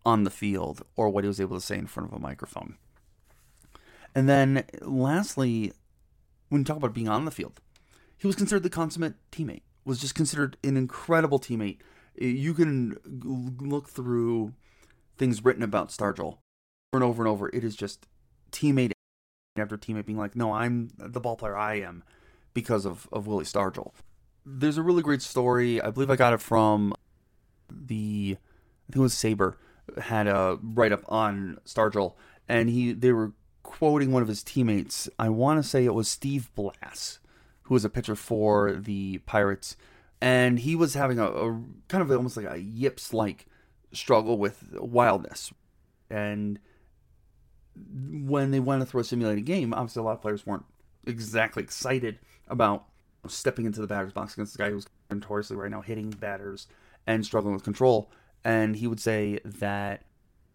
on 0.05 0.23
the 0.23 0.29
field 0.29 0.83
or 0.95 1.09
what 1.09 1.23
he 1.23 1.27
was 1.27 1.41
able 1.41 1.57
to 1.57 1.65
say 1.65 1.77
in 1.77 1.87
front 1.87 2.09
of 2.09 2.15
a 2.15 2.19
microphone. 2.19 2.77
And 4.13 4.29
then, 4.29 4.63
lastly, 4.81 5.73
when 6.49 6.61
you 6.61 6.65
talk 6.65 6.77
about 6.77 6.93
being 6.93 7.09
on 7.09 7.25
the 7.25 7.31
field, 7.31 7.59
he 8.17 8.27
was 8.27 8.35
considered 8.35 8.63
the 8.63 8.69
consummate 8.69 9.15
teammate, 9.31 9.63
was 9.85 9.99
just 9.99 10.15
considered 10.15 10.57
an 10.63 10.77
incredible 10.77 11.39
teammate. 11.39 11.79
You 12.15 12.53
can 12.53 12.97
look 13.59 13.89
through 13.89 14.53
things 15.17 15.43
written 15.43 15.63
about 15.63 15.89
Stargell 15.89 16.37
over 16.93 17.03
and 17.03 17.03
over 17.03 17.23
and 17.23 17.29
over. 17.29 17.49
It 17.49 17.63
is 17.63 17.75
just 17.75 18.07
teammate 18.51 18.91
after 19.57 19.77
teammate 19.77 20.05
being 20.05 20.17
like, 20.17 20.35
no, 20.35 20.53
I'm 20.53 20.89
the 20.97 21.19
ball 21.19 21.35
player 21.35 21.55
I 21.55 21.75
am 21.75 22.03
because 22.53 22.85
of, 22.85 23.07
of 23.11 23.27
Willie 23.27 23.45
Stargell. 23.45 23.91
There's 24.45 24.77
a 24.77 24.83
really 24.83 25.03
great 25.03 25.21
story. 25.21 25.81
I 25.81 25.91
believe 25.91 26.09
I 26.09 26.15
got 26.15 26.33
it 26.33 26.41
from 26.41 26.93
the 27.69 28.37
I 28.37 28.93
think 28.93 28.97
it 28.97 28.99
was 28.99 29.13
SABR 29.15 29.55
had 30.01 30.27
a 30.27 30.57
write 30.61 30.91
up 30.91 31.03
on 31.07 31.57
Stargell 31.65 32.15
and 32.47 32.69
he 32.69 32.91
they 32.91 33.11
were 33.11 33.33
quoting 33.63 34.11
one 34.11 34.21
of 34.21 34.27
his 34.27 34.43
teammates. 34.43 35.09
I 35.17 35.29
want 35.29 35.63
to 35.63 35.67
say 35.67 35.85
it 35.85 35.93
was 35.93 36.07
Steve 36.07 36.53
Blass, 36.55 37.19
who 37.63 37.73
was 37.73 37.85
a 37.85 37.89
pitcher 37.89 38.15
for 38.15 38.73
the 38.73 39.19
Pirates, 39.19 39.77
and 40.19 40.59
he 40.59 40.75
was 40.75 40.93
having 40.93 41.19
a, 41.19 41.25
a 41.25 41.61
kind 41.87 42.01
of 42.01 42.11
almost 42.11 42.37
like 42.37 42.49
a 42.49 42.57
yips 42.57 43.13
like 43.13 43.45
struggle 43.93 44.37
with 44.37 44.63
wildness. 44.73 45.51
And 46.09 46.59
when 47.75 48.51
they 48.51 48.59
went 48.59 48.81
to 48.81 48.85
throw 48.85 49.01
a 49.01 49.03
simulated 49.03 49.45
game, 49.45 49.73
obviously 49.73 50.01
a 50.01 50.03
lot 50.03 50.13
of 50.13 50.21
players 50.21 50.45
weren't 50.45 50.65
exactly 51.05 51.63
excited 51.63 52.19
about 52.47 52.85
stepping 53.27 53.65
into 53.65 53.81
the 53.81 53.87
batter's 53.87 54.13
box 54.13 54.33
against 54.33 54.57
the 54.57 54.63
guy 54.63 54.69
who's 54.69 54.87
notoriously 55.09 55.55
right 55.55 55.71
now 55.71 55.81
hitting 55.81 56.09
batters 56.09 56.67
and 57.07 57.25
struggling 57.25 57.53
with 57.53 57.63
control. 57.63 58.11
And 58.43 58.75
he 58.75 58.87
would 58.87 58.99
say 58.99 59.39
that 59.45 60.03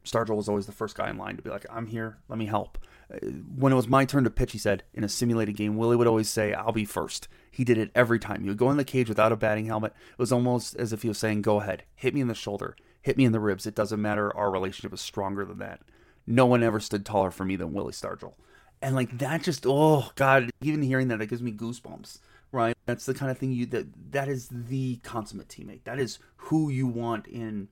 Stargell 0.05 0.37
was 0.37 0.49
always 0.49 0.67
the 0.67 0.73
first 0.73 0.97
guy 0.97 1.11
in 1.11 1.19
line 1.19 1.37
to 1.37 1.43
be 1.43 1.51
like, 1.51 1.67
I'm 1.71 1.87
here, 1.87 2.19
let 2.29 2.39
me 2.39 2.47
help. 2.47 2.79
Uh, 3.13 3.19
when 3.57 3.73
it 3.73 3.77
was 3.77 3.89
my 3.89 4.05
turn 4.05 4.25
to 4.25 4.31
pitch, 4.31 4.53
he 4.53 4.59
said, 4.59 4.83
in 4.95 5.05
a 5.05 5.09
simulated 5.09 5.57
game, 5.57 5.77
Willie 5.77 5.97
would 5.97 6.07
always 6.07 6.29
say, 6.29 6.53
I'll 6.53 6.73
be 6.73 6.85
first. 6.85 7.29
He 7.51 7.65
did 7.65 7.79
it 7.79 7.91
every 7.95 8.19
time. 8.19 8.43
He 8.43 8.49
would 8.49 8.59
go 8.59 8.71
in 8.71 8.77
the 8.77 8.85
cage 8.85 9.09
without 9.09 9.33
a 9.33 9.37
batting 9.37 9.67
helmet. 9.67 9.93
It 10.13 10.19
was 10.19 10.33
almost 10.33 10.77
as 10.77 10.93
if 10.93 11.03
he 11.03 11.09
was 11.09 11.19
saying, 11.19 11.43
Go 11.43 11.61
ahead, 11.61 11.85
hit 11.95 12.15
me 12.15 12.21
in 12.21 12.29
the 12.29 12.35
shoulder, 12.35 12.77
hit 13.07 13.17
me 13.17 13.25
in 13.25 13.31
the 13.31 13.39
ribs. 13.39 13.67
It 13.67 13.77
doesn't 13.77 14.03
matter. 14.03 14.37
Our 14.37 14.51
relationship 14.51 14.93
is 14.93 15.01
stronger 15.01 15.45
than 15.45 15.59
that. 15.59 15.81
No 16.27 16.45
one 16.45 16.65
ever 16.65 16.81
stood 16.81 17.07
taller 17.07 17.31
for 17.31 17.45
me 17.45 17.55
than 17.55 17.73
Willie 17.73 17.93
Stargell. 17.93 18.35
And 18.83 18.97
like 18.97 19.19
that 19.19 19.45
just 19.45 19.65
oh 19.65 20.11
god, 20.17 20.51
even 20.61 20.83
hearing 20.83 21.07
that 21.09 21.23
it 21.23 21.29
gives 21.29 21.41
me 21.41 21.53
goosebumps. 21.53 22.19
Right? 22.51 22.77
That's 22.85 23.07
the 23.07 23.15
kind 23.15 23.31
of 23.31 23.39
thing 23.39 23.53
you 23.53 23.65
that 23.67 23.87
that 24.11 24.29
is 24.29 24.49
the 24.51 24.97
consummate 25.05 25.49
teammate. 25.49 25.85
That 25.85 26.01
is 26.01 26.19
who 26.37 26.69
you 26.69 26.89
want 26.89 27.29
in 27.29 27.69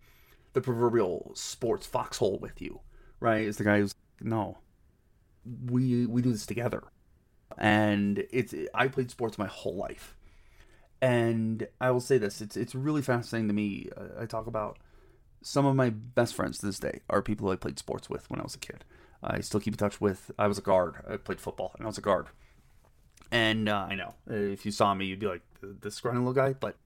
the 0.52 0.60
proverbial 0.60 1.32
sports 1.34 1.84
foxhole 1.84 2.38
with 2.38 2.62
you. 2.62 2.80
Right? 3.18 3.44
Is 3.44 3.56
the 3.56 3.64
guy 3.64 3.80
who's 3.80 3.94
no. 4.20 4.58
We 5.44 6.06
we 6.06 6.22
do 6.22 6.30
this 6.30 6.46
together. 6.46 6.84
And 7.58 8.24
it's 8.30 8.54
I 8.72 8.86
played 8.86 9.10
sports 9.10 9.36
my 9.36 9.48
whole 9.48 9.74
life. 9.74 10.16
And 11.02 11.66
I 11.80 11.90
will 11.90 12.00
say 12.00 12.18
this, 12.18 12.40
it's 12.40 12.56
it's 12.56 12.76
really 12.76 13.02
fascinating 13.02 13.48
to 13.48 13.54
me. 13.54 13.88
Uh, 13.96 14.22
I 14.22 14.26
talk 14.26 14.46
about 14.46 14.78
some 15.44 15.66
of 15.66 15.76
my 15.76 15.90
best 15.90 16.34
friends 16.34 16.58
to 16.58 16.66
this 16.66 16.78
day 16.78 17.00
are 17.10 17.20
people 17.20 17.50
I 17.50 17.56
played 17.56 17.78
sports 17.78 18.08
with 18.08 18.28
when 18.30 18.40
I 18.40 18.42
was 18.42 18.54
a 18.54 18.58
kid. 18.58 18.82
I 19.22 19.40
still 19.40 19.60
keep 19.60 19.74
in 19.74 19.78
touch 19.78 20.00
with. 20.00 20.30
I 20.38 20.46
was 20.46 20.58
a 20.58 20.62
guard. 20.62 20.96
I 21.08 21.18
played 21.18 21.40
football, 21.40 21.72
and 21.76 21.84
I 21.84 21.86
was 21.86 21.98
a 21.98 22.02
guard. 22.02 22.28
And 23.30 23.68
uh, 23.68 23.86
I 23.88 23.94
know 23.94 24.14
if 24.26 24.64
you 24.64 24.72
saw 24.72 24.94
me, 24.94 25.06
you'd 25.06 25.18
be 25.18 25.26
like 25.26 25.42
the 25.60 25.90
scrawny 25.90 26.18
little 26.18 26.32
guy. 26.32 26.54
But 26.54 26.76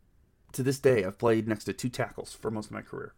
to 0.53 0.63
this 0.63 0.79
day, 0.79 1.05
I've 1.05 1.19
played 1.19 1.47
next 1.47 1.65
to 1.65 1.73
two 1.73 1.89
tackles 1.89 2.35
for 2.35 2.51
most 2.51 2.67
of 2.67 2.73
my 2.73 2.83
career. 2.83 3.15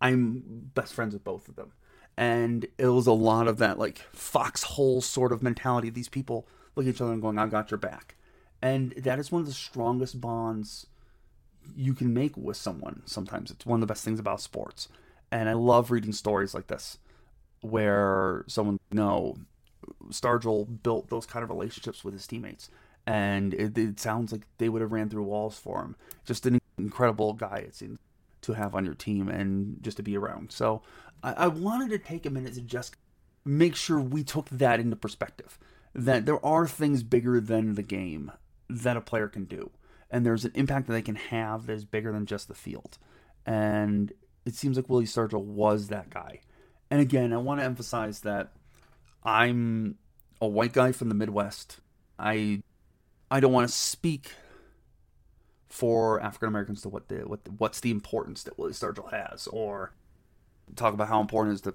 I'm 0.00 0.70
best 0.74 0.94
friends 0.94 1.14
with 1.14 1.24
both 1.24 1.48
of 1.48 1.56
them, 1.56 1.72
and 2.16 2.66
it 2.76 2.88
was 2.88 3.06
a 3.06 3.12
lot 3.12 3.46
of 3.46 3.58
that 3.58 3.78
like 3.78 3.98
foxhole 4.12 5.00
sort 5.00 5.32
of 5.32 5.42
mentality. 5.42 5.90
These 5.90 6.08
people 6.08 6.46
look 6.74 6.86
at 6.86 6.94
each 6.94 7.00
other 7.00 7.12
and 7.12 7.22
going, 7.22 7.38
"I've 7.38 7.50
got 7.50 7.70
your 7.70 7.78
back," 7.78 8.16
and 8.60 8.92
that 8.92 9.20
is 9.20 9.30
one 9.30 9.42
of 9.42 9.46
the 9.46 9.54
strongest 9.54 10.20
bonds 10.20 10.86
you 11.74 11.94
can 11.94 12.12
make 12.14 12.36
with 12.36 12.56
someone. 12.56 13.02
Sometimes 13.06 13.50
it's 13.50 13.66
one 13.66 13.78
of 13.78 13.80
the 13.80 13.92
best 13.92 14.04
things 14.04 14.20
about 14.20 14.40
sports, 14.40 14.88
and 15.30 15.48
I 15.48 15.54
love 15.54 15.90
reading 15.90 16.12
stories 16.12 16.54
like 16.54 16.66
this 16.66 16.98
where 17.62 18.44
someone 18.46 18.78
no 18.92 19.36
Stargell 20.08 20.82
built 20.82 21.08
those 21.08 21.26
kind 21.26 21.42
of 21.42 21.50
relationships 21.50 22.04
with 22.04 22.14
his 22.14 22.26
teammates, 22.26 22.70
and 23.06 23.54
it, 23.54 23.76
it, 23.78 24.00
sounds 24.00 24.32
like 24.32 24.46
they 24.58 24.68
would 24.68 24.82
have 24.82 24.92
ran 24.92 25.08
through 25.08 25.22
walls 25.22 25.58
for 25.58 25.82
him. 25.82 25.96
Just 26.24 26.46
an 26.46 26.60
incredible 26.78 27.32
guy 27.32 27.58
it 27.58 27.74
seems 27.74 27.98
to 28.42 28.52
have 28.54 28.74
on 28.74 28.84
your 28.84 28.94
team 28.94 29.28
and 29.28 29.82
just 29.82 29.96
to 29.96 30.02
be 30.02 30.16
around. 30.16 30.52
So 30.52 30.82
I, 31.22 31.32
I 31.32 31.46
wanted 31.48 31.90
to 31.90 31.98
take 31.98 32.26
a 32.26 32.30
minute 32.30 32.54
to 32.54 32.60
just 32.60 32.96
make 33.44 33.76
sure 33.76 34.00
we 34.00 34.24
took 34.24 34.48
that 34.50 34.80
into 34.80 34.96
perspective. 34.96 35.58
That 35.94 36.26
there 36.26 36.44
are 36.44 36.66
things 36.66 37.02
bigger 37.02 37.40
than 37.40 37.74
the 37.74 37.82
game 37.82 38.32
that 38.68 38.96
a 38.96 39.00
player 39.00 39.28
can 39.28 39.44
do. 39.44 39.70
And 40.10 40.24
there's 40.24 40.44
an 40.44 40.52
impact 40.54 40.86
that 40.86 40.92
they 40.92 41.02
can 41.02 41.16
have 41.16 41.66
that 41.66 41.72
is 41.72 41.84
bigger 41.84 42.12
than 42.12 42.26
just 42.26 42.48
the 42.48 42.54
field. 42.54 42.98
And 43.44 44.12
it 44.44 44.54
seems 44.54 44.76
like 44.76 44.88
Willie 44.88 45.04
Stargell 45.04 45.42
was 45.42 45.88
that 45.88 46.10
guy. 46.10 46.40
And 46.90 47.00
again, 47.00 47.32
I 47.32 47.36
want 47.38 47.60
to 47.60 47.64
emphasize 47.64 48.20
that 48.20 48.52
I'm 49.24 49.96
a 50.40 50.46
white 50.46 50.72
guy 50.72 50.92
from 50.92 51.08
the 51.08 51.14
Midwest. 51.14 51.80
I 52.18 52.62
I 53.30 53.40
don't 53.40 53.52
want 53.52 53.68
to 53.68 53.74
speak 53.74 54.30
for 55.68 56.20
African 56.20 56.48
Americans 56.48 56.82
to 56.82 56.88
what 56.88 57.08
the 57.08 57.26
what 57.26 57.44
the, 57.44 57.50
what's 57.50 57.80
the 57.80 57.90
importance 57.90 58.44
that 58.44 58.58
Willie 58.58 58.72
Stargell 58.72 59.10
has, 59.10 59.48
or 59.48 59.92
talk 60.76 60.94
about 60.94 61.08
how 61.08 61.20
important 61.20 61.52
it 61.52 61.54
is 61.56 61.60
that 61.62 61.74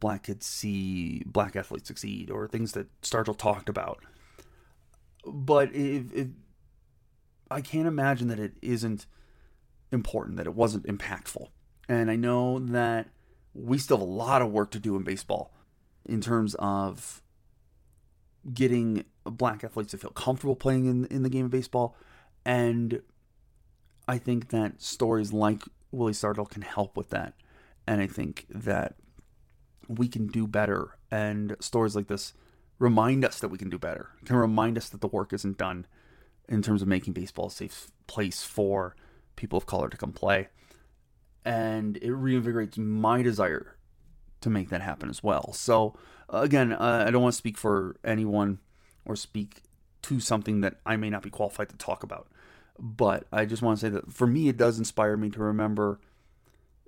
black 0.00 0.24
kids 0.24 0.46
see 0.46 1.22
black 1.24 1.54
athletes 1.54 1.88
succeed, 1.88 2.30
or 2.30 2.48
things 2.48 2.72
that 2.72 2.88
Stargell 3.02 3.36
talked 3.36 3.68
about. 3.68 4.00
But 5.24 5.72
if, 5.72 6.12
if 6.12 6.26
I 7.52 7.60
can't 7.60 7.86
imagine 7.86 8.28
that 8.28 8.38
it 8.38 8.54
isn't 8.62 9.06
important, 9.90 10.36
that 10.36 10.46
it 10.46 10.54
wasn't 10.54 10.86
impactful, 10.86 11.48
and 11.88 12.10
I 12.10 12.16
know 12.16 12.58
that 12.58 13.08
we 13.54 13.78
still 13.78 13.98
have 13.98 14.06
a 14.06 14.10
lot 14.10 14.42
of 14.42 14.50
work 14.50 14.70
to 14.72 14.78
do 14.78 14.96
in 14.96 15.02
baseball 15.02 15.52
in 16.06 16.20
terms 16.20 16.56
of 16.58 17.22
getting 18.52 19.04
black 19.24 19.62
athletes 19.62 19.92
to 19.92 19.98
feel 19.98 20.10
comfortable 20.10 20.56
playing 20.56 20.86
in 20.86 21.04
in 21.06 21.22
the 21.22 21.28
game 21.28 21.44
of 21.44 21.50
baseball 21.50 21.94
and 22.44 23.02
I 24.08 24.18
think 24.18 24.50
that 24.50 24.82
stories 24.82 25.32
like 25.32 25.62
Willie 25.90 26.12
Stargell 26.12 26.48
can 26.48 26.62
help 26.62 26.96
with 26.96 27.10
that. 27.10 27.34
And 27.86 28.00
I 28.00 28.06
think 28.06 28.46
that 28.50 28.94
we 29.88 30.08
can 30.08 30.26
do 30.26 30.46
better. 30.46 30.98
And 31.10 31.56
stories 31.60 31.94
like 31.94 32.08
this 32.08 32.34
remind 32.78 33.24
us 33.24 33.38
that 33.40 33.48
we 33.48 33.58
can 33.58 33.70
do 33.70 33.78
better, 33.78 34.10
can 34.24 34.36
remind 34.36 34.76
us 34.76 34.88
that 34.88 35.00
the 35.00 35.08
work 35.08 35.32
isn't 35.32 35.58
done 35.58 35.86
in 36.48 36.62
terms 36.62 36.82
of 36.82 36.88
making 36.88 37.12
baseball 37.12 37.46
a 37.46 37.50
safe 37.50 37.90
place 38.06 38.42
for 38.42 38.94
people 39.36 39.56
of 39.56 39.66
color 39.66 39.88
to 39.88 39.96
come 39.96 40.12
play. 40.12 40.48
And 41.44 41.96
it 41.96 42.10
reinvigorates 42.10 42.78
my 42.78 43.22
desire 43.22 43.76
to 44.42 44.50
make 44.50 44.68
that 44.70 44.82
happen 44.82 45.08
as 45.08 45.22
well. 45.22 45.52
So, 45.52 45.96
again, 46.28 46.72
uh, 46.72 47.04
I 47.06 47.10
don't 47.10 47.22
want 47.22 47.32
to 47.32 47.38
speak 47.38 47.56
for 47.56 47.96
anyone 48.04 48.58
or 49.04 49.16
speak 49.16 49.62
to 50.02 50.20
something 50.20 50.60
that 50.60 50.76
I 50.84 50.96
may 50.96 51.10
not 51.10 51.22
be 51.22 51.30
qualified 51.30 51.68
to 51.70 51.76
talk 51.76 52.02
about. 52.02 52.28
But 52.78 53.26
I 53.32 53.44
just 53.44 53.62
want 53.62 53.78
to 53.78 53.86
say 53.86 53.90
that 53.90 54.12
for 54.12 54.26
me, 54.26 54.48
it 54.48 54.56
does 54.56 54.78
inspire 54.78 55.16
me 55.16 55.30
to 55.30 55.40
remember 55.40 56.00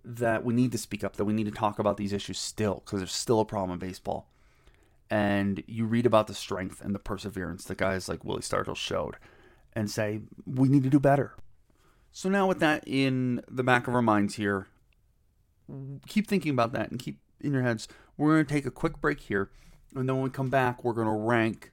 that 0.05 0.45
we 0.45 0.55
need 0.55 0.73
to 0.73 0.79
speak 0.79 1.03
up, 1.03 1.17
that 1.17 1.25
we 1.25 1.33
need 1.33 1.45
to 1.45 1.51
talk 1.51 1.79
about 1.79 1.97
these 1.97 2.13
issues 2.13 2.39
still, 2.39 2.83
because 2.85 3.01
there's 3.01 3.13
still 3.13 3.41
a 3.41 3.45
problem 3.45 3.73
in 3.73 3.79
baseball. 3.79 4.29
And 5.11 5.63
you 5.67 5.85
read 5.85 6.07
about 6.07 6.27
the 6.27 6.35
strength 6.35 6.81
and 6.81 6.95
the 6.95 6.99
perseverance 6.99 7.65
that 7.65 7.79
guys 7.79 8.09
like 8.09 8.25
Willie 8.25 8.41
Stargell 8.41 8.77
showed 8.77 9.17
and 9.75 9.91
say, 9.91 10.21
we 10.47 10.69
need 10.69 10.83
to 10.85 10.91
do 10.91 11.01
better. 11.01 11.35
So 12.13 12.29
now, 12.29 12.47
with 12.47 12.61
that 12.61 12.85
in 12.87 13.43
the 13.51 13.65
back 13.65 13.89
of 13.89 13.95
our 13.95 14.03
minds 14.03 14.37
here, 14.37 14.69
keep 16.07 16.29
thinking 16.29 16.53
about 16.53 16.73
that 16.73 16.91
and 16.91 17.01
keep 17.01 17.19
in 17.41 17.53
your 17.53 17.63
heads. 17.63 17.89
We're 18.17 18.35
going 18.35 18.47
to 18.47 18.55
take 18.55 18.67
a 18.67 18.71
quick 18.71 19.01
break 19.01 19.21
here. 19.21 19.51
And 19.95 20.09
then 20.09 20.17
when 20.17 20.25
we 20.25 20.31
come 20.31 20.51
back, 20.51 20.85
we're 20.85 20.93
going 20.93 21.09
to 21.09 21.13
rank 21.13 21.73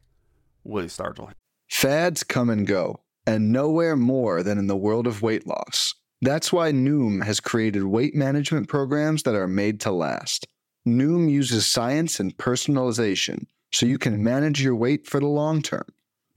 Willie 0.64 0.88
Stargell. 0.88 1.32
Fads 1.70 2.24
come 2.24 2.50
and 2.50 2.66
go 2.66 3.02
and 3.26 3.52
nowhere 3.52 3.96
more 3.96 4.44
than 4.44 4.58
in 4.58 4.68
the 4.68 4.76
world 4.76 5.08
of 5.08 5.22
weight 5.22 5.46
loss. 5.46 5.94
That's 6.22 6.52
why 6.54 6.72
Noom 6.72 7.24
has 7.24 7.40
created 7.40 7.84
weight 7.84 8.16
management 8.16 8.68
programs 8.68 9.24
that 9.24 9.36
are 9.36 9.48
made 9.48 9.80
to 9.82 9.92
last. 9.92 10.46
Noom 10.88 11.30
uses 11.30 11.68
science 11.68 12.20
and 12.20 12.36
personalization 12.38 13.46
so 13.72 13.86
you 13.86 13.98
can 13.98 14.24
manage 14.24 14.62
your 14.62 14.76
weight 14.76 15.08
for 15.08 15.20
the 15.20 15.28
long 15.28 15.62
term. 15.62 15.86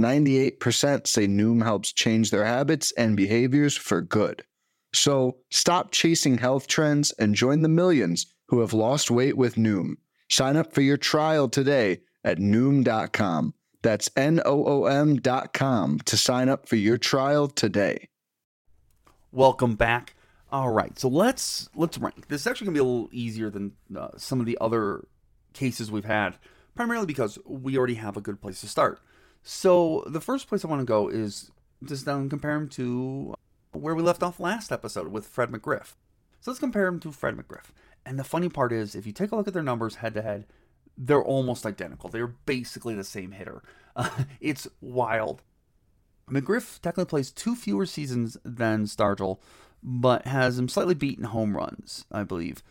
98% 0.00 1.06
say 1.06 1.26
Noom 1.26 1.62
helps 1.62 1.92
change 1.92 2.30
their 2.30 2.44
habits 2.44 2.92
and 2.96 3.16
behaviors 3.16 3.76
for 3.76 4.00
good. 4.00 4.42
So 4.92 5.36
stop 5.50 5.92
chasing 5.92 6.38
health 6.38 6.66
trends 6.66 7.12
and 7.12 7.34
join 7.34 7.62
the 7.62 7.68
millions 7.68 8.26
who 8.48 8.60
have 8.60 8.72
lost 8.72 9.10
weight 9.10 9.36
with 9.36 9.54
Noom. 9.54 9.94
Sign 10.30 10.56
up 10.56 10.72
for 10.72 10.80
your 10.80 10.96
trial 10.96 11.48
today 11.48 12.00
at 12.24 12.38
Noom.com. 12.38 13.54
That's 13.82 14.10
N-O-O-M 14.16 15.16
dot 15.16 15.52
com 15.54 16.00
to 16.00 16.16
sign 16.16 16.48
up 16.48 16.68
for 16.68 16.76
your 16.76 16.98
trial 16.98 17.48
today. 17.48 18.08
Welcome 19.32 19.74
back. 19.74 20.14
All 20.52 20.70
right, 20.70 20.98
so 20.98 21.08
let's 21.08 21.68
let's 21.76 21.96
rank. 21.96 22.26
This 22.28 22.42
is 22.42 22.46
actually 22.46 22.66
gonna 22.66 22.74
be 22.74 22.80
a 22.80 22.84
little 22.84 23.08
easier 23.12 23.48
than 23.50 23.72
uh, 23.96 24.08
some 24.16 24.40
of 24.40 24.46
the 24.46 24.58
other 24.60 25.06
cases 25.52 25.90
we've 25.90 26.04
had, 26.04 26.36
primarily 26.74 27.06
because 27.06 27.38
we 27.46 27.78
already 27.78 27.94
have 27.94 28.16
a 28.16 28.20
good 28.20 28.40
place 28.40 28.60
to 28.60 28.68
start. 28.68 29.00
So 29.42 30.04
the 30.06 30.20
first 30.20 30.48
place 30.48 30.64
I 30.64 30.68
want 30.68 30.80
to 30.80 30.86
go 30.86 31.08
is 31.08 31.50
just 31.84 32.06
down 32.06 32.22
and 32.22 32.30
compare 32.30 32.52
him 32.52 32.68
to 32.70 33.34
where 33.72 33.94
we 33.94 34.02
left 34.02 34.22
off 34.22 34.40
last 34.40 34.72
episode 34.72 35.08
with 35.08 35.26
Fred 35.26 35.50
McGriff. 35.50 35.94
So 36.40 36.50
let's 36.50 36.60
compare 36.60 36.86
him 36.86 37.00
to 37.00 37.12
Fred 37.12 37.36
McGriff. 37.36 37.70
And 38.04 38.18
the 38.18 38.24
funny 38.24 38.48
part 38.48 38.72
is, 38.72 38.94
if 38.94 39.06
you 39.06 39.12
take 39.12 39.32
a 39.32 39.36
look 39.36 39.46
at 39.46 39.54
their 39.54 39.62
numbers 39.62 39.96
head 39.96 40.14
to 40.14 40.22
head, 40.22 40.46
they're 40.96 41.22
almost 41.22 41.66
identical. 41.66 42.10
They're 42.10 42.26
basically 42.26 42.94
the 42.94 43.04
same 43.04 43.32
hitter. 43.32 43.62
Uh, 43.94 44.10
it's 44.40 44.68
wild. 44.80 45.42
McGriff 46.30 46.80
technically 46.80 47.08
plays 47.08 47.30
two 47.30 47.54
fewer 47.54 47.86
seasons 47.86 48.36
than 48.44 48.84
Stargell, 48.84 49.38
but 49.82 50.26
has 50.26 50.58
him 50.58 50.68
slightly 50.68 50.94
beaten 50.94 51.24
home 51.24 51.56
runs, 51.56 52.04
I 52.12 52.22
believe. 52.22 52.62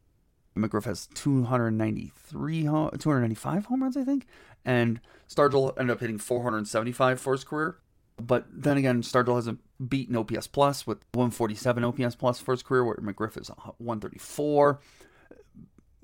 McGriff 0.63 0.85
has 0.85 1.07
293, 1.15 2.63
295 2.63 3.65
home 3.65 3.83
runs, 3.83 3.97
I 3.97 4.03
think, 4.03 4.25
and 4.65 4.99
Stargell 5.27 5.77
ended 5.77 5.95
up 5.95 5.99
hitting 5.99 6.17
475 6.17 7.19
for 7.19 7.33
his 7.33 7.43
career. 7.43 7.77
But 8.17 8.45
then 8.51 8.77
again, 8.77 9.01
Stargell 9.01 9.35
hasn't 9.35 9.59
beaten 9.87 10.15
OPS 10.15 10.47
plus 10.47 10.85
with 10.85 10.99
147 11.13 11.83
OPS 11.83 12.15
plus 12.15 12.39
for 12.39 12.51
his 12.51 12.63
career, 12.63 12.83
where 12.83 12.95
McGriff 12.95 13.39
is 13.39 13.49
134. 13.77 14.79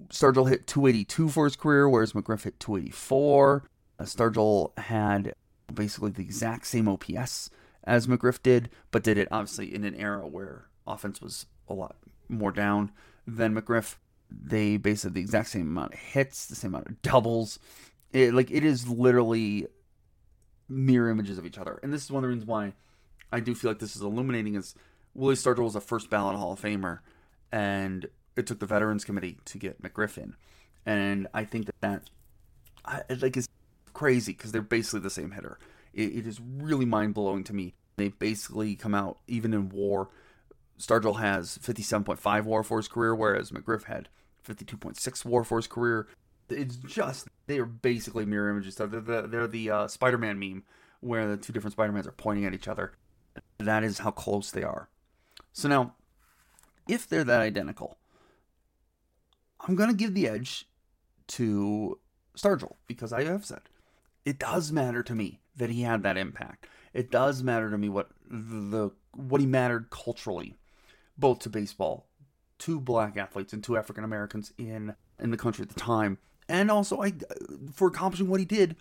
Stargell 0.09 0.49
hit 0.49 0.67
282 0.67 1.29
for 1.29 1.45
his 1.45 1.55
career, 1.55 1.89
whereas 1.89 2.13
McGriff 2.13 2.43
hit 2.43 2.59
284. 2.59 3.63
Uh, 3.97 4.03
Stargell 4.03 4.77
had 4.77 5.33
basically 5.73 6.11
the 6.11 6.21
exact 6.21 6.67
same 6.67 6.87
OPS 6.87 7.49
as 7.83 8.07
McGriff 8.07 8.41
did, 8.41 8.69
but 8.91 9.03
did 9.03 9.17
it 9.17 9.27
obviously 9.31 9.73
in 9.73 9.83
an 9.83 9.95
era 9.95 10.27
where 10.27 10.67
offense 10.87 11.21
was 11.21 11.45
a 11.67 11.73
lot 11.73 11.95
more 12.29 12.51
down 12.51 12.91
than 13.27 13.55
McGriff. 13.55 13.95
They 14.43 14.77
basically 14.77 15.15
the 15.15 15.21
exact 15.21 15.49
same 15.49 15.63
amount 15.63 15.93
of 15.93 15.99
hits, 15.99 16.45
the 16.47 16.55
same 16.55 16.73
amount 16.73 16.87
of 16.87 17.01
doubles. 17.01 17.59
It, 18.11 18.33
like 18.33 18.51
it 18.51 18.63
is 18.63 18.87
literally 18.87 19.67
mirror 20.69 21.09
images 21.09 21.37
of 21.37 21.45
each 21.45 21.57
other, 21.57 21.79
and 21.83 21.91
this 21.91 22.03
is 22.03 22.11
one 22.11 22.23
of 22.23 22.23
the 22.23 22.29
reasons 22.29 22.47
why 22.47 22.73
I 23.31 23.39
do 23.39 23.55
feel 23.55 23.71
like 23.71 23.79
this 23.79 23.95
is 23.95 24.01
illuminating. 24.01 24.55
Is 24.55 24.75
Willie 25.13 25.35
Stargell 25.35 25.63
was 25.63 25.75
a 25.75 25.81
first 25.81 26.09
ballot 26.09 26.35
Hall 26.35 26.53
of 26.53 26.61
Famer, 26.61 26.99
and 27.51 28.07
it 28.35 28.47
took 28.47 28.59
the 28.59 28.65
Veterans 28.65 29.03
Committee 29.03 29.37
to 29.45 29.57
get 29.57 29.81
McGriff 29.81 30.17
in, 30.17 30.35
and 30.85 31.27
I 31.33 31.43
think 31.43 31.65
that 31.65 31.75
that 31.81 32.09
I, 32.85 33.01
like 33.21 33.37
is 33.37 33.47
crazy 33.93 34.33
because 34.33 34.51
they're 34.51 34.61
basically 34.61 35.01
the 35.01 35.09
same 35.09 35.31
hitter. 35.31 35.57
It, 35.93 36.15
it 36.15 36.27
is 36.27 36.39
really 36.39 36.85
mind 36.85 37.13
blowing 37.13 37.43
to 37.45 37.53
me. 37.53 37.73
They 37.97 38.09
basically 38.09 38.75
come 38.75 38.93
out 38.93 39.19
even 39.27 39.53
in 39.53 39.69
WAR. 39.69 40.09
Stargell 40.77 41.19
has 41.19 41.57
57.5 41.57 42.43
WAR 42.43 42.63
for 42.63 42.77
his 42.77 42.89
career, 42.89 43.15
whereas 43.15 43.51
McGriff 43.51 43.83
had 43.83 44.09
52.6 44.45 45.25
WAR 45.25 45.43
for 45.43 45.57
his 45.57 45.67
career. 45.67 46.07
It's 46.49 46.75
just 46.75 47.27
they 47.47 47.57
are 47.57 47.65
basically 47.65 48.25
mirror 48.25 48.49
images. 48.49 48.75
They're 48.75 48.87
the, 48.87 49.27
they're 49.27 49.47
the 49.47 49.71
uh, 49.71 49.87
Spider-Man 49.87 50.39
meme 50.39 50.63
where 50.99 51.27
the 51.27 51.37
two 51.37 51.53
different 51.53 51.73
Spider-Mans 51.73 52.07
are 52.07 52.11
pointing 52.11 52.45
at 52.45 52.53
each 52.53 52.67
other. 52.67 52.93
That 53.57 53.83
is 53.83 53.99
how 53.99 54.11
close 54.11 54.51
they 54.51 54.63
are. 54.63 54.89
So 55.53 55.67
now, 55.67 55.95
if 56.87 57.07
they're 57.07 57.23
that 57.23 57.41
identical, 57.41 57.97
I'm 59.61 59.75
going 59.75 59.89
to 59.89 59.95
give 59.95 60.13
the 60.13 60.27
edge 60.27 60.67
to 61.27 61.99
Stargell 62.37 62.75
because 62.87 63.11
I 63.11 63.23
have 63.23 63.45
said 63.45 63.61
it 64.25 64.39
does 64.39 64.71
matter 64.71 65.03
to 65.03 65.15
me 65.15 65.39
that 65.55 65.69
he 65.69 65.81
had 65.81 66.03
that 66.03 66.17
impact. 66.17 66.67
It 66.93 67.11
does 67.11 67.43
matter 67.43 67.69
to 67.69 67.77
me 67.77 67.89
what 67.89 68.09
the 68.29 68.91
what 69.11 69.41
he 69.41 69.47
mattered 69.47 69.89
culturally, 69.89 70.55
both 71.17 71.39
to 71.39 71.49
baseball, 71.49 72.07
to 72.59 72.79
black 72.79 73.17
athletes, 73.17 73.53
and 73.53 73.63
two 73.63 73.77
African 73.77 74.03
Americans 74.03 74.53
in 74.57 74.95
in 75.19 75.31
the 75.31 75.37
country 75.37 75.63
at 75.63 75.69
the 75.69 75.79
time, 75.79 76.17
and 76.47 76.69
also 76.69 77.01
I 77.01 77.13
for 77.73 77.87
accomplishing 77.87 78.29
what 78.29 78.39
he 78.39 78.45
did 78.45 78.75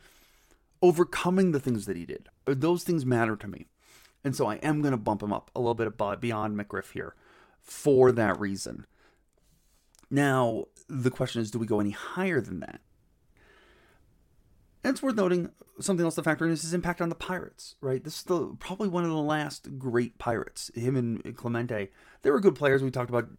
overcoming 0.85 1.53
the 1.53 1.61
things 1.61 1.87
that 1.87 1.97
he 1.97 2.05
did. 2.05 2.29
Those 2.45 2.85
things 2.85 3.07
matter 3.07 3.37
to 3.37 3.49
me. 3.49 3.69
And 4.23 4.37
so 4.37 4.47
I 4.47 4.57
am 4.57 4.83
going 4.83 4.93
to 4.93 4.99
bump 4.99 5.23
him 5.23 5.33
up 5.33 5.51
a 5.55 5.61
little 5.61 5.75
bit 5.75 5.97
beyond 6.21 6.59
McGriff 6.59 6.93
here 6.93 7.15
for 7.59 8.13
that 8.13 8.39
reason. 8.39 8.87
Now, 10.11 10.67
the 10.87 11.11
question 11.11 11.41
is 11.41 11.51
do 11.51 11.59
we 11.59 11.67
go 11.67 11.81
any 11.81 11.91
higher 11.91 12.41
than 12.41 12.61
that? 12.61 12.81
And 14.83 14.93
it's 14.93 15.03
worth 15.03 15.17
noting 15.17 15.51
something 15.81 16.05
else 16.05 16.17
to 16.17 16.23
factor 16.23 16.45
in 16.45 16.53
is 16.53 16.61
his 16.61 16.75
impact 16.75 17.01
on 17.01 17.09
the 17.09 17.15
Pirates, 17.15 17.77
right? 17.81 18.05
This 18.05 18.19
is 18.19 18.23
the 18.25 18.55
probably 18.59 18.89
one 18.89 19.05
of 19.05 19.11
the 19.11 19.17
last 19.17 19.79
great 19.79 20.19
Pirates. 20.19 20.71
Him 20.75 20.97
and 20.97 21.35
Clemente. 21.35 21.91
They 22.21 22.31
were 22.31 22.41
good 22.41 22.55
players. 22.55 22.83
We 22.83 22.91
talked 22.91 23.09
about 23.09 23.31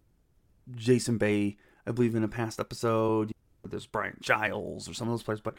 Jason 0.74 1.18
Bay, 1.18 1.58
I 1.86 1.92
believe, 1.92 2.16
in 2.16 2.24
a 2.24 2.28
past 2.28 2.60
episode. 2.60 3.32
There's 3.64 3.88
Brian 3.88 4.18
Giles 4.22 4.88
or 4.88 4.94
some 4.94 5.08
of 5.08 5.14
those 5.14 5.24
players, 5.24 5.42
but 5.42 5.56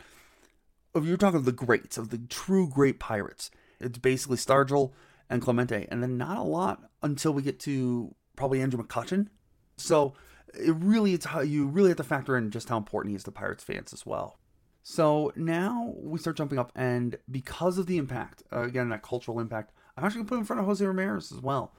if 0.95 1.05
you're 1.05 1.17
talking 1.17 1.43
the 1.43 1.53
greats, 1.53 1.99
of 1.99 2.11
the 2.11 2.19
true 2.19 2.69
great 2.69 2.99
Pirates, 2.99 3.51
it's 3.81 3.99
basically 3.99 4.37
Stargell 4.37 4.93
and 5.29 5.43
Clemente, 5.43 5.87
and 5.91 6.03
then 6.03 6.17
not 6.17 6.39
a 6.39 6.43
lot 6.43 6.89
until 7.03 7.33
we 7.33 7.43
get 7.43 7.61
to 7.61 8.15
probably 8.37 8.63
Andrew 8.63 8.83
McCutchen. 8.83 9.29
So 9.77 10.15
it 10.55 10.75
really 10.79 11.13
it's 11.15 11.27
how 11.27 11.41
you 11.41 11.67
really 11.67 11.89
have 11.91 11.97
to 11.99 12.05
factor 12.05 12.37
in 12.37 12.51
just 12.51 12.69
how 12.69 12.77
important 12.77 13.11
he 13.11 13.17
is 13.17 13.25
to 13.25 13.33
Pirates 13.33 13.65
fans 13.65 13.93
as 13.93 14.07
well. 14.07 14.39
So 14.83 15.33
now 15.35 15.95
we 15.97 16.19
start 16.19 16.37
jumping 16.37 16.59
up, 16.59 16.71
and 16.75 17.19
because 17.31 17.77
of 17.77 17.87
the 17.87 17.99
impact, 17.99 18.45
uh, 18.53 18.63
again 18.63 18.89
that 18.91 19.03
cultural 19.03 19.41
impact, 19.41 19.73
I'm 19.97 20.05
actually 20.05 20.21
gonna 20.21 20.29
put 20.29 20.39
in 20.39 20.45
front 20.45 20.61
of 20.61 20.67
Jose 20.67 20.85
Ramirez 20.85 21.33
as 21.33 21.41
well. 21.41 21.75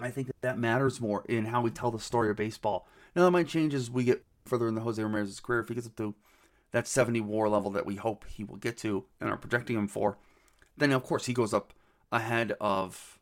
I 0.00 0.10
think 0.10 0.26
that, 0.28 0.40
that 0.42 0.58
matters 0.58 1.00
more 1.00 1.24
in 1.28 1.46
how 1.46 1.60
we 1.60 1.70
tell 1.70 1.90
the 1.90 2.00
story 2.00 2.30
of 2.30 2.36
baseball. 2.36 2.88
Now 3.14 3.24
that 3.24 3.30
might 3.30 3.48
change 3.48 3.74
as 3.74 3.90
we 3.90 4.04
get 4.04 4.24
further 4.44 4.68
in 4.68 4.74
the 4.74 4.80
Jose 4.80 5.02
Ramirez's 5.02 5.40
career. 5.40 5.60
If 5.60 5.68
he 5.68 5.74
gets 5.74 5.86
up 5.86 5.96
to 5.96 6.14
that 6.72 6.88
70 6.88 7.20
WAR 7.20 7.48
level 7.48 7.70
that 7.70 7.86
we 7.86 7.96
hope 7.96 8.24
he 8.28 8.44
will 8.44 8.56
get 8.56 8.76
to 8.78 9.04
and 9.20 9.30
are 9.30 9.36
projecting 9.36 9.76
him 9.76 9.88
for, 9.88 10.18
then 10.76 10.92
of 10.92 11.04
course 11.04 11.26
he 11.26 11.32
goes 11.32 11.54
up 11.54 11.72
ahead 12.10 12.54
of 12.60 13.18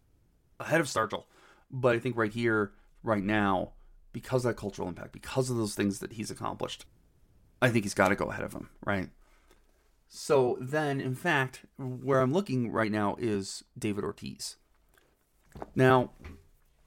ahead 0.59 0.81
of 0.81 0.87
Stargell. 0.87 1.25
But 1.71 1.95
I 1.95 1.99
think 1.99 2.17
right 2.17 2.33
here, 2.33 2.73
right 3.03 3.23
now, 3.23 3.73
because 4.13 4.45
of 4.45 4.51
that 4.51 4.61
cultural 4.61 4.89
impact, 4.89 5.13
because 5.13 5.51
of 5.51 5.57
those 5.57 5.75
things 5.75 5.99
that 6.01 6.13
he's 6.13 6.31
accomplished, 6.31 6.85
I 7.61 7.71
think 7.71 7.85
he's 7.85 7.95
got 7.95 8.09
to 8.09 8.17
go 8.17 8.27
ahead 8.27 8.45
of 8.45 8.53
him, 8.53 8.69
right? 8.85 9.09
So 10.09 10.59
then, 10.61 11.01
in 11.01 11.15
fact, 11.15 11.65
where 11.79 12.21
I'm 12.21 12.33
looking 12.35 12.71
right 12.71 12.93
now 12.93 13.17
is 13.19 13.65
David 13.79 14.05
Ortiz. 14.05 14.57
Now, 15.75 16.11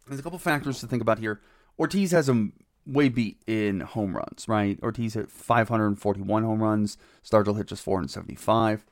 there's 0.07 0.19
a 0.19 0.23
couple 0.23 0.39
factors 0.39 0.79
to 0.79 0.87
think 0.87 1.01
about 1.01 1.19
here. 1.19 1.41
Ortiz 1.79 2.11
has 2.11 2.29
him 2.29 2.53
way 2.85 3.09
beat 3.09 3.41
in 3.47 3.81
home 3.81 4.15
runs, 4.15 4.47
right? 4.47 4.79
Ortiz 4.83 5.15
hit 5.15 5.29
541 5.31 6.43
home 6.43 6.61
runs. 6.61 6.97
Stargell 7.23 7.57
hit 7.57 7.67
just 7.67 7.83
475. 7.83 8.85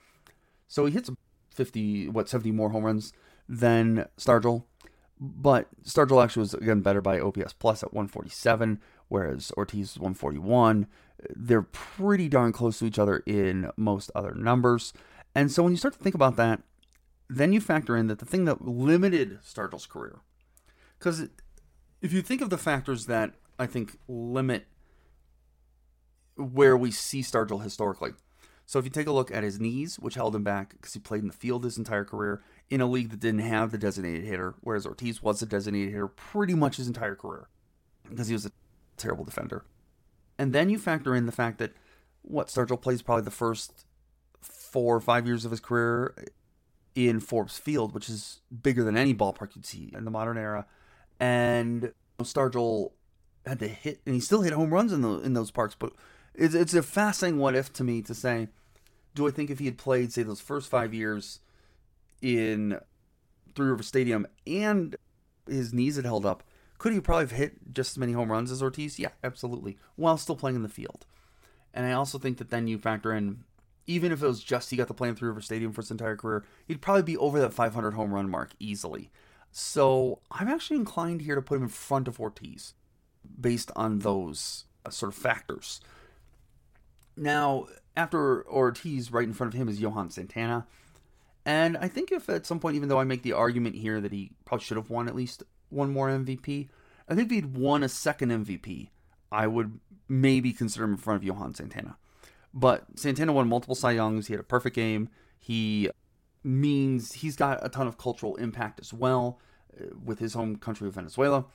So 0.68 0.86
he 0.86 0.94
hits 0.94 1.10
50, 1.52 2.10
what, 2.10 2.30
70 2.30 2.52
more 2.52 2.70
home 2.70 2.84
runs 2.84 3.14
than 3.48 4.08
Stargell. 4.18 4.64
But 5.20 5.68
Stargell 5.84 6.24
actually 6.24 6.42
was, 6.42 6.54
again, 6.56 6.82
better 6.82 7.02
by 7.02 7.20
OPS 7.20 7.54
plus 7.54 7.84
at 7.84 7.94
147, 7.94 8.82
whereas 9.08 9.52
Ortiz 9.56 9.94
was 9.94 10.00
141. 10.00 10.88
They're 11.36 11.62
pretty 11.62 12.28
darn 12.28 12.52
close 12.52 12.80
to 12.80 12.86
each 12.86 13.00
other 13.00 13.24
in 13.26 13.70
most 13.78 14.12
other 14.16 14.34
numbers. 14.34 14.92
And 15.36 15.52
so 15.52 15.64
when 15.64 15.72
you 15.72 15.78
start 15.78 15.94
to 15.94 16.04
think 16.04 16.16
about 16.16 16.36
that, 16.38 16.62
then 17.30 17.54
you 17.54 17.62
factor 17.62 17.96
in 17.96 18.08
that 18.08 18.20
the 18.20 18.26
thing 18.26 18.46
that 18.46 18.68
limited 18.68 19.40
Stargell's 19.44 19.86
career, 19.86 20.20
because 21.04 21.28
if 22.02 22.14
you 22.14 22.22
think 22.22 22.40
of 22.40 22.50
the 22.50 22.58
factors 22.58 23.08
that 23.08 23.34
I 23.60 23.66
think 23.66 23.98
limit 24.08 24.68
where 26.38 26.78
we 26.78 26.92
see 26.92 27.20
Stargell 27.20 27.62
historically, 27.62 28.12
so 28.66 28.80
if 28.80 28.86
you 28.86 28.92
take 28.92 29.08
a 29.08 29.12
look 29.12 29.30
at 29.30 29.44
his 29.44 29.60
knees, 29.60 30.00
which 30.00 30.16
held 30.16 30.34
him 30.34 30.46
back 30.46 30.70
because 30.70 30.94
he 30.94 31.02
played 31.02 31.22
in 31.22 31.28
the 31.28 31.34
field 31.34 31.66
his 31.66 31.78
entire 31.78 32.06
career 32.06 32.42
in 32.70 32.80
a 32.80 32.86
league 32.86 33.10
that 33.10 33.20
didn't 33.20 33.42
have 33.42 33.72
the 33.72 33.78
designated 33.78 34.24
hitter, 34.24 34.56
whereas 34.62 34.86
Ortiz 34.86 35.22
was 35.22 35.42
a 35.42 35.46
designated 35.46 35.90
hitter 35.90 36.08
pretty 36.08 36.54
much 36.54 36.78
his 36.78 36.88
entire 36.88 37.16
career 37.16 37.50
because 38.10 38.30
he 38.30 38.34
was 38.34 38.46
a 38.46 38.52
terrible 38.96 39.26
defender. 39.26 39.66
And 40.40 40.54
then 40.54 40.70
you 40.70 40.80
factor 40.80 41.14
in 41.14 41.26
the 41.26 41.34
fact 41.34 41.58
that 41.58 41.74
what 42.22 42.48
Stargell 42.48 42.82
plays 42.82 43.02
probably 43.02 43.26
the 43.26 43.30
first 43.32 43.86
four 44.40 44.96
or 44.96 45.02
five 45.02 45.28
years 45.28 45.44
of 45.44 45.52
his 45.52 45.60
career 45.60 46.16
in 46.96 47.20
Forbes 47.20 47.58
Field, 47.58 47.94
which 47.94 48.08
is 48.08 48.40
bigger 48.62 48.86
than 48.86 48.96
any 48.96 49.14
ballpark 49.14 49.54
you'd 49.54 49.66
see 49.66 49.92
in 49.94 50.06
the 50.06 50.12
modern 50.12 50.38
era. 50.38 50.66
And 51.24 51.94
Stargell 52.20 52.92
had 53.46 53.60
to 53.60 53.68
hit, 53.70 54.02
and 54.06 54.14
he 54.14 54.20
still 54.20 54.42
hit 54.42 54.52
home 54.52 54.74
runs 54.74 54.92
in 54.92 55.00
the 55.00 55.20
in 55.22 55.32
those 55.32 55.52
parks, 55.52 55.74
but 55.74 55.94
it's, 56.36 56.54
it's 56.54 56.74
a 56.74 56.84
fascinating 56.84 57.40
what 57.40 57.56
if 57.56 57.72
to 57.74 57.84
me 57.86 58.02
to 58.02 58.14
say, 58.14 58.50
do 59.16 59.26
I 59.26 59.32
think 59.32 59.50
if 59.50 59.60
he 59.60 59.66
had 59.66 59.78
played, 59.78 60.12
say, 60.12 60.24
those 60.24 60.42
first 60.42 60.70
five 60.70 60.94
years 60.94 61.40
in 62.22 62.78
Three 63.56 63.68
River 63.68 63.84
Stadium 63.84 64.28
and 64.46 64.98
his 65.48 65.74
knees 65.74 65.96
had 65.96 66.04
held 66.04 66.26
up, 66.26 66.44
could 66.78 66.92
he 66.92 67.00
probably 67.00 67.24
have 67.24 67.32
hit 67.32 67.74
just 67.74 67.92
as 67.92 67.98
many 67.98 68.12
home 68.12 68.30
runs 68.30 68.52
as 68.52 68.62
Ortiz? 68.62 69.00
Yeah, 69.00 69.12
absolutely, 69.24 69.78
while 69.96 70.18
still 70.18 70.36
playing 70.36 70.58
in 70.58 70.64
the 70.64 70.68
field. 70.68 71.06
And 71.74 71.86
I 71.86 71.94
also 71.94 72.20
think 72.20 72.38
that 72.40 72.50
then 72.50 72.68
you 72.68 72.78
factor 72.78 73.14
in, 73.14 73.46
even 73.88 74.12
if 74.12 74.22
it 74.22 74.28
was 74.28 74.44
just 74.44 74.72
he 74.72 74.76
got 74.76 74.90
to 74.90 74.94
play 74.94 75.08
in 75.08 75.16
Three 75.16 75.30
River 75.30 75.40
Stadium 75.40 75.72
for 75.72 75.84
his 75.84 75.92
entire 75.92 76.18
career, 76.18 76.44
he'd 76.68 76.82
probably 76.82 77.04
be 77.04 77.16
over 77.16 77.40
that 77.40 77.54
500 77.54 77.92
home 77.94 78.14
run 78.14 78.30
mark 78.30 78.52
easily. 78.60 79.10
So 79.54 80.20
I'm 80.32 80.48
actually 80.48 80.78
inclined 80.78 81.22
here 81.22 81.36
to 81.36 81.42
put 81.42 81.58
him 81.58 81.64
in 81.64 81.70
front 81.70 82.08
of 82.08 82.20
Ortiz 82.20 82.74
based 83.40 83.72
on 83.76 84.00
those 84.00 84.66
uh, 84.84 84.90
sort 84.90 85.12
of 85.12 85.16
factors. 85.16 85.80
Now, 87.16 87.68
after 87.96 88.46
Ortiz, 88.50 89.12
right 89.12 89.28
in 89.28 89.34
front 89.34 89.54
of 89.54 89.60
him 89.60 89.70
is 89.70 89.80
Johan 89.80 90.10
Santana. 90.10 90.66
And 91.46 91.78
I 91.78 91.88
think 91.88 92.12
if 92.12 92.30
at 92.30 92.48
some 92.48 92.60
point, 92.60 92.76
even 92.76 92.90
though 92.90 93.00
I 93.00 93.04
make 93.04 93.22
the 93.22 93.34
argument 93.34 93.76
here 93.76 94.02
that 94.02 94.12
he 94.12 94.32
probably 94.44 94.64
should 94.64 94.78
have 94.78 94.90
won 94.90 95.08
at 95.08 95.16
least 95.16 95.44
one 95.70 95.94
more 95.94 96.10
MVP, 96.10 96.68
I 97.08 97.14
think 97.14 97.28
if 97.28 97.36
he'd 97.36 97.56
won 97.56 97.84
a 97.84 97.90
second 97.90 98.32
MVP, 98.32 98.90
I 99.32 99.46
would 99.46 99.80
maybe 100.10 100.52
consider 100.52 100.86
him 100.86 100.94
in 100.94 100.98
front 100.98 101.18
of 101.18 101.24
Johan 101.24 101.54
Santana. 101.54 101.98
But 102.56 102.86
Santana 102.96 103.34
won 103.34 103.48
multiple 103.48 103.76
Cy 103.76 103.92
Youngs. 103.92 104.28
He 104.28 104.34
had 104.34 104.40
a 104.40 104.44
perfect 104.44 104.76
game. 104.76 105.10
He 105.38 105.90
means 106.44 107.14
he's 107.14 107.36
got 107.36 107.66
a 107.66 107.70
ton 107.70 107.88
of 107.88 107.98
cultural 107.98 108.36
impact 108.36 108.80
as 108.80 108.94
well 108.94 109.40
uh, 109.80 109.86
with 110.04 110.20
his 110.20 110.34
home 110.34 110.56
country 110.58 110.88
of 110.88 110.96
Venezuela. 110.96 111.46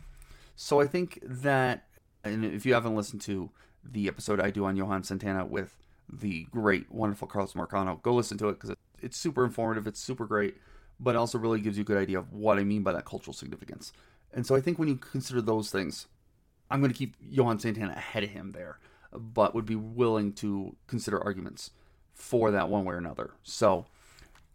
So 0.57 0.81
I 0.81 0.87
think 0.87 1.19
that, 1.23 1.87
and 2.25 2.45
if 2.45 2.67
you 2.67 2.75
haven't 2.75 2.97
listened 2.97 3.21
to 3.23 3.51
the 3.85 4.09
episode 4.09 4.41
I 4.41 4.51
do 4.51 4.65
on 4.65 4.77
Johan 4.77 5.03
Santana 5.03 5.45
with 5.45 5.77
the 6.11 6.45
great, 6.51 6.91
wonderful 6.91 7.29
Carlos 7.29 7.53
Marcano. 7.53 8.01
Go 8.03 8.15
listen 8.15 8.39
to 8.39 8.49
it 8.49 8.61
because 8.61 8.75
it's 9.01 9.17
super 9.17 9.45
informative. 9.45 9.87
It's 9.87 10.01
super 10.01 10.27
great, 10.27 10.57
but 10.99 11.17
also 11.17 11.39
really 11.39 11.61
gives 11.61 11.77
you 11.77 11.83
a 11.83 11.87
good 11.87 11.99
idea 11.99 12.19
of 12.19 12.33
what 12.33 12.59
I 12.59 12.65
mean 12.65 12.83
by 12.83 12.93
that 12.93 13.05
cultural 13.05 13.35
significance. 13.35 13.93
And 14.33 14.47
so 14.47 14.55
I 14.55 14.61
think 14.61 14.79
when 14.79 14.89
you 14.89 14.97
consider 14.97 15.41
those 15.41 15.71
things, 15.71 16.07
I'm 16.71 16.81
going 16.81 16.93
to 16.93 16.99
keep 16.99 17.15
Johan 17.29 17.59
Santana 17.59 17.93
ahead 17.93 18.25
of 18.25 18.31
him 18.31 18.53
there, 18.53 18.79
but 19.13 19.55
would 19.55 19.67
be 19.67 19.77
willing 19.77 20.33
to 20.35 20.77
consider 20.87 21.23
arguments 21.23 21.71
for 22.15 22.51
that 22.51 22.69
one 22.69 22.85
way 22.85 22.95
or 22.95 22.99
another. 22.99 23.33
So 23.43 23.87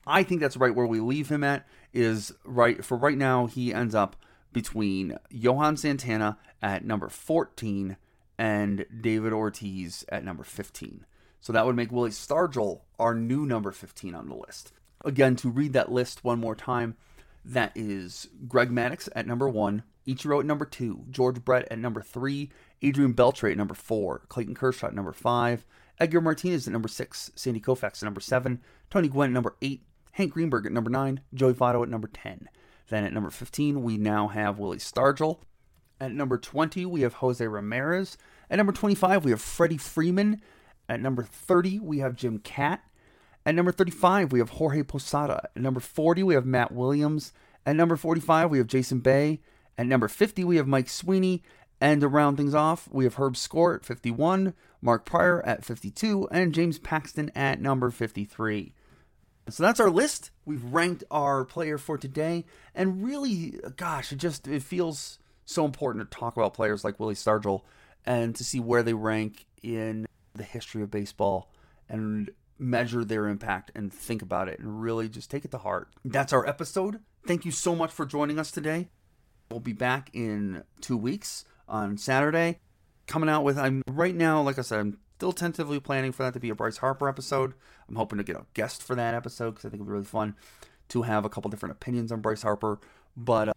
I 0.05 0.23
think 0.23 0.41
that's 0.41 0.57
right 0.57 0.75
where 0.75 0.85
we 0.85 0.99
leave 0.99 1.29
him 1.29 1.43
at 1.43 1.65
is 1.93 2.33
right 2.43 2.83
for 2.83 2.97
right 2.97 3.17
now 3.17 3.45
he 3.45 3.73
ends 3.73 3.95
up 3.95 4.15
between 4.51 5.17
Johan 5.29 5.77
Santana 5.77 6.37
at 6.61 6.85
number 6.85 7.09
14 7.09 7.97
and 8.37 8.85
David 9.01 9.33
Ortiz 9.33 10.05
at 10.09 10.23
number 10.23 10.43
15. 10.43 11.05
So 11.39 11.51
that 11.53 11.65
would 11.65 11.75
make 11.75 11.91
Willie 11.91 12.11
Stargell 12.11 12.81
our 12.99 13.13
new 13.13 13.45
number 13.45 13.71
15 13.71 14.15
on 14.15 14.29
the 14.29 14.35
list. 14.35 14.71
Again, 15.03 15.35
to 15.37 15.49
read 15.49 15.73
that 15.73 15.91
list 15.91 16.23
one 16.23 16.39
more 16.39 16.55
time, 16.55 16.95
that 17.43 17.73
is 17.75 18.29
Greg 18.47 18.69
Maddux 18.69 19.09
at 19.15 19.27
number 19.27 19.49
one, 19.49 19.83
Ichiro 20.07 20.39
at 20.39 20.45
number 20.45 20.65
two, 20.65 21.03
George 21.09 21.43
Brett 21.43 21.67
at 21.69 21.79
number 21.79 22.01
three, 22.01 22.49
Adrian 22.81 23.13
Beltre 23.13 23.51
at 23.51 23.57
number 23.57 23.73
four, 23.73 24.23
Clayton 24.29 24.55
Kershaw 24.55 24.87
at 24.87 24.95
number 24.95 25.11
five, 25.11 25.65
Edgar 25.99 26.21
Martinez 26.21 26.67
at 26.67 26.73
number 26.73 26.87
six, 26.87 27.31
Sandy 27.35 27.59
Koufax 27.59 27.97
at 27.97 28.03
number 28.03 28.21
seven, 28.21 28.61
Tony 28.89 29.09
Gwynn 29.09 29.31
at 29.31 29.33
number 29.33 29.55
eight, 29.61 29.83
Hank 30.13 30.33
Greenberg 30.33 30.65
at 30.65 30.71
number 30.71 30.91
nine, 30.91 31.21
Joey 31.33 31.53
Votto 31.53 31.83
at 31.83 31.89
number 31.89 32.07
10. 32.07 32.47
Then 32.89 33.03
at 33.03 33.13
number 33.13 33.29
15, 33.29 33.81
we 33.81 33.97
now 33.97 34.27
have 34.27 34.59
Willie 34.59 34.77
Stargell. 34.77 35.39
At 35.99 36.11
number 36.11 36.37
20, 36.37 36.85
we 36.85 37.01
have 37.01 37.15
Jose 37.15 37.45
Ramirez. 37.45 38.17
At 38.49 38.57
number 38.57 38.73
25, 38.73 39.25
we 39.25 39.31
have 39.31 39.41
Freddie 39.41 39.77
Freeman. 39.77 40.41
At 40.87 41.01
number 41.01 41.23
30, 41.23 41.79
we 41.79 41.99
have 41.99 42.15
Jim 42.15 42.39
Kaat. 42.39 42.79
At 43.45 43.55
number 43.55 43.71
35, 43.71 44.31
we 44.31 44.39
have 44.39 44.51
Jorge 44.51 44.83
Posada. 44.83 45.49
At 45.55 45.61
number 45.61 45.79
40, 45.79 46.23
we 46.23 46.35
have 46.35 46.45
Matt 46.45 46.71
Williams. 46.71 47.33
At 47.65 47.75
number 47.75 47.95
45, 47.95 48.51
we 48.51 48.57
have 48.59 48.67
Jason 48.67 48.99
Bay. 48.99 49.41
At 49.77 49.87
number 49.87 50.07
50, 50.07 50.43
we 50.43 50.57
have 50.57 50.67
Mike 50.67 50.89
Sweeney. 50.89 51.41
And 51.81 52.01
to 52.01 52.07
round 52.07 52.37
things 52.37 52.53
off, 52.53 52.87
we 52.91 53.03
have 53.03 53.15
Herb 53.15 53.35
Score 53.35 53.75
at 53.75 53.83
51, 53.83 54.53
Mark 54.81 55.05
Prior 55.05 55.43
at 55.45 55.65
52, 55.65 56.27
and 56.31 56.53
James 56.53 56.79
Paxton 56.79 57.31
at 57.35 57.59
number 57.59 57.89
53. 57.89 58.73
So 59.49 59.63
that's 59.63 59.79
our 59.79 59.89
list. 59.89 60.31
We've 60.45 60.63
ranked 60.63 61.03
our 61.11 61.43
player 61.43 61.77
for 61.77 61.97
today, 61.97 62.45
and 62.73 63.03
really, 63.03 63.59
gosh, 63.75 64.11
it 64.11 64.17
just 64.17 64.47
it 64.47 64.63
feels 64.63 65.19
so 65.45 65.65
important 65.65 66.09
to 66.09 66.17
talk 66.17 66.37
about 66.37 66.53
players 66.53 66.83
like 66.83 66.99
Willie 66.99 67.15
Stargell 67.15 67.61
and 68.05 68.35
to 68.35 68.43
see 68.43 68.59
where 68.59 68.83
they 68.83 68.93
rank 68.93 69.45
in 69.61 70.05
the 70.33 70.43
history 70.43 70.81
of 70.81 70.91
baseball 70.91 71.51
and 71.89 72.29
measure 72.57 73.03
their 73.03 73.27
impact 73.27 73.71
and 73.75 73.93
think 73.93 74.21
about 74.21 74.47
it 74.47 74.59
and 74.59 74.81
really 74.81 75.09
just 75.09 75.29
take 75.29 75.43
it 75.45 75.51
to 75.51 75.57
heart. 75.57 75.89
That's 76.05 76.33
our 76.33 76.47
episode. 76.47 76.99
Thank 77.27 77.45
you 77.45 77.51
so 77.51 77.75
much 77.75 77.91
for 77.91 78.05
joining 78.05 78.39
us 78.39 78.51
today. 78.51 78.89
We'll 79.51 79.59
be 79.59 79.73
back 79.73 80.09
in 80.13 80.63
two 80.81 80.97
weeks 80.97 81.45
on 81.67 81.97
Saturday. 81.97 82.59
Coming 83.05 83.29
out 83.29 83.43
with, 83.43 83.57
I'm 83.57 83.81
right 83.87 84.15
now, 84.15 84.41
like 84.41 84.57
I 84.57 84.61
said, 84.61 84.79
I'm 84.79 84.97
still 85.23 85.31
tentatively 85.31 85.79
planning 85.79 86.11
for 86.11 86.23
that 86.23 86.33
to 86.33 86.39
be 86.41 86.49
a 86.49 86.55
Bryce 86.55 86.75
Harper 86.75 87.07
episode. 87.07 87.53
I'm 87.87 87.95
hoping 87.95 88.17
to 88.17 88.25
get 88.25 88.35
a 88.35 88.45
guest 88.53 88.83
for 88.83 88.93
that 88.95 89.13
episode 89.13 89.51
because 89.51 89.63
I 89.63 89.69
think 89.69 89.75
it'll 89.75 89.85
be 89.85 89.93
really 89.93 90.03
fun 90.03 90.35
to 90.89 91.03
have 91.03 91.23
a 91.23 91.29
couple 91.29 91.49
different 91.49 91.71
opinions 91.71 92.11
on 92.11 92.19
Bryce 92.19 92.41
Harper. 92.41 92.81
But 93.15 93.47
uh, 93.47 93.53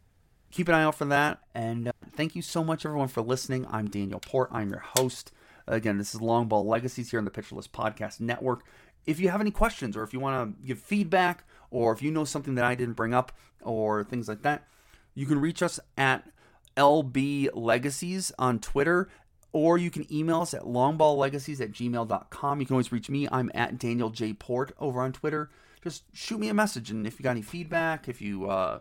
keep 0.52 0.68
an 0.68 0.74
eye 0.74 0.84
out 0.84 0.94
for 0.94 1.06
that. 1.06 1.40
And 1.56 1.88
uh, 1.88 1.92
thank 2.14 2.36
you 2.36 2.42
so 2.42 2.62
much, 2.62 2.86
everyone, 2.86 3.08
for 3.08 3.20
listening. 3.20 3.66
I'm 3.68 3.90
Daniel 3.90 4.20
Port. 4.20 4.50
I'm 4.52 4.70
your 4.70 4.84
host. 4.96 5.32
Again, 5.66 5.98
this 5.98 6.14
is 6.14 6.20
Long 6.20 6.46
Ball 6.46 6.64
Legacies 6.64 7.10
here 7.10 7.18
on 7.18 7.24
the 7.24 7.44
List 7.50 7.72
Podcast 7.72 8.20
Network. 8.20 8.62
If 9.04 9.18
you 9.18 9.30
have 9.30 9.40
any 9.40 9.50
questions 9.50 9.96
or 9.96 10.04
if 10.04 10.12
you 10.12 10.20
want 10.20 10.56
to 10.60 10.64
give 10.64 10.78
feedback 10.78 11.42
or 11.72 11.92
if 11.92 12.00
you 12.00 12.12
know 12.12 12.24
something 12.24 12.54
that 12.54 12.64
I 12.64 12.76
didn't 12.76 12.94
bring 12.94 13.12
up 13.12 13.32
or 13.60 14.04
things 14.04 14.28
like 14.28 14.42
that, 14.42 14.68
you 15.16 15.26
can 15.26 15.40
reach 15.40 15.64
us 15.64 15.80
at 15.98 16.30
LB 16.76 17.48
Legacies 17.54 18.30
on 18.38 18.60
Twitter 18.60 19.08
or 19.56 19.78
you 19.78 19.90
can 19.90 20.06
email 20.12 20.42
us 20.42 20.52
at 20.52 20.64
longballlegacies 20.64 21.62
at 21.62 21.72
gmail.com. 21.72 22.60
You 22.60 22.66
can 22.66 22.74
always 22.74 22.92
reach 22.92 23.08
me. 23.08 23.26
I'm 23.32 23.50
at 23.54 23.78
Daniel 23.78 24.10
J. 24.10 24.34
Port 24.34 24.72
over 24.78 25.00
on 25.00 25.14
Twitter. 25.14 25.48
Just 25.82 26.04
shoot 26.12 26.38
me 26.38 26.50
a 26.50 26.54
message. 26.54 26.90
And 26.90 27.06
if 27.06 27.18
you 27.18 27.22
got 27.22 27.30
any 27.30 27.40
feedback, 27.40 28.06
if 28.06 28.20
you, 28.20 28.50
uh, 28.50 28.80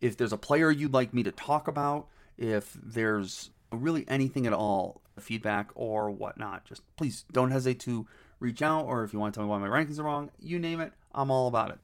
if 0.00 0.16
there's 0.16 0.32
a 0.32 0.36
player 0.36 0.72
you'd 0.72 0.92
like 0.92 1.14
me 1.14 1.22
to 1.22 1.30
talk 1.30 1.68
about, 1.68 2.08
if 2.36 2.76
there's 2.82 3.50
really 3.70 4.04
anything 4.08 4.44
at 4.44 4.52
all, 4.52 5.02
feedback 5.20 5.70
or 5.76 6.10
whatnot, 6.10 6.64
just 6.64 6.82
please 6.96 7.24
don't 7.30 7.52
hesitate 7.52 7.78
to 7.82 8.04
reach 8.40 8.60
out. 8.60 8.86
Or 8.86 9.04
if 9.04 9.12
you 9.12 9.20
want 9.20 9.34
to 9.34 9.38
tell 9.38 9.46
me 9.46 9.50
why 9.50 9.58
my 9.58 9.68
rankings 9.68 10.00
are 10.00 10.02
wrong, 10.02 10.32
you 10.40 10.58
name 10.58 10.80
it, 10.80 10.92
I'm 11.14 11.30
all 11.30 11.46
about 11.46 11.70
it. 11.70 11.78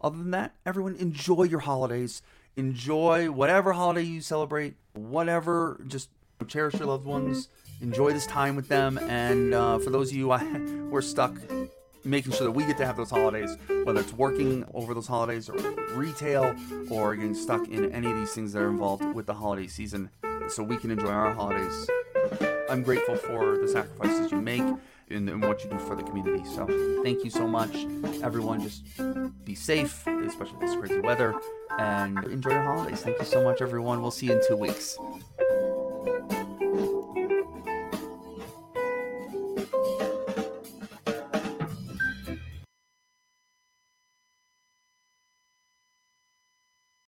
Other 0.00 0.16
than 0.16 0.30
that, 0.30 0.54
everyone 0.64 0.96
enjoy 0.96 1.42
your 1.42 1.60
holidays. 1.60 2.22
Enjoy 2.56 3.30
whatever 3.30 3.74
holiday 3.74 4.04
you 4.04 4.22
celebrate, 4.22 4.76
whatever, 4.94 5.84
just 5.86 6.08
cherish 6.44 6.74
your 6.74 6.86
loved 6.86 7.06
ones, 7.06 7.48
enjoy 7.80 8.12
this 8.12 8.26
time 8.26 8.56
with 8.56 8.68
them. 8.68 8.98
And 8.98 9.54
uh, 9.54 9.78
for 9.78 9.90
those 9.90 10.10
of 10.10 10.16
you 10.16 10.32
who 10.32 10.94
are 10.94 11.02
stuck, 11.02 11.34
making 12.04 12.32
sure 12.32 12.46
that 12.46 12.52
we 12.52 12.64
get 12.64 12.76
to 12.78 12.86
have 12.86 12.96
those 12.96 13.10
holidays, 13.10 13.56
whether 13.84 14.00
it's 14.00 14.12
working 14.12 14.64
over 14.74 14.94
those 14.94 15.06
holidays 15.06 15.48
or 15.48 15.56
retail 15.94 16.54
or 16.90 17.14
getting 17.14 17.34
stuck 17.34 17.68
in 17.68 17.92
any 17.92 18.10
of 18.10 18.16
these 18.16 18.32
things 18.32 18.52
that 18.52 18.62
are 18.62 18.70
involved 18.70 19.04
with 19.14 19.26
the 19.26 19.34
holiday 19.34 19.66
season, 19.66 20.10
so 20.48 20.62
we 20.62 20.76
can 20.76 20.90
enjoy 20.90 21.08
our 21.08 21.32
holidays. 21.32 21.88
I'm 22.68 22.82
grateful 22.82 23.16
for 23.16 23.58
the 23.58 23.68
sacrifices 23.68 24.32
you 24.32 24.40
make 24.40 24.62
and, 25.10 25.28
and 25.28 25.42
what 25.42 25.62
you 25.62 25.70
do 25.70 25.78
for 25.78 25.94
the 25.94 26.02
community. 26.02 26.44
So 26.44 26.66
thank 27.02 27.24
you 27.24 27.30
so 27.30 27.46
much, 27.46 27.74
everyone. 28.22 28.62
Just 28.62 28.84
be 29.44 29.54
safe, 29.54 30.06
especially 30.06 30.58
this 30.60 30.74
crazy 30.74 31.00
weather, 31.00 31.34
and 31.78 32.18
enjoy 32.24 32.50
your 32.50 32.62
holidays. 32.62 33.02
Thank 33.02 33.18
you 33.18 33.24
so 33.24 33.44
much, 33.44 33.60
everyone. 33.60 34.00
We'll 34.00 34.10
see 34.10 34.26
you 34.26 34.32
in 34.32 34.42
two 34.46 34.56
weeks. 34.56 34.96